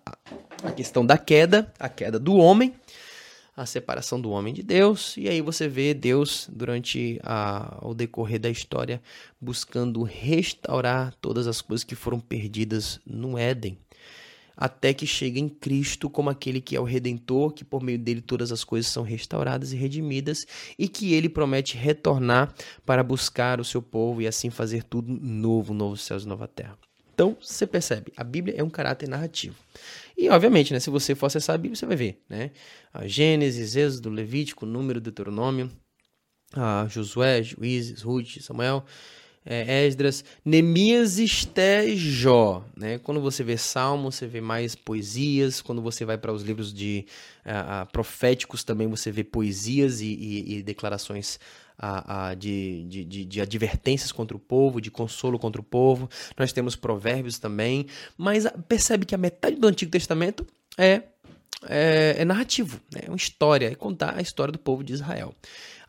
a 0.63 0.71
questão 0.71 1.05
da 1.05 1.17
queda, 1.17 1.71
a 1.77 1.89
queda 1.89 2.17
do 2.17 2.35
homem, 2.35 2.73
a 3.55 3.65
separação 3.65 4.19
do 4.19 4.31
homem 4.31 4.53
de 4.53 4.63
Deus, 4.63 5.15
e 5.17 5.27
aí 5.27 5.41
você 5.41 5.67
vê 5.67 5.93
Deus, 5.93 6.49
durante 6.51 7.19
a, 7.23 7.77
o 7.81 7.93
decorrer 7.93 8.39
da 8.39 8.49
história, 8.49 9.01
buscando 9.39 10.01
restaurar 10.03 11.13
todas 11.21 11.45
as 11.45 11.61
coisas 11.61 11.83
que 11.83 11.95
foram 11.95 12.19
perdidas 12.19 12.99
no 13.05 13.37
Éden 13.37 13.77
até 14.55 14.93
que 14.93 15.07
chegue 15.07 15.39
em 15.39 15.49
Cristo 15.49 16.09
como 16.09 16.29
aquele 16.29 16.61
que 16.61 16.75
é 16.75 16.79
o 16.79 16.83
redentor, 16.83 17.51
que 17.53 17.63
por 17.63 17.81
meio 17.81 17.99
dele 17.99 18.21
todas 18.21 18.51
as 18.51 18.63
coisas 18.63 18.91
são 18.91 19.03
restauradas 19.03 19.73
e 19.73 19.75
redimidas 19.75 20.45
e 20.77 20.87
que 20.87 21.13
ele 21.13 21.29
promete 21.29 21.77
retornar 21.77 22.53
para 22.85 23.03
buscar 23.03 23.59
o 23.59 23.65
seu 23.65 23.81
povo 23.81 24.21
e 24.21 24.27
assim 24.27 24.49
fazer 24.49 24.83
tudo 24.83 25.11
novo, 25.11 25.73
novos 25.73 26.01
céus 26.01 26.23
e 26.23 26.27
nova 26.27 26.47
terra. 26.47 26.77
Então, 27.13 27.37
você 27.39 27.67
percebe, 27.67 28.11
a 28.17 28.23
Bíblia 28.23 28.55
é 28.57 28.63
um 28.63 28.69
caráter 28.69 29.07
narrativo. 29.07 29.55
E, 30.17 30.29
obviamente, 30.29 30.73
né, 30.73 30.79
se 30.79 30.89
você 30.89 31.13
for 31.13 31.27
acessar 31.27 31.53
a 31.53 31.57
Bíblia, 31.57 31.75
você 31.75 31.85
vai 31.85 31.95
ver, 31.95 32.23
né? 32.27 32.51
A 32.91 33.05
Gênesis, 33.07 33.75
Êxodo, 33.75 34.09
Levítico, 34.09 34.65
Número, 34.65 34.99
Deuteronômio, 34.99 35.71
a 36.51 36.87
Josué, 36.89 37.43
Juízes, 37.43 38.01
Ruth, 38.01 38.41
Samuel, 38.41 38.83
é, 39.45 39.85
Esdras, 39.85 40.23
Neemias, 40.43 41.19
Esté, 41.19 41.95
Jó. 41.95 42.63
Né? 42.75 42.97
Quando 42.99 43.21
você 43.21 43.43
vê 43.43 43.57
Salmo, 43.57 44.11
você 44.11 44.25
vê 44.25 44.39
mais 44.39 44.75
poesias. 44.75 45.61
Quando 45.61 45.81
você 45.81 46.05
vai 46.05 46.17
para 46.17 46.31
os 46.31 46.43
livros 46.43 46.73
de 46.73 47.05
uh, 47.45 47.89
proféticos, 47.91 48.63
também 48.63 48.87
você 48.87 49.11
vê 49.11 49.23
poesias 49.23 50.01
e, 50.01 50.05
e, 50.05 50.53
e 50.55 50.63
declarações 50.63 51.39
uh, 51.77 52.35
de, 52.35 52.85
de, 52.87 53.05
de, 53.05 53.25
de, 53.25 53.41
advertências 53.41 54.11
contra 54.11 54.35
o 54.35 54.39
povo, 54.39 54.79
de 54.79 54.89
consolo 54.89 55.37
contra 55.37 55.59
o 55.59 55.63
povo. 55.63 56.09
Nós 56.37 56.53
temos 56.53 56.75
provérbios 56.75 57.37
também. 57.37 57.87
Mas 58.17 58.45
percebe 58.67 59.05
que 59.05 59.15
a 59.15 59.17
metade 59.17 59.57
do 59.57 59.67
Antigo 59.67 59.91
Testamento 59.91 60.47
é, 60.77 61.03
é, 61.67 62.15
é 62.19 62.25
narrativo, 62.25 62.79
né? 62.93 63.01
é 63.05 63.09
uma 63.09 63.17
história, 63.17 63.67
é 63.67 63.75
contar 63.75 64.17
a 64.17 64.21
história 64.21 64.51
do 64.51 64.59
povo 64.59 64.83
de 64.83 64.93
Israel 64.93 65.33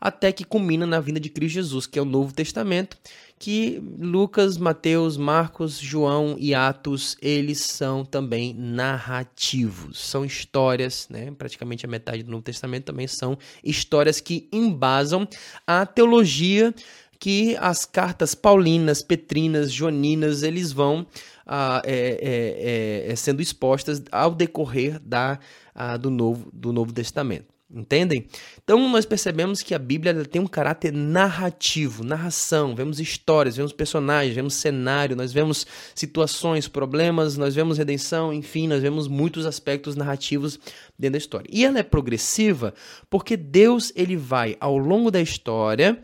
até 0.05 0.31
que 0.31 0.43
culmina 0.43 0.85
na 0.85 0.99
vinda 0.99 1.19
de 1.19 1.29
Cristo 1.29 1.55
Jesus, 1.55 1.87
que 1.87 1.97
é 1.97 2.01
o 2.01 2.05
Novo 2.05 2.31
Testamento, 2.31 2.95
que 3.39 3.81
Lucas, 3.97 4.55
Mateus, 4.55 5.17
Marcos, 5.17 5.79
João 5.79 6.35
e 6.37 6.53
Atos, 6.53 7.17
eles 7.19 7.61
são 7.61 8.05
também 8.05 8.53
narrativos, 8.53 9.99
são 9.99 10.23
histórias, 10.23 11.07
né? 11.09 11.33
praticamente 11.35 11.87
a 11.87 11.89
metade 11.89 12.21
do 12.21 12.29
Novo 12.29 12.43
Testamento 12.43 12.83
também 12.83 13.07
são 13.07 13.35
histórias 13.63 14.21
que 14.21 14.47
embasam 14.53 15.27
a 15.65 15.87
teologia 15.87 16.71
que 17.19 17.57
as 17.57 17.83
cartas 17.83 18.35
paulinas, 18.35 19.01
petrinas, 19.01 19.71
joaninas, 19.71 20.43
eles 20.43 20.71
vão 20.71 21.07
ah, 21.47 21.81
é, 21.83 23.07
é, 23.07 23.11
é, 23.11 23.15
sendo 23.15 23.41
expostas 23.41 24.03
ao 24.11 24.35
decorrer 24.35 24.99
da, 24.99 25.39
ah, 25.73 25.97
do, 25.97 26.11
novo, 26.11 26.47
do 26.53 26.71
Novo 26.71 26.93
Testamento. 26.93 27.54
Entendem? 27.67 28.27
Então 28.63 28.87
nós 28.89 29.07
percebemos 29.07 29.63
que 29.63 29.73
a 29.73 29.79
Bíblia 29.79 30.23
tem 30.25 30.39
um 30.39 30.45
caráter 30.45 30.93
narrativo, 30.93 32.03
narração, 32.03 32.75
vemos 32.75 32.99
histórias, 32.99 33.57
vemos 33.57 33.73
personagens, 33.73 34.35
vemos 34.35 34.53
cenário, 34.53 35.15
nós 35.15 35.33
vemos 35.33 35.65
situações, 35.95 36.67
problemas, 36.67 37.37
nós 37.37 37.55
vemos 37.55 37.79
redenção, 37.79 38.31
enfim, 38.31 38.67
nós 38.67 38.83
vemos 38.83 39.07
muitos 39.07 39.47
aspectos 39.47 39.95
narrativos 39.95 40.59
dentro 40.97 41.13
da 41.13 41.17
história. 41.17 41.49
E 41.51 41.65
ela 41.65 41.79
é 41.79 41.83
progressiva 41.83 42.71
porque 43.09 43.35
Deus 43.35 43.91
ele 43.95 44.15
vai 44.15 44.55
ao 44.59 44.77
longo 44.77 45.09
da 45.09 45.19
história 45.19 45.99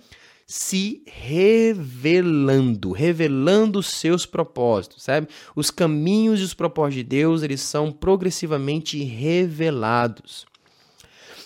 se 0.47 1.03
revelando, 1.05 2.91
revelando 2.91 3.79
os 3.79 3.87
seus 3.87 4.25
propósitos, 4.25 5.03
sabe? 5.03 5.27
Os 5.55 5.69
caminhos 5.69 6.41
e 6.41 6.43
os 6.43 6.53
propósitos 6.55 6.95
de 6.95 7.03
Deus, 7.03 7.43
eles 7.43 7.61
são 7.61 7.91
progressivamente 7.91 9.01
revelados. 9.01 10.50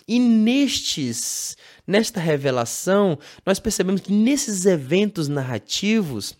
E 0.08 0.20
nestes, 0.20 1.58
nesta 1.86 2.20
revelação, 2.20 3.18
nós 3.45 3.60
percebemos 3.60 4.01
que 4.01 4.14
nesses 4.14 4.66
eventos 4.66 5.28
narrativos, 5.28 6.36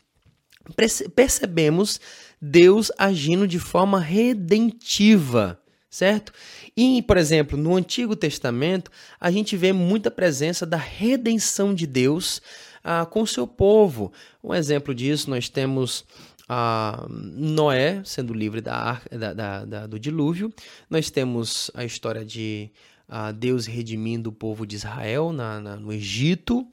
percebemos 1.16 2.00
Deus 2.42 2.92
agindo 2.98 3.48
de 3.48 3.60
forma 3.60 4.00
redentiva, 4.00 5.60
certo? 5.90 6.32
E, 6.78 7.02
por 7.02 7.18
exemplo, 7.18 7.58
no 7.58 7.76
Antigo 7.76 8.16
Testamento, 8.16 8.92
a 9.20 9.32
gente 9.32 9.58
vê 9.58 9.74
muita 9.74 10.12
presença 10.12 10.66
da 10.66 10.78
redenção 10.78 11.74
de 11.74 11.88
Deus 11.88 12.42
ah, 12.84 13.06
com 13.06 13.24
o 13.24 13.28
seu 13.28 13.48
povo. 13.48 14.12
Um 14.44 14.54
exemplo 14.54 14.94
disso, 14.94 15.30
nós 15.30 15.50
temos 15.50 16.06
ah, 16.48 17.08
Noé 17.10 18.02
sendo 18.04 18.34
livre 18.34 18.62
da, 18.62 19.02
da, 19.12 19.34
da, 19.34 19.66
da, 19.66 19.88
do 19.88 20.00
dilúvio, 20.00 20.54
nós 20.90 21.10
temos 21.10 21.72
a 21.74 21.84
história 21.84 22.24
de 22.24 22.70
a 23.08 23.32
Deus 23.32 23.66
redimindo 23.66 24.30
o 24.30 24.34
povo 24.34 24.66
de 24.66 24.76
Israel 24.76 25.32
na, 25.32 25.60
na 25.60 25.76
no 25.76 25.92
Egito, 25.92 26.68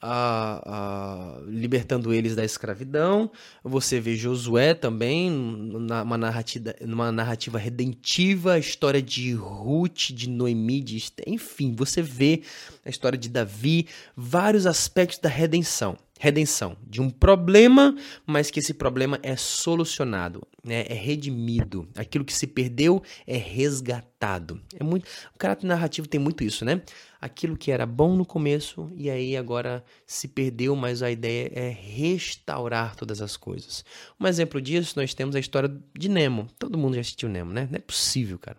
a, 0.00 1.40
libertando 1.46 2.12
eles 2.12 2.36
da 2.36 2.44
escravidão. 2.44 3.30
Você 3.64 3.98
vê 4.00 4.14
Josué 4.14 4.74
também, 4.74 5.30
numa 5.30 6.16
narrativa, 6.18 6.74
numa 6.82 7.10
narrativa 7.10 7.58
redentiva, 7.58 8.54
a 8.54 8.58
história 8.58 9.02
de 9.02 9.32
Ruth, 9.32 10.10
de 10.12 10.28
Noemi, 10.28 10.80
de 10.80 11.02
enfim, 11.26 11.74
você 11.74 12.02
vê 12.02 12.42
a 12.84 12.90
história 12.90 13.18
de 13.18 13.28
Davi, 13.28 13.86
vários 14.16 14.66
aspectos 14.66 15.18
da 15.18 15.28
redenção 15.28 15.98
redenção 16.18 16.76
de 16.86 17.00
um 17.00 17.10
problema, 17.10 17.94
mas 18.26 18.50
que 18.50 18.58
esse 18.58 18.72
problema 18.72 19.18
é 19.22 19.36
solucionado, 19.36 20.46
né? 20.64 20.84
É 20.88 20.94
redimido. 20.94 21.88
Aquilo 21.94 22.24
que 22.24 22.32
se 22.32 22.46
perdeu 22.46 23.02
é 23.26 23.36
resgatado. 23.36 24.60
É 24.78 24.82
muito, 24.82 25.06
o 25.34 25.38
caráter 25.38 25.66
narrativo 25.66 26.08
tem 26.08 26.18
muito 26.18 26.42
isso, 26.42 26.64
né? 26.64 26.80
Aquilo 27.20 27.56
que 27.56 27.70
era 27.70 27.84
bom 27.84 28.16
no 28.16 28.24
começo 28.24 28.90
e 28.94 29.10
aí 29.10 29.36
agora 29.36 29.84
se 30.06 30.28
perdeu, 30.28 30.74
mas 30.74 31.02
a 31.02 31.10
ideia 31.10 31.50
é 31.54 31.68
restaurar 31.68 32.96
todas 32.96 33.20
as 33.20 33.36
coisas. 33.36 33.84
Um 34.18 34.26
exemplo 34.26 34.60
disso, 34.60 34.94
nós 34.96 35.12
temos 35.12 35.36
a 35.36 35.40
história 35.40 35.70
de 35.96 36.08
Nemo. 36.08 36.46
Todo 36.58 36.78
mundo 36.78 36.94
já 36.94 37.00
assistiu 37.00 37.28
Nemo, 37.28 37.52
né? 37.52 37.68
Não 37.70 37.76
é 37.76 37.80
possível, 37.80 38.38
cara. 38.38 38.58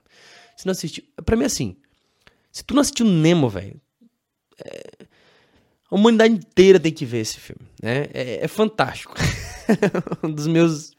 Se 0.55 0.65
não 0.65 0.71
assistiu, 0.71 1.03
para 1.25 1.35
mim 1.35 1.45
assim, 1.45 1.75
se 2.51 2.63
tu 2.63 2.73
não 2.73 2.81
assistiu 2.81 3.05
Nemo, 3.05 3.49
velho, 3.49 3.79
é 4.63 5.06
a 5.89 5.95
humanidade 5.95 6.33
inteira 6.33 6.79
tem 6.79 6.91
que 6.91 7.05
ver 7.05 7.19
esse 7.19 7.39
filme, 7.39 7.61
né? 7.81 8.07
É, 8.13 8.43
é 8.43 8.47
fantástico. 8.47 9.15
um 10.23 10.31
dos 10.31 10.47
meus 10.47 10.95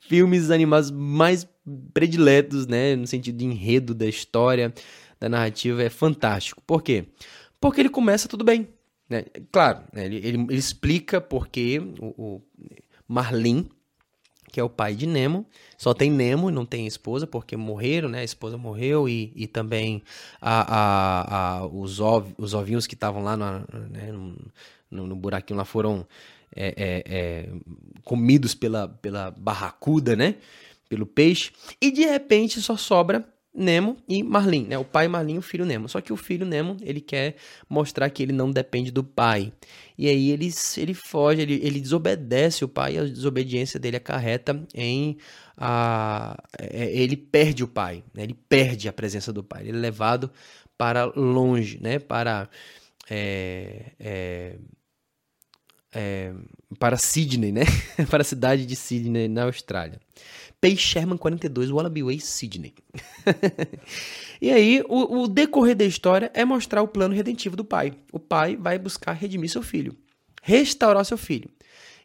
filmes 0.00 0.50
animados 0.50 0.90
mais 0.90 1.46
prediletos, 1.92 2.66
né? 2.66 2.96
No 2.96 3.06
sentido 3.06 3.36
de 3.36 3.44
enredo 3.44 3.94
da 3.94 4.06
história, 4.06 4.72
da 5.20 5.28
narrativa, 5.28 5.82
é 5.82 5.90
fantástico. 5.90 6.62
Por 6.66 6.82
quê? 6.82 7.06
Porque 7.60 7.80
ele 7.80 7.88
começa 7.88 8.28
tudo 8.28 8.44
bem. 8.44 8.68
Né? 9.08 9.24
Claro, 9.52 9.84
né? 9.92 10.06
ele, 10.06 10.16
ele, 10.16 10.46
ele, 10.48 10.56
explica 10.56 11.20
porque 11.20 11.80
o, 12.00 12.36
o 12.36 12.42
Marlin, 13.06 13.68
que 14.56 14.60
é 14.60 14.64
o 14.64 14.70
pai 14.70 14.94
de 14.94 15.06
Nemo. 15.06 15.44
Só 15.76 15.92
tem 15.92 16.10
Nemo 16.10 16.50
não 16.50 16.64
tem 16.64 16.86
esposa, 16.86 17.26
porque 17.26 17.58
morreram, 17.58 18.08
né? 18.08 18.20
A 18.20 18.24
esposa 18.24 18.56
morreu 18.56 19.06
e, 19.06 19.30
e 19.36 19.46
também 19.46 20.02
a, 20.40 20.78
a, 20.78 21.58
a 21.58 21.66
os, 21.66 22.00
ov, 22.00 22.32
os 22.38 22.54
ovinhos 22.54 22.86
que 22.86 22.94
estavam 22.94 23.22
lá 23.22 23.36
no, 23.36 23.44
né, 23.90 24.10
no, 24.90 25.06
no, 25.08 25.14
buraquinho 25.14 25.58
lá 25.58 25.66
foram 25.66 26.06
é, 26.54 26.68
é, 26.68 27.04
é, 27.06 27.48
comidos 28.02 28.54
pela, 28.54 28.88
pela 28.88 29.30
barracuda, 29.30 30.16
né? 30.16 30.36
Pelo 30.88 31.04
peixe. 31.04 31.52
E 31.78 31.90
de 31.90 32.06
repente 32.06 32.58
só 32.62 32.78
sobra 32.78 33.28
Nemo 33.56 33.96
e 34.06 34.22
Marlin, 34.22 34.66
né? 34.66 34.76
O 34.78 34.84
pai 34.84 35.08
Marlin 35.08 35.34
e 35.34 35.38
o 35.38 35.42
filho 35.42 35.64
Nemo. 35.64 35.88
Só 35.88 36.00
que 36.00 36.12
o 36.12 36.16
filho 36.16 36.44
Nemo, 36.44 36.76
ele 36.82 37.00
quer 37.00 37.36
mostrar 37.68 38.10
que 38.10 38.22
ele 38.22 38.32
não 38.32 38.50
depende 38.50 38.90
do 38.90 39.02
pai. 39.02 39.52
E 39.96 40.08
aí 40.08 40.30
ele, 40.30 40.52
ele 40.76 40.94
foge, 40.94 41.40
ele, 41.40 41.54
ele 41.62 41.80
desobedece 41.80 42.64
o 42.64 42.68
pai 42.68 42.94
e 42.94 42.98
a 42.98 43.04
desobediência 43.04 43.80
dele 43.80 43.96
acarreta 43.96 44.62
em... 44.74 45.16
A, 45.56 46.36
é, 46.58 46.92
ele 46.92 47.16
perde 47.16 47.64
o 47.64 47.68
pai, 47.68 48.04
né? 48.12 48.24
Ele 48.24 48.34
perde 48.34 48.88
a 48.88 48.92
presença 48.92 49.32
do 49.32 49.42
pai. 49.42 49.62
Ele 49.62 49.78
é 49.78 49.80
levado 49.80 50.30
para 50.76 51.06
longe, 51.06 51.78
né? 51.80 51.98
Para... 51.98 52.48
É, 53.08 53.92
é, 53.98 54.56
é, 55.94 56.34
para 56.78 56.98
Sydney, 56.98 57.52
né? 57.52 57.62
para 58.10 58.20
a 58.20 58.24
cidade 58.24 58.66
de 58.66 58.76
Sydney, 58.76 59.28
na 59.28 59.44
Austrália. 59.44 59.98
Pay 60.60 60.76
Sherman 60.76 61.18
42, 61.18 61.70
Wallaby 61.70 62.02
Way, 62.02 62.20
Sydney. 62.20 62.74
e 64.40 64.50
aí, 64.50 64.82
o, 64.88 65.22
o, 65.22 65.28
decorrer 65.28 65.76
da 65.76 65.84
história 65.84 66.30
é 66.34 66.44
mostrar 66.44 66.82
o 66.82 66.88
plano 66.88 67.14
redentivo 67.14 67.56
do 67.56 67.64
pai. 67.64 67.92
O 68.12 68.18
pai 68.18 68.56
vai 68.56 68.78
buscar 68.78 69.12
redimir 69.12 69.50
seu 69.50 69.62
filho, 69.62 69.96
restaurar 70.42 71.04
seu 71.04 71.18
filho. 71.18 71.50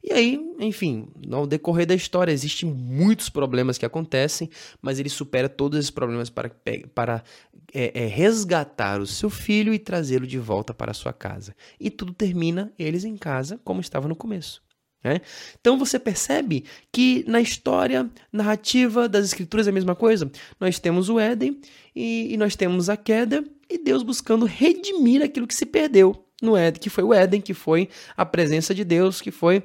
E 0.04 0.12
aí, 0.12 0.40
enfim, 0.60 1.08
no 1.28 1.46
decorrer 1.46 1.86
da 1.86 1.94
história, 1.94 2.32
existem 2.32 2.68
muitos 2.68 3.30
problemas 3.30 3.78
que 3.78 3.86
acontecem, 3.86 4.50
mas 4.82 5.00
ele 5.00 5.10
supera 5.10 5.48
todos 5.48 5.78
esses 5.78 5.92
problemas 5.92 6.30
para, 6.30 6.52
para 6.96 7.24
é, 7.72 8.04
é, 8.04 8.08
resgatar 8.08 9.00
o 9.00 9.06
seu 9.06 9.30
filho 9.30 9.74
e 9.74 9.78
trazê-lo 9.78 10.26
de 10.26 10.40
volta 10.40 10.74
para 10.74 10.90
a 10.90 10.96
sua 10.96 11.14
casa. 11.14 11.56
E 11.80 11.92
tudo 11.92 12.14
termina 12.14 12.74
eles 12.80 13.04
em 13.04 13.16
casa, 13.16 13.60
como 13.64 13.80
estava 13.80 14.08
no 14.08 14.16
começo. 14.16 14.64
Né? 15.04 15.22
Então 15.60 15.78
você 15.78 15.98
percebe 15.98 16.66
que 16.92 17.24
na 17.28 17.42
história 17.42 18.10
narrativa 18.32 19.10
das 19.10 19.26
Escrituras 19.26 19.68
é 19.68 19.70
a 19.70 19.74
mesma 19.74 19.96
coisa. 19.96 20.32
Nós 20.60 20.80
temos 20.80 21.10
o 21.10 21.20
Éden 21.20 21.60
e, 21.96 22.34
e 22.34 22.38
nós 22.38 22.56
temos 22.56 22.90
a 22.90 22.98
queda 22.98 23.44
e 23.70 23.78
Deus 23.78 24.04
buscando 24.04 24.46
redimir 24.46 25.24
aquilo 25.24 25.48
que 25.48 25.56
se 25.56 25.66
perdeu 25.66 26.26
no 26.42 26.58
Éden, 26.58 26.82
que 26.82 26.90
foi 26.90 27.04
o 27.04 27.14
Éden, 27.14 27.42
que 27.42 27.54
foi 27.54 27.90
a 28.18 28.26
presença 28.26 28.74
de 28.74 28.84
Deus, 28.84 29.22
que 29.22 29.32
foi 29.32 29.64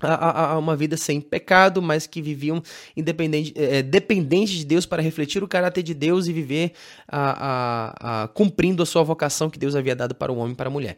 a, 0.00 0.52
a, 0.52 0.58
uma 0.58 0.76
vida 0.76 0.96
sem 0.96 1.20
pecado, 1.20 1.82
mas 1.82 2.06
que 2.06 2.22
viviam 2.22 2.62
independente, 2.96 3.52
é, 3.56 3.82
dependentes 3.82 4.56
de 4.58 4.64
Deus 4.64 4.86
para 4.86 5.02
refletir 5.02 5.42
o 5.42 5.48
caráter 5.48 5.82
de 5.82 5.92
Deus 5.92 6.26
e 6.28 6.32
viver 6.32 6.72
a, 7.06 8.22
a, 8.24 8.28
cumprindo 8.28 8.82
a 8.82 8.86
sua 8.86 9.02
vocação 9.02 9.50
que 9.50 9.58
Deus 9.58 9.74
havia 9.74 9.96
dado 9.96 10.14
para 10.14 10.32
o 10.32 10.36
homem 10.36 10.52
e 10.52 10.56
para 10.56 10.68
a 10.68 10.72
mulher. 10.72 10.96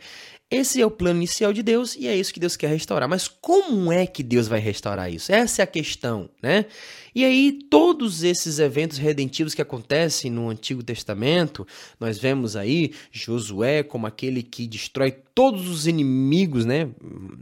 Esse 0.51 0.81
é 0.81 0.87
o 0.87 0.91
plano 0.91 1.19
inicial 1.19 1.53
de 1.53 1.63
Deus 1.63 1.95
e 1.95 2.09
é 2.09 2.17
isso 2.17 2.35
que 2.35 2.41
Deus 2.41 2.57
quer 2.57 2.69
restaurar. 2.69 3.09
Mas 3.09 3.29
como 3.29 3.93
é 3.93 4.05
que 4.07 4.23
Deus 4.23 4.49
vai 4.49 4.59
restaurar 4.59 5.13
isso? 5.13 5.31
Essa 5.33 5.63
é 5.63 5.65
a 5.65 5.67
questão, 5.67 6.29
né? 6.43 6.67
E 7.15 7.25
aí, 7.25 7.59
todos 7.69 8.23
esses 8.23 8.59
eventos 8.59 8.99
redentivos 8.99 9.55
que 9.55 9.63
acontecem 9.63 10.31
no 10.31 10.49
Antigo 10.49 10.83
Testamento, 10.83 11.67
nós 11.99 12.19
vemos 12.19 12.55
aí 12.55 12.93
Josué 13.11 13.83
como 13.83 14.07
aquele 14.07 14.43
que 14.43 14.67
destrói 14.67 15.11
todos 15.35 15.69
os 15.69 15.87
inimigos, 15.87 16.65
né? 16.65 16.89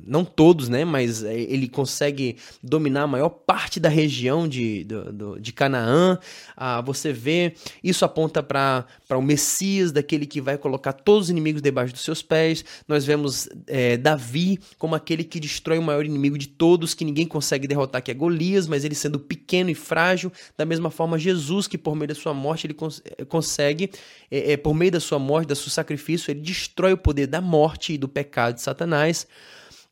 Não 0.07 0.25
todos, 0.25 0.69
né? 0.69 0.85
Mas 0.85 1.23
é, 1.23 1.35
ele 1.35 1.69
consegue 1.69 2.37
dominar 2.63 3.03
a 3.03 3.07
maior 3.07 3.29
parte 3.29 3.79
da 3.79 3.89
região 3.89 4.49
de, 4.49 4.85
de, 4.85 4.95
de 5.41 5.53
Canaã. 5.53 6.19
Ah, 6.57 6.81
você 6.81 7.13
vê, 7.13 7.55
isso 7.83 8.05
aponta 8.05 8.43
para 8.43 8.87
o 9.11 9.23
Messias, 9.23 9.93
daquele 9.93 10.27
que 10.27 10.41
vai 10.41 10.57
colocar 10.57 10.93
todos 10.93 11.25
os 11.25 11.31
inimigos 11.31 11.61
debaixo 11.61 11.93
dos 11.93 12.03
seus 12.03 12.23
pés. 12.23 12.65
Nós 12.87 12.98
nós 12.99 13.05
vemos 13.05 13.49
é, 13.69 13.97
Davi 13.97 14.59
como 14.77 14.97
aquele 14.97 15.23
que 15.23 15.39
destrói 15.39 15.79
o 15.79 15.83
maior 15.83 16.05
inimigo 16.05 16.37
de 16.37 16.49
todos, 16.49 16.95
que 16.95 17.05
ninguém 17.05 17.27
consegue 17.27 17.69
derrotar, 17.69 18.03
que 18.03 18.11
é 18.11 18.15
Golias, 18.15 18.67
mas 18.67 18.85
ele 18.85 18.95
sendo 18.97 19.21
pequeno 19.21 19.71
e 19.71 19.75
frágil. 19.75 20.33
Da 20.57 20.65
mesma 20.65 20.91
forma, 20.91 21.17
Jesus, 21.17 21.69
que 21.69 21.79
por 21.79 21.95
meio 21.95 22.09
da 22.09 22.15
sua 22.17 22.35
morte, 22.35 22.67
ele 22.67 22.75
cons 22.75 23.01
é, 23.17 23.25
consegue, 23.25 23.91
é, 24.29 24.53
é, 24.53 24.57
por 24.57 24.75
meio 24.75 24.91
da 24.91 24.99
sua 24.99 25.19
morte, 25.19 25.47
do 25.47 25.55
seu 25.55 25.71
sacrifício, 25.71 26.33
ele 26.33 26.41
destrói 26.41 26.93
o 26.93 26.99
poder 26.99 27.29
da 27.29 27.41
morte 27.41 27.93
e 27.93 27.99
do 27.99 28.09
pecado 28.09 28.57
de 28.57 28.63
Satanás. 28.63 29.29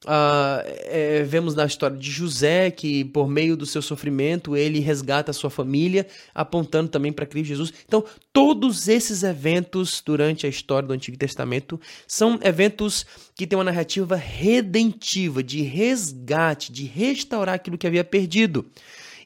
Uh, 0.05 0.61
é, 0.85 1.23
vemos 1.25 1.55
na 1.55 1.65
história 1.65 1.97
de 1.97 2.11
José 2.11 2.71
que, 2.71 3.05
por 3.07 3.29
meio 3.29 3.57
do 3.57 3.65
seu 3.65 3.81
sofrimento, 3.81 4.55
ele 4.55 4.79
resgata 4.79 5.31
a 5.31 5.35
sua 5.35 5.49
família, 5.49 6.07
apontando 6.35 6.91
também 6.91 7.13
para 7.13 7.27
Cristo 7.27 7.49
Jesus. 7.49 7.73
Então, 7.87 8.05
todos 8.33 8.89
esses 8.89 9.23
eventos 9.23 10.03
durante 10.05 10.47
a 10.47 10.49
história 10.49 10.87
do 10.87 10.93
Antigo 10.93 11.17
Testamento 11.17 11.81
são 12.07 12.39
eventos 12.43 13.07
que 13.35 13.47
têm 13.47 13.59
uma 13.59 13.65
narrativa 13.65 14.17
redentiva, 14.17 15.43
de 15.43 15.63
resgate, 15.63 16.71
de 16.71 16.85
restaurar 16.85 17.55
aquilo 17.55 17.79
que 17.79 17.87
havia 17.87 18.05
perdido. 18.05 18.67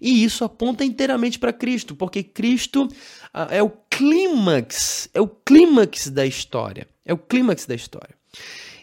E 0.00 0.24
isso 0.24 0.44
aponta 0.44 0.84
inteiramente 0.84 1.38
para 1.38 1.52
Cristo, 1.52 1.94
porque 1.94 2.22
Cristo 2.22 2.84
uh, 2.84 3.50
é 3.50 3.62
o 3.62 3.70
clímax, 3.90 5.10
é 5.12 5.20
o 5.20 5.28
clímax 5.28 6.08
da 6.08 6.24
história. 6.24 6.86
É 7.04 7.12
o 7.12 7.18
clímax 7.18 7.66
da 7.66 7.74
história. 7.74 8.14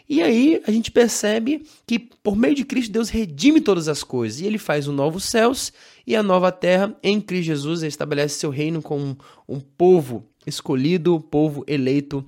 E 0.08 0.22
aí 0.22 0.62
a 0.66 0.70
gente 0.70 0.90
percebe 0.90 1.66
que 1.86 1.98
por 1.98 2.34
meio 2.34 2.54
de 2.54 2.64
Cristo 2.64 2.90
Deus 2.90 3.10
redime 3.10 3.60
todas 3.60 3.88
as 3.88 4.02
coisas. 4.02 4.40
E 4.40 4.46
ele 4.46 4.58
faz 4.58 4.88
os 4.88 4.94
novos 4.94 5.24
céus 5.24 5.72
e 6.06 6.16
a 6.16 6.22
nova 6.22 6.50
terra 6.50 6.96
em 7.02 7.20
Cristo 7.20 7.46
Jesus. 7.46 7.82
Ele 7.82 7.88
estabelece 7.88 8.38
seu 8.38 8.50
reino 8.50 8.80
com 8.80 8.98
um, 8.98 9.16
um 9.46 9.60
povo 9.60 10.26
escolhido, 10.46 11.16
um 11.16 11.20
povo 11.20 11.62
eleito 11.66 12.24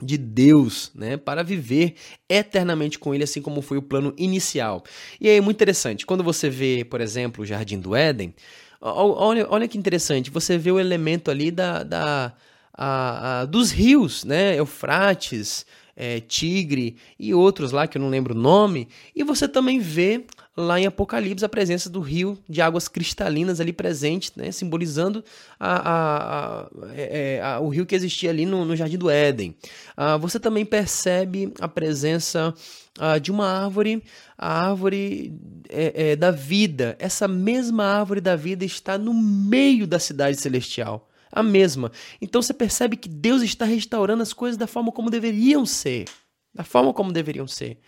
de 0.00 0.16
Deus, 0.16 0.92
né, 0.94 1.16
para 1.16 1.42
viver 1.42 1.94
eternamente 2.28 2.98
com 2.98 3.14
ele, 3.14 3.24
assim 3.24 3.42
como 3.42 3.60
foi 3.60 3.78
o 3.78 3.82
plano 3.82 4.14
inicial. 4.16 4.84
E 5.20 5.28
aí 5.28 5.36
é 5.36 5.40
muito 5.40 5.56
interessante, 5.56 6.06
quando 6.06 6.22
você 6.22 6.48
vê, 6.48 6.84
por 6.84 7.00
exemplo, 7.00 7.42
o 7.42 7.46
Jardim 7.46 7.80
do 7.80 7.96
Éden, 7.96 8.32
olha, 8.80 9.46
olha 9.50 9.66
que 9.66 9.76
interessante, 9.76 10.30
você 10.30 10.56
vê 10.56 10.70
o 10.70 10.78
elemento 10.78 11.30
ali 11.30 11.50
da, 11.50 11.82
da 11.82 12.32
a, 12.72 13.40
a, 13.40 13.44
dos 13.44 13.72
rios, 13.72 14.24
né, 14.24 14.56
Eufrates, 14.56 15.66
é, 15.98 16.20
Tigre 16.20 16.96
e 17.18 17.34
outros 17.34 17.72
lá 17.72 17.88
que 17.88 17.98
eu 17.98 18.02
não 18.02 18.08
lembro 18.08 18.32
o 18.32 18.38
nome, 18.38 18.88
e 19.16 19.24
você 19.24 19.48
também 19.48 19.80
vê 19.80 20.24
lá 20.56 20.78
em 20.78 20.86
Apocalipse 20.86 21.44
a 21.44 21.48
presença 21.48 21.90
do 21.90 22.00
rio 22.00 22.38
de 22.48 22.60
águas 22.60 22.86
cristalinas 22.86 23.60
ali 23.60 23.72
presente, 23.72 24.32
né, 24.36 24.52
simbolizando 24.52 25.24
a, 25.58 25.76
a, 25.76 26.60
a, 26.60 26.68
é, 26.94 27.40
é 27.42 27.58
o 27.58 27.68
rio 27.68 27.84
que 27.84 27.96
existia 27.96 28.30
ali 28.30 28.46
no, 28.46 28.64
no 28.64 28.76
Jardim 28.76 28.96
do 28.96 29.10
Éden. 29.10 29.56
Ah, 29.96 30.16
você 30.16 30.38
também 30.38 30.64
percebe 30.64 31.52
a 31.60 31.66
presença 31.66 32.54
ah, 32.98 33.18
de 33.18 33.30
uma 33.30 33.48
árvore, 33.48 34.02
a 34.36 34.68
árvore 34.68 35.32
é, 35.68 36.10
é, 36.10 36.16
da 36.16 36.30
vida. 36.30 36.96
Essa 36.98 37.26
mesma 37.26 37.84
árvore 37.84 38.20
da 38.20 38.36
vida 38.36 38.64
está 38.64 38.96
no 38.96 39.14
meio 39.14 39.86
da 39.86 39.98
cidade 39.98 40.40
celestial 40.40 41.07
a 41.30 41.42
mesma. 41.42 41.90
Então 42.20 42.40
você 42.42 42.54
percebe 42.54 42.96
que 42.96 43.08
Deus 43.08 43.42
está 43.42 43.64
restaurando 43.64 44.22
as 44.22 44.32
coisas 44.32 44.56
da 44.56 44.66
forma 44.66 44.92
como 44.92 45.10
deveriam 45.10 45.64
ser. 45.66 46.06
Da 46.54 46.64
forma 46.64 46.92
como 46.92 47.12
deveriam 47.12 47.46
ser. 47.46 47.78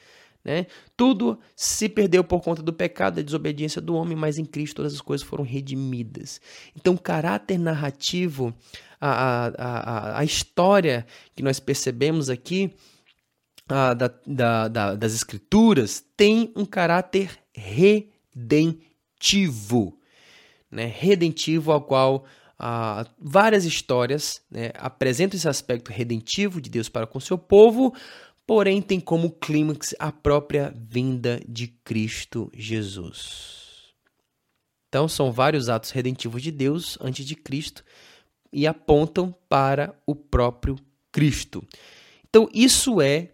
Né? 0.45 0.67
Tudo 0.97 1.39
se 1.55 1.89
perdeu 1.89 2.25
por 2.25 2.41
conta 2.41 2.63
do 2.63 2.73
pecado, 2.73 3.17
da 3.17 3.23
desobediência 3.23 3.81
do 3.81 3.95
homem, 3.95 4.17
mas 4.17 4.39
em 4.39 4.45
Cristo 4.45 4.77
todas 4.77 4.95
as 4.95 5.01
coisas 5.01 5.27
foram 5.27 5.45
redimidas. 5.45 6.41
Então, 6.75 6.95
o 6.95 6.99
caráter 6.99 7.59
narrativo, 7.59 8.55
a, 9.01 9.11
a, 9.11 9.47
a, 9.49 10.19
a 10.21 10.25
história 10.25 11.07
que 11.35 11.43
nós 11.43 11.61
percebemos 11.61 12.31
aqui 12.31 12.73
a, 13.69 13.93
da, 13.95 14.11
da, 14.27 14.69
da, 14.69 14.95
das 14.95 15.15
Escrituras 15.15 16.03
tem 16.17 16.51
um 16.57 16.65
caráter 16.65 17.39
redentivo. 17.53 18.79
Né? 20.71 20.87
Redentivo 20.87 21.71
ao 21.71 21.83
qual 21.83 22.25
ah, 22.63 23.07
várias 23.19 23.65
histórias 23.65 24.43
né, 24.51 24.71
apresentam 24.75 25.37
esse 25.37 25.49
aspecto 25.49 25.91
redentivo 25.91 26.61
de 26.61 26.69
Deus 26.69 26.91
para 26.91 27.07
com 27.07 27.19
seu 27.19 27.39
povo, 27.39 27.95
porém 28.47 28.83
tem 28.83 29.01
como 29.01 29.31
clímax 29.31 29.95
a 29.99 30.13
própria 30.13 30.75
vinda 30.77 31.41
de 31.49 31.69
Cristo 31.69 32.51
Jesus. 32.55 33.95
Então 34.89 35.09
são 35.09 35.33
vários 35.33 35.71
atos 35.71 35.91
redentivos 35.91 36.43
de 36.43 36.51
Deus 36.51 36.99
antes 37.01 37.25
de 37.25 37.35
Cristo 37.35 37.83
e 38.53 38.67
apontam 38.67 39.35
para 39.49 39.95
o 40.07 40.15
próprio 40.15 40.77
Cristo. 41.11 41.65
Então 42.29 42.47
isso 42.53 43.01
é 43.01 43.31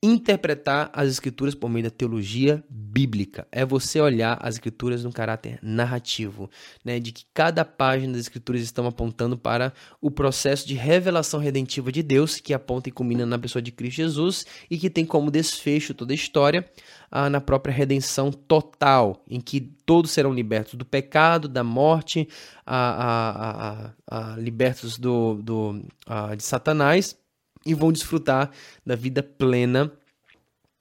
interpretar 0.00 0.90
as 0.92 1.08
escrituras 1.08 1.54
por 1.56 1.68
meio 1.68 1.84
da 1.84 1.90
teologia 1.90 2.62
bíblica. 2.70 3.48
É 3.50 3.64
você 3.64 4.00
olhar 4.00 4.38
as 4.40 4.54
escrituras 4.54 5.02
num 5.02 5.10
caráter 5.10 5.58
narrativo, 5.60 6.48
né, 6.84 7.00
de 7.00 7.10
que 7.10 7.24
cada 7.34 7.64
página 7.64 8.12
das 8.12 8.22
escrituras 8.22 8.62
estão 8.62 8.86
apontando 8.86 9.36
para 9.36 9.72
o 10.00 10.10
processo 10.10 10.66
de 10.68 10.74
revelação 10.74 11.40
redentiva 11.40 11.90
de 11.90 12.02
Deus, 12.02 12.38
que 12.38 12.54
aponta 12.54 12.88
e 12.88 12.92
culmina 12.92 13.26
na 13.26 13.38
pessoa 13.38 13.60
de 13.60 13.72
Cristo 13.72 13.96
Jesus 13.96 14.46
e 14.70 14.78
que 14.78 14.88
tem 14.88 15.04
como 15.04 15.32
desfecho 15.32 15.92
toda 15.92 16.12
a 16.12 16.14
história 16.14 16.64
ah, 17.10 17.28
na 17.28 17.40
própria 17.40 17.74
redenção 17.74 18.30
total, 18.30 19.24
em 19.28 19.40
que 19.40 19.60
todos 19.84 20.12
serão 20.12 20.32
libertos 20.32 20.74
do 20.74 20.84
pecado, 20.84 21.48
da 21.48 21.64
morte, 21.64 22.28
ah, 22.64 23.92
ah, 24.08 24.36
libertos 24.38 24.96
do, 24.96 25.42
do 25.42 25.82
de 26.36 26.44
Satanás 26.44 27.16
e 27.64 27.74
vão 27.74 27.92
desfrutar 27.92 28.50
da 28.84 28.94
vida 28.94 29.22
plena 29.22 29.92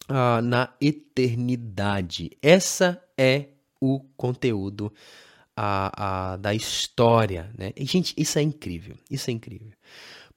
uh, 0.10 0.42
na 0.42 0.74
eternidade. 0.80 2.32
Essa 2.42 3.02
é 3.18 3.48
o 3.80 4.00
conteúdo 4.16 4.92
uh, 5.58 6.36
uh, 6.36 6.38
da 6.38 6.54
história, 6.54 7.52
né? 7.58 7.72
E, 7.76 7.86
gente, 7.86 8.14
isso 8.18 8.40
é 8.40 8.42
incrível, 8.42 8.96
isso 9.10 9.30
é 9.30 9.34
incrível. 9.34 9.72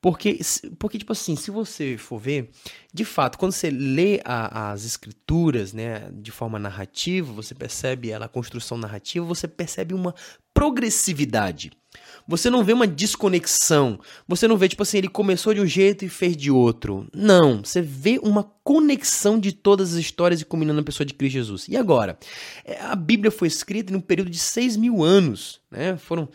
Porque, 0.01 0.41
porque, 0.79 0.99
tipo 0.99 1.13
assim, 1.13 1.37
se 1.37 1.51
você 1.51 1.99
for 1.99 2.19
ver, 2.19 2.51
de 2.93 3.05
fato, 3.05 3.39
quando 3.39 3.53
você 3.53 3.69
lê 3.69 4.19
a, 4.25 4.71
as 4.73 4.87
escrituras, 4.87 5.75
né, 5.75 6.11
de 6.11 6.31
forma 6.31 6.59
narrativa, 6.59 7.31
você 7.31 7.55
percebe 7.55 8.11
ela, 8.11 8.25
a 8.25 8.29
construção 8.29 8.79
narrativa, 8.79 9.27
você 9.27 9.47
percebe 9.47 9.93
uma 9.93 10.15
progressividade. 10.55 11.71
Você 12.31 12.49
não 12.49 12.63
vê 12.63 12.73
uma 12.73 12.87
desconexão. 12.87 13.99
Você 14.29 14.47
não 14.47 14.57
vê, 14.57 14.69
tipo 14.69 14.85
assim, 14.85 14.99
ele 14.99 15.09
começou 15.09 15.53
de 15.53 15.61
um 15.61 15.67
jeito 15.67 16.05
e 16.05 16.09
fez 16.09 16.37
de 16.37 16.49
outro. 16.49 17.09
Não. 17.13 17.65
Você 17.65 17.83
vê 17.83 18.21
uma 18.23 18.45
conexão 18.63 19.37
de 19.37 19.51
todas 19.51 19.95
as 19.95 19.99
histórias 19.99 20.41
e 20.41 20.45
combinando 20.45 20.81
a 20.81 20.85
pessoa 20.85 21.05
de 21.05 21.13
Cristo 21.13 21.33
Jesus. 21.33 21.67
E 21.69 21.77
agora? 21.77 22.17
É, 22.65 22.81
a 22.83 22.95
Bíblia 22.95 23.33
foi 23.33 23.49
escrita 23.49 23.93
em 23.93 23.97
um 23.97 24.01
período 24.01 24.31
de 24.31 24.39
seis 24.39 24.77
mil 24.77 25.03
anos. 25.03 25.61
Né? 25.69 25.97
Foram. 25.97 26.29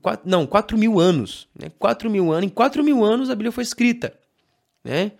Quatro, 0.00 0.30
não, 0.30 0.46
quatro 0.46 0.78
mil 0.78 1.00
anos. 1.00 1.48
Né? 1.58 1.72
Quatro 1.76 2.08
mil 2.08 2.30
anos. 2.30 2.44
Em 2.44 2.48
quatro 2.48 2.84
mil 2.84 3.02
anos 3.04 3.28
a 3.28 3.34
Bíblia 3.34 3.50
foi 3.50 3.64
escrita. 3.64 4.14
Né? 4.84 5.10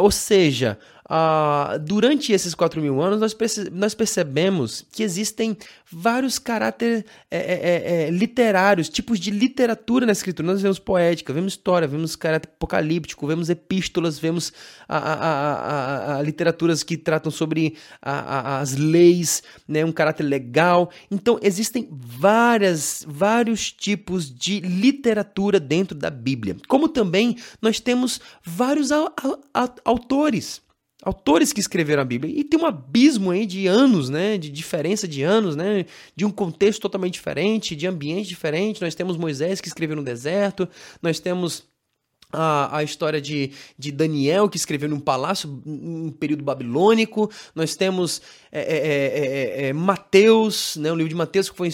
ou 0.00 0.10
seja, 0.10 0.78
uh, 1.08 1.78
durante 1.78 2.32
esses 2.32 2.54
quatro 2.54 2.80
mil 2.80 3.00
anos, 3.00 3.20
nós, 3.20 3.34
perce 3.34 3.70
nós 3.70 3.94
percebemos 3.94 4.84
que 4.92 5.02
existem 5.02 5.56
vários 5.90 6.38
caráteres 6.38 7.04
é, 7.30 7.38
é, 7.38 7.40
é, 7.40 8.02
é, 8.02 8.10
literários, 8.10 8.88
tipos 8.88 9.18
de 9.18 9.30
literatura 9.30 10.04
na 10.04 10.12
escritura. 10.12 10.46
Nós 10.46 10.60
vemos 10.60 10.78
poética, 10.78 11.32
vemos 11.32 11.54
história, 11.54 11.88
vemos 11.88 12.14
caráter 12.14 12.48
apocalíptico, 12.48 13.26
vemos 13.26 13.48
epístolas, 13.48 14.18
vemos 14.18 14.52
a, 14.88 14.98
a, 14.98 16.16
a 16.18 16.22
literaturas 16.22 16.82
que 16.82 16.96
tratam 16.96 17.32
sobre 17.32 17.76
as 18.02 18.76
leis, 18.76 19.42
né, 19.66 19.84
um 19.84 19.92
caráter 19.92 20.24
legal. 20.24 20.90
Então, 21.10 21.38
existem 21.42 21.88
várias, 21.90 23.04
vários 23.08 23.72
tipos 23.72 24.30
de 24.30 24.60
literatura 24.60 25.58
dentro 25.58 25.96
da 25.96 26.10
Bíblia. 26.10 26.56
Como 26.68 26.88
também 26.88 27.36
nós 27.62 27.80
temos 27.80 28.20
vários 28.44 28.90
autores 29.84 30.60
autores 31.02 31.52
que 31.52 31.60
escreveram 31.60 32.02
a 32.02 32.04
Bíblia. 32.04 32.34
E 32.38 32.44
tem 32.44 32.58
um 32.58 32.66
abismo 32.66 33.30
aí 33.30 33.46
de 33.46 33.66
anos, 33.66 34.08
né? 34.10 34.36
De 34.36 34.50
diferença 34.50 35.06
de 35.06 35.22
anos, 35.22 35.54
né? 35.54 35.86
De 36.14 36.24
um 36.24 36.30
contexto 36.30 36.80
totalmente 36.80 37.14
diferente, 37.14 37.76
de 37.76 37.86
ambiente 37.86 38.28
diferente. 38.28 38.82
Nós 38.82 38.94
temos 38.94 39.16
Moisés 39.16 39.60
que 39.60 39.68
escreveu 39.68 39.96
no 39.96 40.02
deserto, 40.02 40.68
nós 41.00 41.20
temos 41.20 41.66
a, 42.32 42.78
a 42.78 42.82
história 42.82 43.20
de, 43.20 43.52
de 43.78 43.90
Daniel, 43.90 44.48
que 44.48 44.56
escreveu 44.56 44.88
num 44.88 45.00
palácio, 45.00 45.62
um 45.64 46.10
período 46.10 46.44
babilônico. 46.44 47.30
Nós 47.54 47.74
temos 47.74 48.20
é, 48.52 48.60
é, 48.60 48.76
é, 48.76 49.66
é, 49.66 49.68
é 49.68 49.72
Mateus, 49.72 50.76
né, 50.76 50.92
o 50.92 50.94
livro 50.94 51.08
de 51.08 51.14
Mateus, 51.14 51.48
que 51.48 51.56
foi 51.56 51.70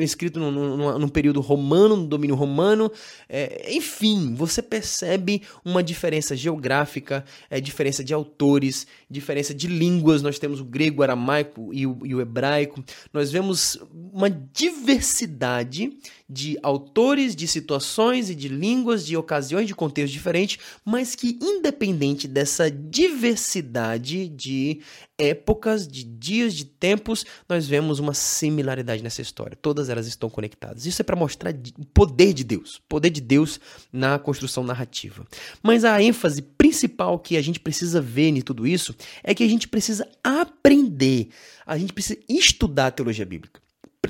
escrito 0.00 0.38
num, 0.38 1.08
período 1.08 1.40
romano, 1.40 1.96
no 1.96 2.06
domínio 2.06 2.36
romano. 2.36 2.90
É, 3.28 3.72
enfim, 3.74 4.34
você 4.34 4.62
percebe 4.62 5.42
uma 5.64 5.82
diferença 5.82 6.36
geográfica, 6.36 7.24
é, 7.50 7.60
diferença 7.60 8.04
de 8.04 8.14
autores, 8.14 8.86
diferença 9.10 9.52
de 9.52 9.66
línguas. 9.66 10.22
Nós 10.22 10.38
temos 10.38 10.60
o 10.60 10.64
grego, 10.64 11.00
o 11.00 11.02
aramaico 11.02 11.70
e 11.72 11.86
o, 11.86 11.98
e 12.04 12.14
o 12.14 12.20
hebraico. 12.20 12.82
Nós 13.12 13.32
vemos 13.32 13.78
uma 14.12 14.30
diversidade 14.30 15.92
de 16.28 16.58
autores, 16.62 17.36
de 17.36 17.46
situações 17.46 18.30
e 18.30 18.34
de 18.34 18.48
línguas, 18.48 19.04
de 19.04 19.16
ocasiões, 19.16 19.66
de 19.66 19.74
contextos 19.74 20.12
diferentes, 20.12 20.58
mas 20.84 21.14
que, 21.14 21.38
independente 21.42 22.26
dessa 22.26 22.70
diversidade 22.70 24.28
de 24.28 24.80
épocas, 25.18 25.86
de 25.86 26.02
dias, 26.02 26.54
de 26.54 26.64
tempos, 26.64 27.24
nós 27.48 27.66
vemos 27.66 27.98
uma 27.98 28.14
similaridade 28.14 29.02
nessa 29.02 29.22
história. 29.22 29.56
Todas 29.72 29.88
elas 29.88 30.06
estão 30.06 30.28
conectadas. 30.28 30.84
Isso 30.84 31.00
é 31.00 31.02
para 31.02 31.16
mostrar 31.16 31.50
o 31.78 31.86
poder 31.86 32.34
de 32.34 32.44
Deus, 32.44 32.76
o 32.76 32.82
poder 32.90 33.08
de 33.08 33.22
Deus 33.22 33.58
na 33.90 34.18
construção 34.18 34.62
narrativa. 34.62 35.26
Mas 35.62 35.82
a 35.82 36.02
ênfase 36.02 36.42
principal 36.42 37.18
que 37.18 37.38
a 37.38 37.40
gente 37.40 37.58
precisa 37.58 37.98
ver 37.98 38.28
em 38.28 38.42
tudo 38.42 38.66
isso 38.66 38.94
é 39.24 39.34
que 39.34 39.42
a 39.42 39.48
gente 39.48 39.66
precisa 39.66 40.06
aprender, 40.22 41.30
a 41.64 41.78
gente 41.78 41.94
precisa 41.94 42.20
estudar 42.28 42.88
a 42.88 42.90
teologia 42.90 43.24
bíblica. 43.24 43.62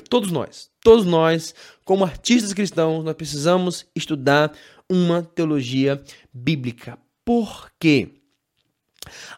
Todos 0.09 0.33
nós, 0.33 0.69
todos 0.81 1.05
nós, 1.05 1.55
como 1.85 2.03
artistas 2.03 2.51
cristãos, 2.51 3.05
nós 3.05 3.15
precisamos 3.15 3.85
estudar 3.95 4.51
uma 4.89 5.23
teologia 5.23 6.03
bíblica. 6.33 6.97
Por 7.23 7.71
quê? 7.79 8.09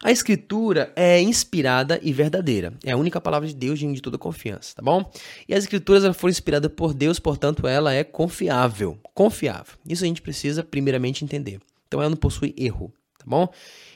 A 0.02 0.10
escritura 0.10 0.92
é 0.94 1.20
inspirada 1.20 1.98
e 2.02 2.12
verdadeira. 2.12 2.72
É 2.84 2.92
a 2.92 2.96
única 2.96 3.20
palavra 3.20 3.48
de 3.48 3.54
Deus 3.54 3.78
de 3.78 4.00
toda 4.00 4.18
confiança, 4.18 4.74
tá 4.74 4.82
bom? 4.82 5.10
E 5.48 5.54
as 5.54 5.64
escrituras 5.64 6.16
foram 6.16 6.30
inspiradas 6.30 6.70
por 6.74 6.94
Deus, 6.94 7.18
portanto, 7.18 7.66
ela 7.66 7.92
é 7.92 8.04
confiável. 8.04 8.98
Confiável. 9.14 9.74
Isso 9.88 10.04
a 10.04 10.06
gente 10.06 10.22
precisa 10.22 10.62
primeiramente 10.62 11.24
entender. 11.24 11.60
Então 11.86 12.00
ela 12.00 12.10
não 12.10 12.16
possui 12.16 12.54
erro, 12.56 12.92
tá 13.18 13.24
bom? 13.26 13.48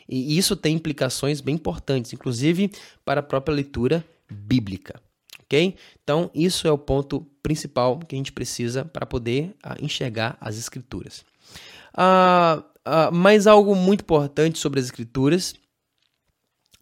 E 0.09 0.37
isso 0.37 0.57
tem 0.57 0.75
implicações 0.75 1.41
bem 1.41 1.55
importantes, 1.55 2.13
inclusive 2.13 2.71
para 3.05 3.21
a 3.21 3.23
própria 3.23 3.55
leitura 3.55 4.05
bíblica. 4.31 5.01
Ok? 5.45 5.77
Então, 6.03 6.31
isso 6.33 6.69
é 6.69 6.71
o 6.71 6.79
ponto 6.79 7.27
principal 7.43 7.99
que 7.99 8.15
a 8.15 8.19
gente 8.19 8.33
precisa 8.33 8.85
para 8.85 9.05
poder 9.05 9.55
uh, 9.65 9.85
enxergar 9.85 10.37
as 10.41 10.57
escrituras. 10.57 11.25
Uh, 11.93 12.63
uh, 12.87 13.13
mais 13.13 13.47
algo 13.47 13.75
muito 13.75 14.03
importante 14.03 14.59
sobre 14.59 14.81
as 14.81 14.87
escrituras 14.87 15.55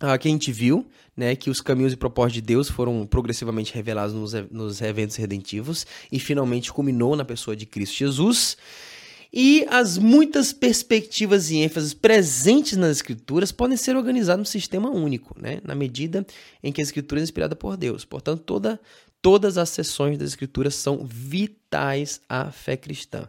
uh, 0.03 0.19
que 0.19 0.29
a 0.29 0.31
gente 0.31 0.53
viu, 0.53 0.87
né, 1.17 1.35
que 1.35 1.51
os 1.51 1.61
caminhos 1.61 1.93
e 1.93 1.97
propósitos 1.97 2.35
de 2.35 2.43
Deus 2.43 2.69
foram 2.69 3.07
progressivamente 3.07 3.75
revelados 3.75 4.15
nos, 4.15 4.33
nos 4.51 4.81
eventos 4.81 5.17
redentivos 5.17 5.87
e 6.11 6.19
finalmente 6.19 6.73
culminou 6.73 7.17
na 7.17 7.25
pessoa 7.25 7.57
de 7.57 7.67
Cristo 7.67 7.97
Jesus. 7.97 8.57
E 9.33 9.67
as 9.69 9.99
muitas 9.99 10.55
perspectivas 10.55 11.51
e 11.51 11.59
ênfases 11.59 11.93
presentes 11.93 12.79
nas 12.79 12.97
escrituras 12.97 13.53
podem 13.53 13.77
ser 13.77 13.95
organizadas 13.95 14.39
num 14.39 14.45
sistema 14.45 14.91
único, 14.91 15.39
né? 15.39 15.61
na 15.63 15.75
medida 15.75 16.27
em 16.63 16.73
que 16.73 16.81
a 16.81 16.85
escritura 16.85 17.21
é 17.21 17.25
inspirada 17.25 17.55
por 17.55 17.77
Deus. 17.77 18.07
Portanto, 18.07 18.43
toda, 18.43 18.81
todas 19.21 19.59
as 19.59 19.69
sessões 19.69 20.17
das 20.17 20.31
escrituras 20.31 20.75
são 20.75 21.05
vitais 21.05 22.23
à 22.27 22.51
fé 22.51 22.75
cristã. 22.75 23.29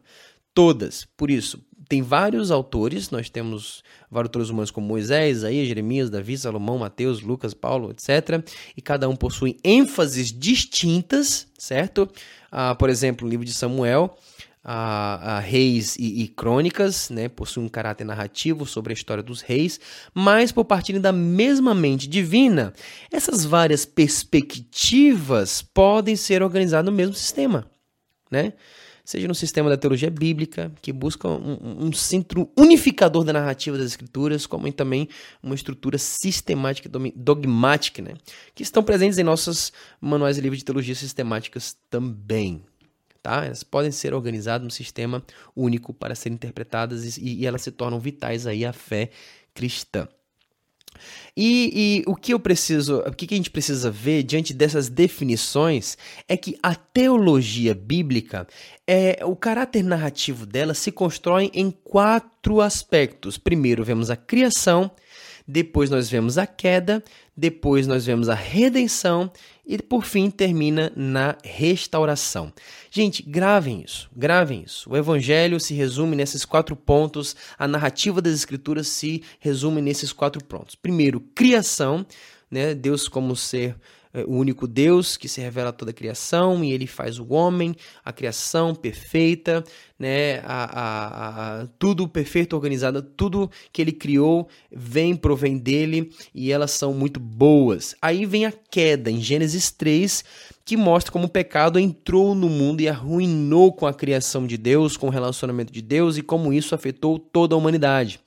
Todas. 0.54 1.06
Por 1.18 1.30
isso, 1.30 1.62
tem 1.90 2.04
vários 2.04 2.52
autores, 2.52 3.10
nós 3.10 3.32
temos 3.32 3.84
vários 4.12 4.28
autores 4.28 4.50
humanos 4.50 4.70
como 4.70 4.88
Moisés, 4.88 5.38
Isaías, 5.38 5.68
Jeremias, 5.68 6.10
Davi, 6.12 6.38
Salomão, 6.38 6.78
Mateus, 6.78 7.22
Lucas, 7.22 7.56
Paulo, 7.56 7.90
etc. 7.90 8.46
E 8.78 8.82
cada 8.82 9.10
um 9.10 9.16
possui 9.16 9.58
ênfases 9.64 10.32
distintas, 10.32 11.48
certo? 11.58 12.08
Ah, 12.52 12.76
por 12.76 12.92
exemplo, 12.92 13.28
o 13.28 13.30
livro 13.30 13.44
de 13.44 13.52
Samuel, 13.52 14.16
a, 14.64 15.40
reis 15.40 15.96
e, 15.96 16.22
e, 16.22 16.28
crônicas, 16.28 17.10
né, 17.10 17.28
possui 17.28 17.64
um 17.64 17.70
caráter 17.70 18.04
narrativo 18.04 18.68
sobre 18.68 18.94
a 18.94 18.96
história 18.96 19.24
dos 19.24 19.42
reis, 19.42 19.80
mas 20.14 20.52
por 20.52 20.66
partirem 20.66 21.02
da 21.02 21.12
mesma 21.12 21.74
mente 21.74 22.08
divina, 22.08 22.72
essas 23.12 23.44
várias 23.44 23.84
perspectivas 23.84 25.64
podem 25.64 26.16
ser 26.16 26.44
organizadas 26.44 26.86
no 26.86 26.96
mesmo 26.96 27.16
sistema, 27.16 27.66
né? 28.30 28.54
Seja 29.10 29.28
no 29.28 29.34
sistema 29.34 29.72
da 29.72 29.76
teologia 29.76 30.12
bíblica, 30.12 30.72
que 30.84 30.94
busca 30.94 31.28
um, 31.28 31.88
um, 31.88 31.92
centro 31.92 32.48
unificador 32.56 33.24
da 33.24 33.34
narrativa 33.34 33.76
das 33.76 33.88
escrituras, 33.88 34.46
como 34.46 34.72
também 34.72 35.10
uma 35.42 35.56
estrutura 35.56 35.98
sistemática 35.98 36.88
e 36.88 37.12
dogmática, 37.16 38.04
né? 38.04 38.14
que 38.54 38.62
estão 38.62 38.84
presentes 38.84 39.18
em 39.18 39.24
nossos 39.24 39.74
manuais 40.00 40.38
e 40.38 40.42
livros 40.42 40.60
de 40.60 40.66
teologia 40.66 40.94
sistemáticas 40.94 41.76
também. 41.90 42.62
Tá? 43.24 43.46
Elas 43.46 43.64
podem 43.64 43.90
ser 43.90 44.14
organizadas 44.14 44.64
num 44.64 44.70
sistema 44.70 45.24
único 45.56 45.92
para 45.92 46.14
serem 46.14 46.36
interpretadas 46.36 47.18
e, 47.18 47.40
e 47.40 47.48
elas 47.48 47.64
se 47.64 47.72
tornam 47.72 48.00
vitais 48.00 48.46
aí 48.46 48.64
à 48.64 48.72
fé 48.72 49.10
cristã. 49.56 50.08
E, 51.36 52.04
e, 52.06 52.10
o 52.10 52.16
que 52.16 52.34
eu 52.34 52.40
preciso, 52.40 53.00
o 53.00 53.12
que 53.12 53.34
a 53.34 53.38
gente 53.38 53.50
precisa 53.50 53.90
ver 53.90 54.24
diante 54.24 54.54
dessas 54.54 54.90
definições 54.90 55.98
é 56.28 56.36
que 56.36 56.58
a 56.62 56.76
teologia 56.76 57.74
bíblica 57.74 58.48
é 58.88 59.20
o 59.24 59.36
caráter 59.36 59.84
narrativo 59.84 60.46
dela 60.46 60.74
se 60.74 60.92
constrói 60.92 61.52
em 61.54 61.72
quatro 61.72 62.62
aspectos. 62.62 63.38
Primeiro 63.38 63.84
vemos 63.84 64.10
a 64.10 64.16
criação, 64.16 64.92
depois 65.48 65.90
nós 65.90 66.10
vemos 66.10 66.38
a 66.38 66.46
queda, 66.46 67.04
depois 67.40 67.88
nós 67.88 68.06
vemos 68.06 68.28
a 68.28 68.36
redenção 68.36 69.32
e 69.66 69.78
por 69.78 70.04
fim 70.04 70.30
termina 70.30 70.92
na 70.94 71.38
restauração. 71.42 72.52
Gente, 72.92 73.24
gravem 73.24 73.82
isso, 73.86 74.10
gravem 74.14 74.64
isso. 74.66 74.90
O 74.90 74.98
evangelho 74.98 75.58
se 75.58 75.74
resume 75.74 76.18
nesses 76.18 76.44
quatro 76.44 76.76
pontos, 76.76 77.36
a 77.58 77.66
narrativa 77.66 78.22
das 78.22 78.34
escrituras 78.34 78.88
se 78.90 79.24
resume 79.40 79.82
nesses 79.82 80.12
quatro 80.12 80.44
pontos. 80.44 80.76
Primeiro, 80.76 81.22
criação, 81.34 82.06
né? 82.52 82.76
Deus 82.76 83.08
como 83.08 83.36
ser 83.38 83.76
o 84.28 84.36
único 84.36 84.68
Deus 84.68 85.16
que 85.16 85.28
se 85.28 85.40
revela 85.40 85.70
a 85.70 85.74
toda 85.74 85.92
a 85.92 85.94
criação 85.94 86.64
e 86.64 86.72
ele 86.72 86.88
faz 86.88 87.20
o 87.20 87.32
homem, 87.32 87.76
a 88.04 88.12
criação 88.12 88.74
perfeita, 88.74 89.64
né, 90.00 90.40
a, 90.40 90.80
a, 90.80 91.62
a, 91.62 91.68
tudo 91.78 92.08
perfeito, 92.08 92.56
organizado, 92.56 93.02
tudo 93.02 93.52
que 93.72 93.82
ele 93.82 93.92
criou 93.92 94.48
vem, 94.72 95.16
provém 95.16 95.58
dele 95.58 96.12
e 96.34 96.52
elas 96.52 96.72
são 96.72 96.94
muito 96.94 97.20
boas. 97.20 97.96
Aí 98.02 98.26
vem 98.26 98.46
a 98.46 98.52
queda 98.52 99.12
em 99.12 99.22
Gênesis 99.22 99.70
3, 99.70 100.24
que 100.66 100.76
mostra 100.76 101.12
como 101.12 101.26
o 101.26 101.30
pecado 101.30 101.78
entrou 101.78 102.34
no 102.34 102.50
mundo 102.50 102.82
e 102.82 102.90
arruinou 102.90 103.72
com 103.74 103.86
a 103.86 103.94
criação 103.94 104.48
de 104.48 104.58
Deus, 104.58 104.98
com 104.98 105.08
o 105.08 105.12
relacionamento 105.12 105.72
de 105.72 105.82
Deus 105.82 106.18
e 106.18 106.24
como 106.24 106.52
isso 106.52 106.74
afetou 106.74 107.20
toda 107.20 107.54
a 107.54 107.58
humanidade. 107.58 108.20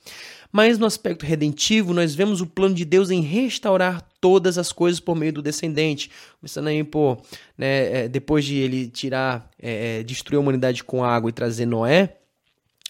Mas 0.51 0.77
no 0.77 0.85
aspecto 0.85 1.25
redentivo, 1.25 1.93
nós 1.93 2.13
vemos 2.13 2.39
o 2.39 2.45
plano 2.45 2.75
de 2.75 2.85
Deus 2.85 3.09
em 3.09 3.21
restaurar 3.21 4.07
todas 4.23 4.57
as 4.57 4.71
coisas 4.71 5.01
por 5.01 5.17
meio 5.17 5.33
do 5.33 5.41
descendente. 5.41 6.09
Começando 6.39 6.67
aí 6.67 6.81
por, 6.81 7.21
né, 7.57 8.03
é, 8.03 8.07
depois 8.07 8.45
de 8.45 8.55
ele 8.55 8.87
tirar, 8.87 9.51
é, 9.61 9.99
é, 9.99 10.03
destruir 10.03 10.37
a 10.37 10.39
humanidade 10.39 10.81
com 10.81 11.03
água 11.03 11.29
e 11.29 11.33
trazer 11.33 11.65
Noé, 11.65 12.19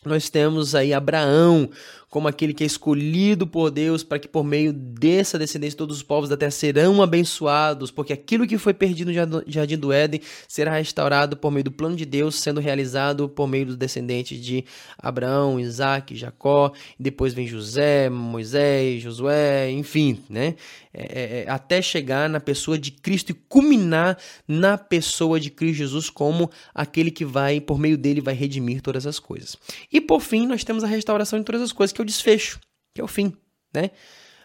nós 0.06 0.30
temos 0.30 0.76
aí 0.76 0.94
Abraão 0.94 1.68
como 2.14 2.28
aquele 2.28 2.54
que 2.54 2.64
é 2.64 2.68
escolhido 2.68 3.48
por 3.48 3.72
Deus 3.72 4.04
para 4.04 4.20
que 4.20 4.28
por 4.28 4.44
meio 4.44 4.72
dessa 4.72 5.40
descendência 5.40 5.76
todos 5.76 5.98
os 5.98 6.04
povos 6.04 6.30
da 6.30 6.38
terra 6.38 6.52
serão 6.52 7.02
abençoados, 7.02 7.90
porque 7.90 8.14
aquilo 8.14 8.46
que 8.46 8.56
foi 8.60 8.72
perdido 8.72 9.12
no 9.12 9.44
jardim 9.48 9.80
do 9.80 9.92
Éden 9.92 10.22
será 10.48 10.78
restaurado 10.78 11.36
por 11.36 11.52
meio 11.52 11.64
do 11.64 11.72
plano 11.72 11.96
de 11.96 12.06
Deus, 12.06 12.36
sendo 12.36 12.60
realizado 12.60 13.28
por 13.28 13.48
meio 13.48 13.66
dos 13.66 13.78
descendentes 13.78 14.40
de 14.40 14.64
Abraão, 14.96 15.60
Isaac, 15.60 16.16
Jacó, 16.16 16.72
depois 17.00 17.34
vem 17.34 17.48
José, 17.48 18.12
Moisés, 18.12 19.02
Josué, 19.02 19.72
enfim, 19.72 20.20
né? 20.30 20.54
É, 20.96 21.02
é, 21.02 21.44
é, 21.46 21.50
até 21.50 21.82
chegar 21.82 22.30
na 22.30 22.40
pessoa 22.40 22.78
de 22.78 22.92
Cristo 22.92 23.32
e 23.32 23.34
culminar 23.34 24.16
na 24.48 24.78
pessoa 24.78 25.40
de 25.40 25.50
Cristo 25.50 25.80
Jesus 25.80 26.08
como 26.08 26.52
aquele 26.72 27.10
que 27.10 27.26
vai, 27.26 27.60
por 27.60 27.80
meio 27.80 27.98
dele, 27.98 28.22
vai 28.22 28.36
redimir 28.36 28.80
todas 28.80 29.08
as 29.08 29.18
coisas. 29.18 29.58
E 29.92 30.00
por 30.00 30.22
fim, 30.22 30.46
nós 30.46 30.64
temos 30.64 30.84
a 30.84 30.88
restauração 30.88 31.40
de 31.40 31.46
todas 31.46 31.64
as 31.64 31.72
coisas, 31.72 31.92
que 31.92 32.03
o 32.04 32.06
desfecho, 32.06 32.60
que 32.94 33.02
é 33.02 33.04
o 33.04 33.08
fim, 33.08 33.36
né? 33.74 33.92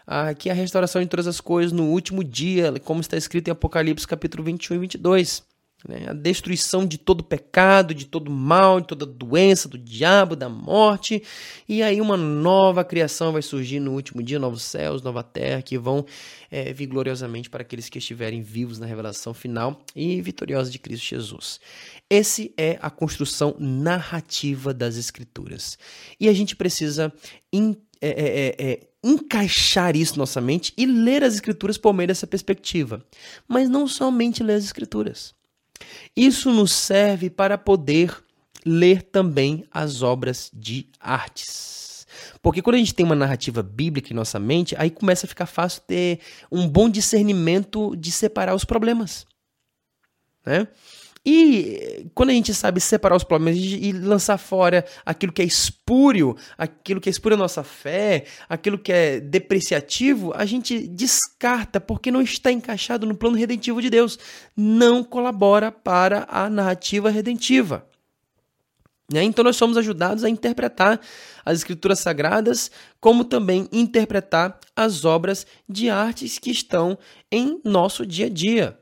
Aqui 0.07 0.49
a 0.49 0.53
restauração 0.53 1.01
de 1.01 1.07
todas 1.07 1.27
as 1.27 1.39
coisas 1.39 1.71
no 1.71 1.85
último 1.85 2.23
dia, 2.23 2.73
como 2.83 2.99
está 2.99 3.15
escrito 3.15 3.47
em 3.47 3.51
Apocalipse 3.51 4.07
capítulo 4.07 4.43
21 4.43 4.75
e 4.75 4.79
22. 4.79 5.43
Né? 5.87 6.07
A 6.09 6.13
destruição 6.13 6.85
de 6.85 6.97
todo 6.97 7.23
pecado, 7.23 7.93
de 7.93 8.05
todo 8.05 8.29
mal, 8.29 8.81
de 8.81 8.87
toda 8.87 9.05
doença, 9.05 9.69
do 9.69 9.77
diabo, 9.77 10.35
da 10.35 10.49
morte. 10.49 11.23
E 11.67 11.81
aí 11.81 12.01
uma 12.01 12.17
nova 12.17 12.83
criação 12.83 13.31
vai 13.31 13.41
surgir 13.41 13.79
no 13.79 13.93
último 13.93 14.21
dia, 14.21 14.39
novos 14.39 14.63
céus, 14.63 15.01
nova 15.01 15.23
terra, 15.23 15.61
que 15.61 15.77
vão 15.77 16.05
é, 16.51 16.73
vir 16.73 16.87
gloriosamente 16.87 17.49
para 17.49 17.61
aqueles 17.61 17.87
que 17.87 17.97
estiverem 17.97 18.41
vivos 18.41 18.77
na 18.77 18.85
revelação 18.85 19.33
final 19.33 19.81
e 19.95 20.21
vitoriosos 20.21 20.71
de 20.71 20.79
Cristo 20.79 21.05
Jesus. 21.05 21.59
Esse 22.09 22.53
é 22.57 22.77
a 22.81 22.89
construção 22.89 23.55
narrativa 23.59 24.73
das 24.73 24.97
Escrituras. 24.97 25.77
E 26.19 26.27
a 26.27 26.33
gente 26.33 26.55
precisa 26.55 27.13
é, 27.53 27.67
é, 28.01 28.55
é, 28.57 28.87
encaixar 29.03 29.95
isso 29.95 30.13
na 30.13 30.19
nossa 30.19 30.41
mente 30.41 30.73
e 30.77 30.85
ler 30.85 31.23
as 31.23 31.35
Escrituras 31.35 31.77
por 31.77 31.93
meio 31.93 32.07
dessa 32.07 32.27
perspectiva. 32.27 33.05
Mas 33.47 33.69
não 33.69 33.87
somente 33.87 34.43
ler 34.43 34.55
as 34.55 34.65
Escrituras. 34.65 35.38
Isso 36.15 36.51
nos 36.51 36.71
serve 36.71 37.29
para 37.29 37.57
poder 37.57 38.23
ler 38.65 39.03
também 39.03 39.65
as 39.71 40.01
obras 40.01 40.51
de 40.53 40.87
artes. 40.99 42.07
Porque 42.41 42.61
quando 42.61 42.75
a 42.75 42.79
gente 42.79 42.93
tem 42.93 43.05
uma 43.05 43.15
narrativa 43.15 43.61
bíblica 43.61 44.11
em 44.11 44.15
nossa 44.15 44.39
mente, 44.39 44.75
aí 44.77 44.89
começa 44.89 45.25
a 45.25 45.29
ficar 45.29 45.45
fácil 45.45 45.81
ter 45.85 46.19
um 46.51 46.67
bom 46.67 46.89
discernimento 46.89 47.95
de 47.95 48.11
separar 48.11 48.55
os 48.55 48.65
problemas. 48.65 49.25
Né? 50.45 50.67
E 51.31 52.09
quando 52.15 52.31
a 52.31 52.33
gente 52.33 52.55
sabe 52.55 52.81
separar 52.81 53.15
os 53.15 53.23
problemas 53.23 53.61
e 53.61 53.91
lançar 53.91 54.39
fora 54.39 54.83
aquilo 55.05 55.31
que 55.31 55.43
é 55.43 55.45
espúrio, 55.45 56.35
aquilo 56.57 56.99
que 56.99 57.07
é 57.07 57.11
espúrio 57.11 57.35
a 57.35 57.37
nossa 57.37 57.63
fé, 57.63 58.25
aquilo 58.49 58.79
que 58.79 58.91
é 58.91 59.19
depreciativo, 59.19 60.33
a 60.35 60.43
gente 60.43 60.87
descarta 60.87 61.79
porque 61.79 62.09
não 62.09 62.19
está 62.19 62.51
encaixado 62.51 63.05
no 63.05 63.13
plano 63.13 63.37
redentivo 63.37 63.79
de 63.79 63.91
Deus. 63.91 64.17
Não 64.57 65.03
colabora 65.03 65.71
para 65.71 66.25
a 66.27 66.49
narrativa 66.49 67.11
redentiva. 67.11 67.85
Né? 69.13 69.21
Então 69.21 69.43
nós 69.43 69.55
somos 69.55 69.77
ajudados 69.77 70.23
a 70.23 70.29
interpretar 70.29 70.99
as 71.45 71.59
escrituras 71.59 71.99
sagradas, 71.99 72.71
como 72.99 73.23
também 73.23 73.69
interpretar 73.71 74.59
as 74.75 75.05
obras 75.05 75.45
de 75.69 75.91
artes 75.91 76.39
que 76.39 76.49
estão 76.49 76.97
em 77.31 77.61
nosso 77.63 78.03
dia 78.03 78.25
a 78.25 78.29
dia. 78.29 78.78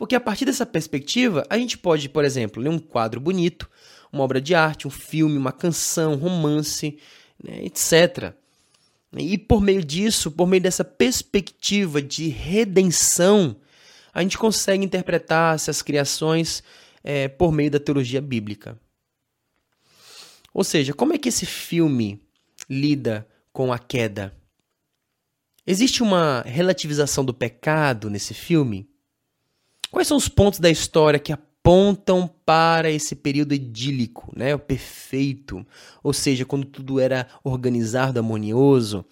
Porque 0.00 0.14
a 0.14 0.20
partir 0.20 0.46
dessa 0.46 0.64
perspectiva, 0.64 1.44
a 1.50 1.58
gente 1.58 1.76
pode, 1.76 2.08
por 2.08 2.24
exemplo, 2.24 2.62
ler 2.62 2.70
um 2.70 2.78
quadro 2.78 3.20
bonito, 3.20 3.68
uma 4.10 4.24
obra 4.24 4.40
de 4.40 4.54
arte, 4.54 4.88
um 4.88 4.90
filme, 4.90 5.36
uma 5.36 5.52
canção, 5.52 6.14
um 6.14 6.16
romance, 6.16 6.98
né, 7.44 7.66
etc. 7.66 8.32
E 9.18 9.36
por 9.36 9.60
meio 9.60 9.84
disso, 9.84 10.30
por 10.30 10.46
meio 10.46 10.62
dessa 10.62 10.82
perspectiva 10.82 12.00
de 12.00 12.28
redenção, 12.28 13.54
a 14.10 14.22
gente 14.22 14.38
consegue 14.38 14.82
interpretar 14.82 15.54
essas 15.54 15.82
criações 15.82 16.62
é, 17.04 17.28
por 17.28 17.52
meio 17.52 17.70
da 17.70 17.78
teologia 17.78 18.22
bíblica. 18.22 18.80
Ou 20.54 20.64
seja, 20.64 20.94
como 20.94 21.12
é 21.12 21.18
que 21.18 21.28
esse 21.28 21.44
filme 21.44 22.18
lida 22.70 23.28
com 23.52 23.70
a 23.70 23.78
queda? 23.78 24.34
Existe 25.66 26.02
uma 26.02 26.40
relativização 26.46 27.22
do 27.22 27.34
pecado 27.34 28.08
nesse 28.08 28.32
filme? 28.32 28.89
Quais 29.90 30.06
são 30.06 30.16
os 30.16 30.28
pontos 30.28 30.60
da 30.60 30.70
história 30.70 31.18
que 31.18 31.32
apontam 31.32 32.30
para 32.44 32.90
esse 32.90 33.14
período 33.16 33.52
idílico, 33.54 34.32
né, 34.36 34.54
o 34.54 34.58
perfeito, 34.58 35.66
ou 36.02 36.12
seja, 36.12 36.44
quando 36.44 36.64
tudo 36.64 37.00
era 37.00 37.26
organizado, 37.42 38.18
harmonioso? 38.18 39.04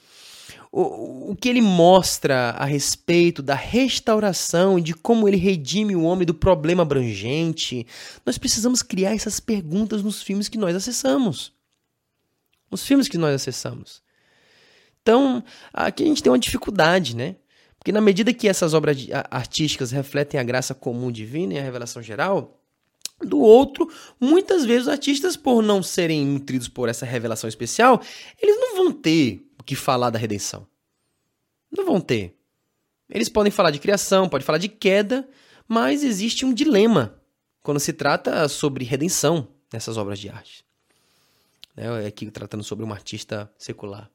O, 0.70 1.33
o 1.33 1.37
que 1.37 1.49
ele 1.49 1.62
mostra 1.62 2.51
a 2.51 2.64
respeito 2.64 3.43
da 3.43 3.55
restauração 3.55 4.79
e 4.79 4.83
de 4.83 4.93
como 4.95 5.26
ele 5.26 5.37
redime 5.37 5.97
o 5.97 6.03
homem 6.03 6.26
do 6.26 6.35
problema 6.35 6.83
abrangente? 6.83 7.87
Nós 8.24 8.37
precisamos 8.37 8.83
criar 8.83 9.14
essas 9.14 9.41
perguntas 9.41 10.03
nos 10.03 10.22
filmes 10.22 10.49
que 10.49 10.59
nós 10.59 10.76
acessamos. 10.76 11.53
Nos 12.70 12.85
filmes 12.85 13.09
que 13.09 13.16
nós 13.16 13.35
acessamos. 13.35 14.03
Então, 15.01 15.43
aqui 15.72 16.03
a 16.03 16.07
gente 16.07 16.22
tem 16.22 16.31
uma 16.31 16.39
dificuldade, 16.39 17.16
né? 17.16 17.37
Porque 17.79 17.93
na 17.93 18.01
medida 18.01 18.35
que 18.35 18.49
essas 18.49 18.74
obras 18.74 18.97
artísticas 19.31 19.91
refletem 19.91 20.39
a 20.39 20.45
graça 20.45 20.74
comum 20.74 21.11
divina 21.11 21.55
e 21.55 21.59
a 21.59 21.62
revelação 21.62 22.03
geral, 22.03 22.61
do 23.20 23.41
outro, 23.41 23.91
muitas 24.20 24.64
vezes 24.64 24.83
os 24.83 24.89
artistas, 24.89 25.37
por 25.37 25.62
não 25.62 25.83
serem 25.83 26.24
nutridos 26.24 26.68
por 26.68 26.89
essa 26.89 27.05
revelação 27.05 27.49
especial, 27.49 28.01
eles 28.41 28.57
não 28.59 28.76
vão 28.76 28.93
ter 28.93 29.47
o 29.59 29.64
que 29.64 29.74
falar 29.74 30.11
da 30.11 30.18
redenção. 30.18 30.66
Não 31.76 31.85
vão 31.85 32.01
ter. 32.01 32.37
Eles 33.11 33.29
podem 33.29 33.51
falar 33.51 33.70
de 33.70 33.79
criação, 33.79 34.29
podem 34.29 34.45
falar 34.45 34.59
de 34.59 34.68
queda, 34.68 35.29
mas 35.66 36.03
existe 36.05 36.45
um 36.45 36.53
dilema 36.53 37.20
quando 37.62 37.81
se 37.81 37.93
trata 37.93 38.47
sobre 38.49 38.85
redenção 38.85 39.49
nessas 39.72 39.97
obras 39.97 40.18
de 40.18 40.29
arte. 40.29 40.64
É 41.76 42.07
aqui 42.07 42.31
tratando 42.31 42.64
sobre 42.64 42.85
um 42.85 42.93
artista 42.93 43.51
secular. 43.57 44.11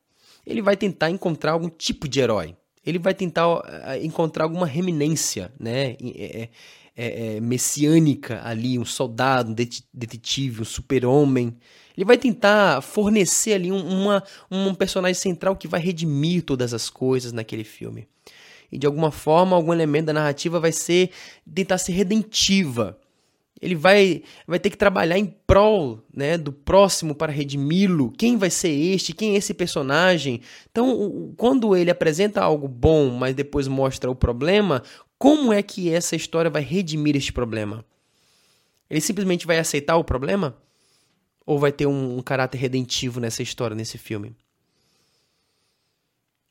Ele 0.46 0.62
vai 0.62 0.76
tentar 0.76 1.10
encontrar 1.10 1.54
algum 1.54 1.70
tipo 1.70 2.08
de 2.08 2.20
herói 2.20 2.58
ele 2.86 3.00
vai 3.00 3.14
tentar 3.14 3.62
encontrar 4.02 4.44
alguma 4.44 4.66
reminência, 4.66 5.52
né? 5.60 5.96
É, 6.02 6.50
é, 6.96 7.36
é, 7.36 7.40
messiânica 7.40 8.42
ali, 8.44 8.78
um 8.78 8.86
soldado, 8.86 9.52
um 9.52 9.56
detetive, 9.94 10.62
um 10.62 10.66
super-homem. 10.66 11.58
Ele 11.98 12.06
vai 12.06 12.18
tentar 12.18 12.82
fornecer 12.82 13.54
ali 13.54 13.72
uma, 13.72 14.24
um 14.50 14.74
personagem 14.76 15.20
central 15.20 15.56
que 15.56 15.68
vai 15.68 15.80
redimir 15.80 16.44
todas 16.44 16.74
as 16.74 16.90
coisas 16.90 17.32
naquele 17.32 17.64
filme. 17.64 18.08
E 18.72 18.78
de 18.78 18.88
alguma 18.88 19.12
forma, 19.12 19.56
algum 19.56 19.74
elemento 19.74 20.08
da 20.08 20.14
narrativa 20.14 20.60
vai 20.60 20.72
ser 20.72 21.12
tentar 21.54 21.78
ser 21.78 21.94
redentiva 21.94 22.98
ele 23.64 23.76
vai, 23.76 24.24
vai 24.46 24.60
ter 24.60 24.70
que 24.70 24.76
trabalhar 24.76 25.18
em 25.18 25.26
prol 25.26 26.04
né, 26.14 26.38
do 26.38 26.52
próximo 26.52 27.16
para 27.16 27.32
redimi-lo. 27.32 28.12
Quem 28.12 28.36
vai 28.36 28.50
ser 28.50 28.68
este? 28.68 29.14
Quem 29.14 29.36
é 29.36 29.38
esse 29.38 29.54
personagem? 29.54 30.42
Então, 30.70 31.34
quando 31.38 31.74
ele 31.74 31.90
apresenta 31.90 32.42
algo 32.42 32.68
bom, 32.68 33.10
mas 33.12 33.34
depois 33.34 33.66
mostra 33.66 34.12
o 34.12 34.16
problema, 34.16 34.84
como 35.18 35.54
é 35.54 35.64
que 35.64 35.90
essa 35.90 36.14
história 36.14 36.52
vai 36.52 36.62
redimir 36.62 37.16
este 37.16 37.32
problema? 37.32 37.86
Ele 38.90 39.00
simplesmente 39.00 39.48
vai 39.48 39.58
aceitar 39.58 39.96
o 39.96 40.04
problema? 40.04 40.58
Ou 41.46 41.58
vai 41.58 41.72
ter 41.72 41.86
um, 41.86 42.18
um 42.18 42.22
caráter 42.22 42.58
redentivo 42.58 43.22
nessa 43.22 43.42
história, 43.42 43.76
nesse 43.76 43.98
filme? 43.98 44.36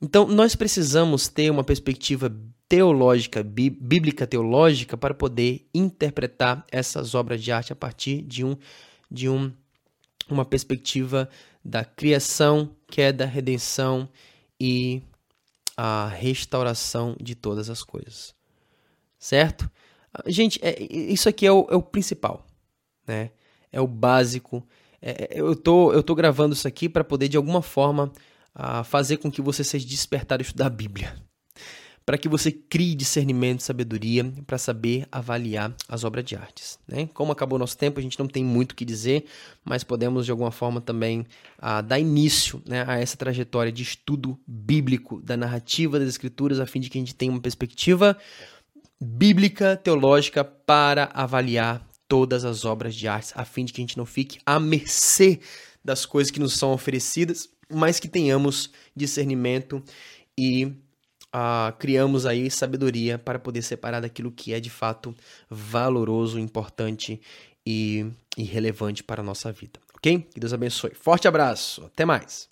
Então, 0.01 0.27
nós 0.27 0.57
precisamos 0.57 1.29
ter 1.29 1.51
uma 1.51 1.63
perspectiva 1.63 2.35
teológica, 2.73 3.43
bíblica 3.43 4.27
teológica, 4.27 4.97
para 4.97 5.13
poder 5.13 5.69
interpretar 5.75 6.65
essas 6.73 7.15
obras 7.15 7.45
de 7.45 7.53
arte 7.53 7.71
a 7.71 7.77
partir 7.77 8.23
de, 8.23 8.43
um, 8.43 8.57
de 9.11 9.29
um, 9.29 9.53
uma 10.27 10.43
perspectiva 10.43 11.29
da 11.63 11.85
criação, 11.85 12.75
queda, 12.87 13.27
redenção 13.27 14.09
e 14.59 15.03
a 15.77 16.09
restauração 16.09 17.15
de 17.21 17.35
todas 17.35 17.69
as 17.69 17.83
coisas. 17.83 18.35
Certo? 19.19 19.71
Gente, 20.27 20.59
é, 20.63 20.83
isso 20.83 21.29
aqui 21.29 21.47
é 21.47 21.53
o, 21.53 21.67
é 21.69 21.77
o, 21.77 21.83
principal, 21.83 22.47
né? 23.07 23.33
É 23.71 23.83
o 23.83 23.87
básico. 23.87 24.67
É, 25.03 25.25
é 25.25 25.41
eu, 25.43 25.55
tô, 25.55 25.93
eu 25.93 26.03
tô 26.03 26.15
gravando 26.15 26.55
isso 26.55 26.67
aqui 26.67 26.89
para 26.89 27.05
poder, 27.05 27.29
de 27.29 27.37
alguma 27.37 27.61
forma, 27.61 28.11
uh, 28.57 28.83
fazer 28.83 29.19
com 29.19 29.31
que 29.31 29.43
você 29.43 29.63
seja 29.63 29.87
despertado 29.87 30.41
a 30.41 30.47
estudar 30.47 30.69
a 30.69 30.71
Bíblia 30.71 31.23
para 32.05 32.19
que 32.19 32.29
você 32.29 32.51
crie 32.51 32.95
discernimento 32.95 33.61
e 33.61 33.63
sabedoria 33.63 34.33
para 34.47 34.59
saber 34.59 35.07
avaliar 35.11 35.75
as 35.89 36.05
obras 36.05 36.25
de 36.25 36.35
artes. 36.35 36.79
Né? 36.87 37.09
Como 37.15 37.33
acabou 37.33 37.59
nosso 37.59 37.77
tempo, 37.77 38.01
a 38.01 38.03
gente 38.03 38.19
não 38.19 38.27
tem 38.27 38.45
muito 38.45 38.73
o 38.73 38.75
que 38.75 38.85
dizer, 38.85 39.25
mas 39.65 39.85
podemos 39.85 40.25
de 40.25 40.31
alguma 40.31 40.51
forma 40.51 40.81
também 40.81 41.27
ah, 41.59 41.81
dar 41.81 41.99
início 41.99 42.63
né, 42.67 42.85
a 42.87 42.99
essa 42.99 43.17
trajetória 43.17 43.71
de 43.71 43.83
estudo 43.83 44.39
bíblico 44.47 45.21
da 45.21 45.37
narrativa 45.37 45.99
das 45.99 46.09
escrituras, 46.09 46.59
a 46.59 46.67
fim 46.67 46.81
de 46.81 46.91
que 46.91 46.99
a 46.99 47.01
gente 47.01 47.15
tenha 47.15 47.31
uma 47.31 47.41
perspectiva 47.41 48.17
bíblica, 49.01 49.77
teológica, 49.77 50.45
para 50.45 51.11
avaliar 51.13 51.87
todas 52.09 52.45
as 52.45 52.65
obras 52.65 52.95
de 52.95 53.09
artes, 53.09 53.33
a 53.35 53.45
fim 53.45 53.65
de 53.65 53.73
que 53.73 53.81
a 53.81 53.85
gente 53.85 53.97
não 53.97 54.07
fique 54.07 54.39
à 54.45 54.61
mercê 54.61 55.41
das 55.85 56.07
coisas 56.07 56.31
que 56.31 56.39
nos 56.39 56.55
são 56.55 56.73
oferecidas, 56.73 57.49
mas 57.71 57.99
que 57.99 58.07
tenhamos 58.07 58.71
discernimento 58.95 59.83
e 60.39 60.73
uh, 61.35 61.77
criamos 61.79 62.27
aí 62.27 62.51
sabedoria 62.51 63.19
para 63.19 63.39
poder 63.39 63.63
separar 63.63 64.01
daquilo 64.01 64.31
que 64.31 64.53
é 64.53 64.61
de 64.61 64.71
fato 64.71 65.15
valoroso, 65.49 66.39
importante 66.39 67.21
e, 67.67 68.07
e 68.37 68.43
relevante 68.43 69.03
para 69.03 69.21
a 69.21 69.25
nossa 69.25 69.51
vida, 69.53 69.81
ok? 69.95 70.27
Que 70.33 70.41
Deus 70.41 70.53
abençoe. 70.53 70.95
Forte 70.95 71.27
abraço, 71.27 71.85
até 71.85 72.05
mais! 72.05 72.49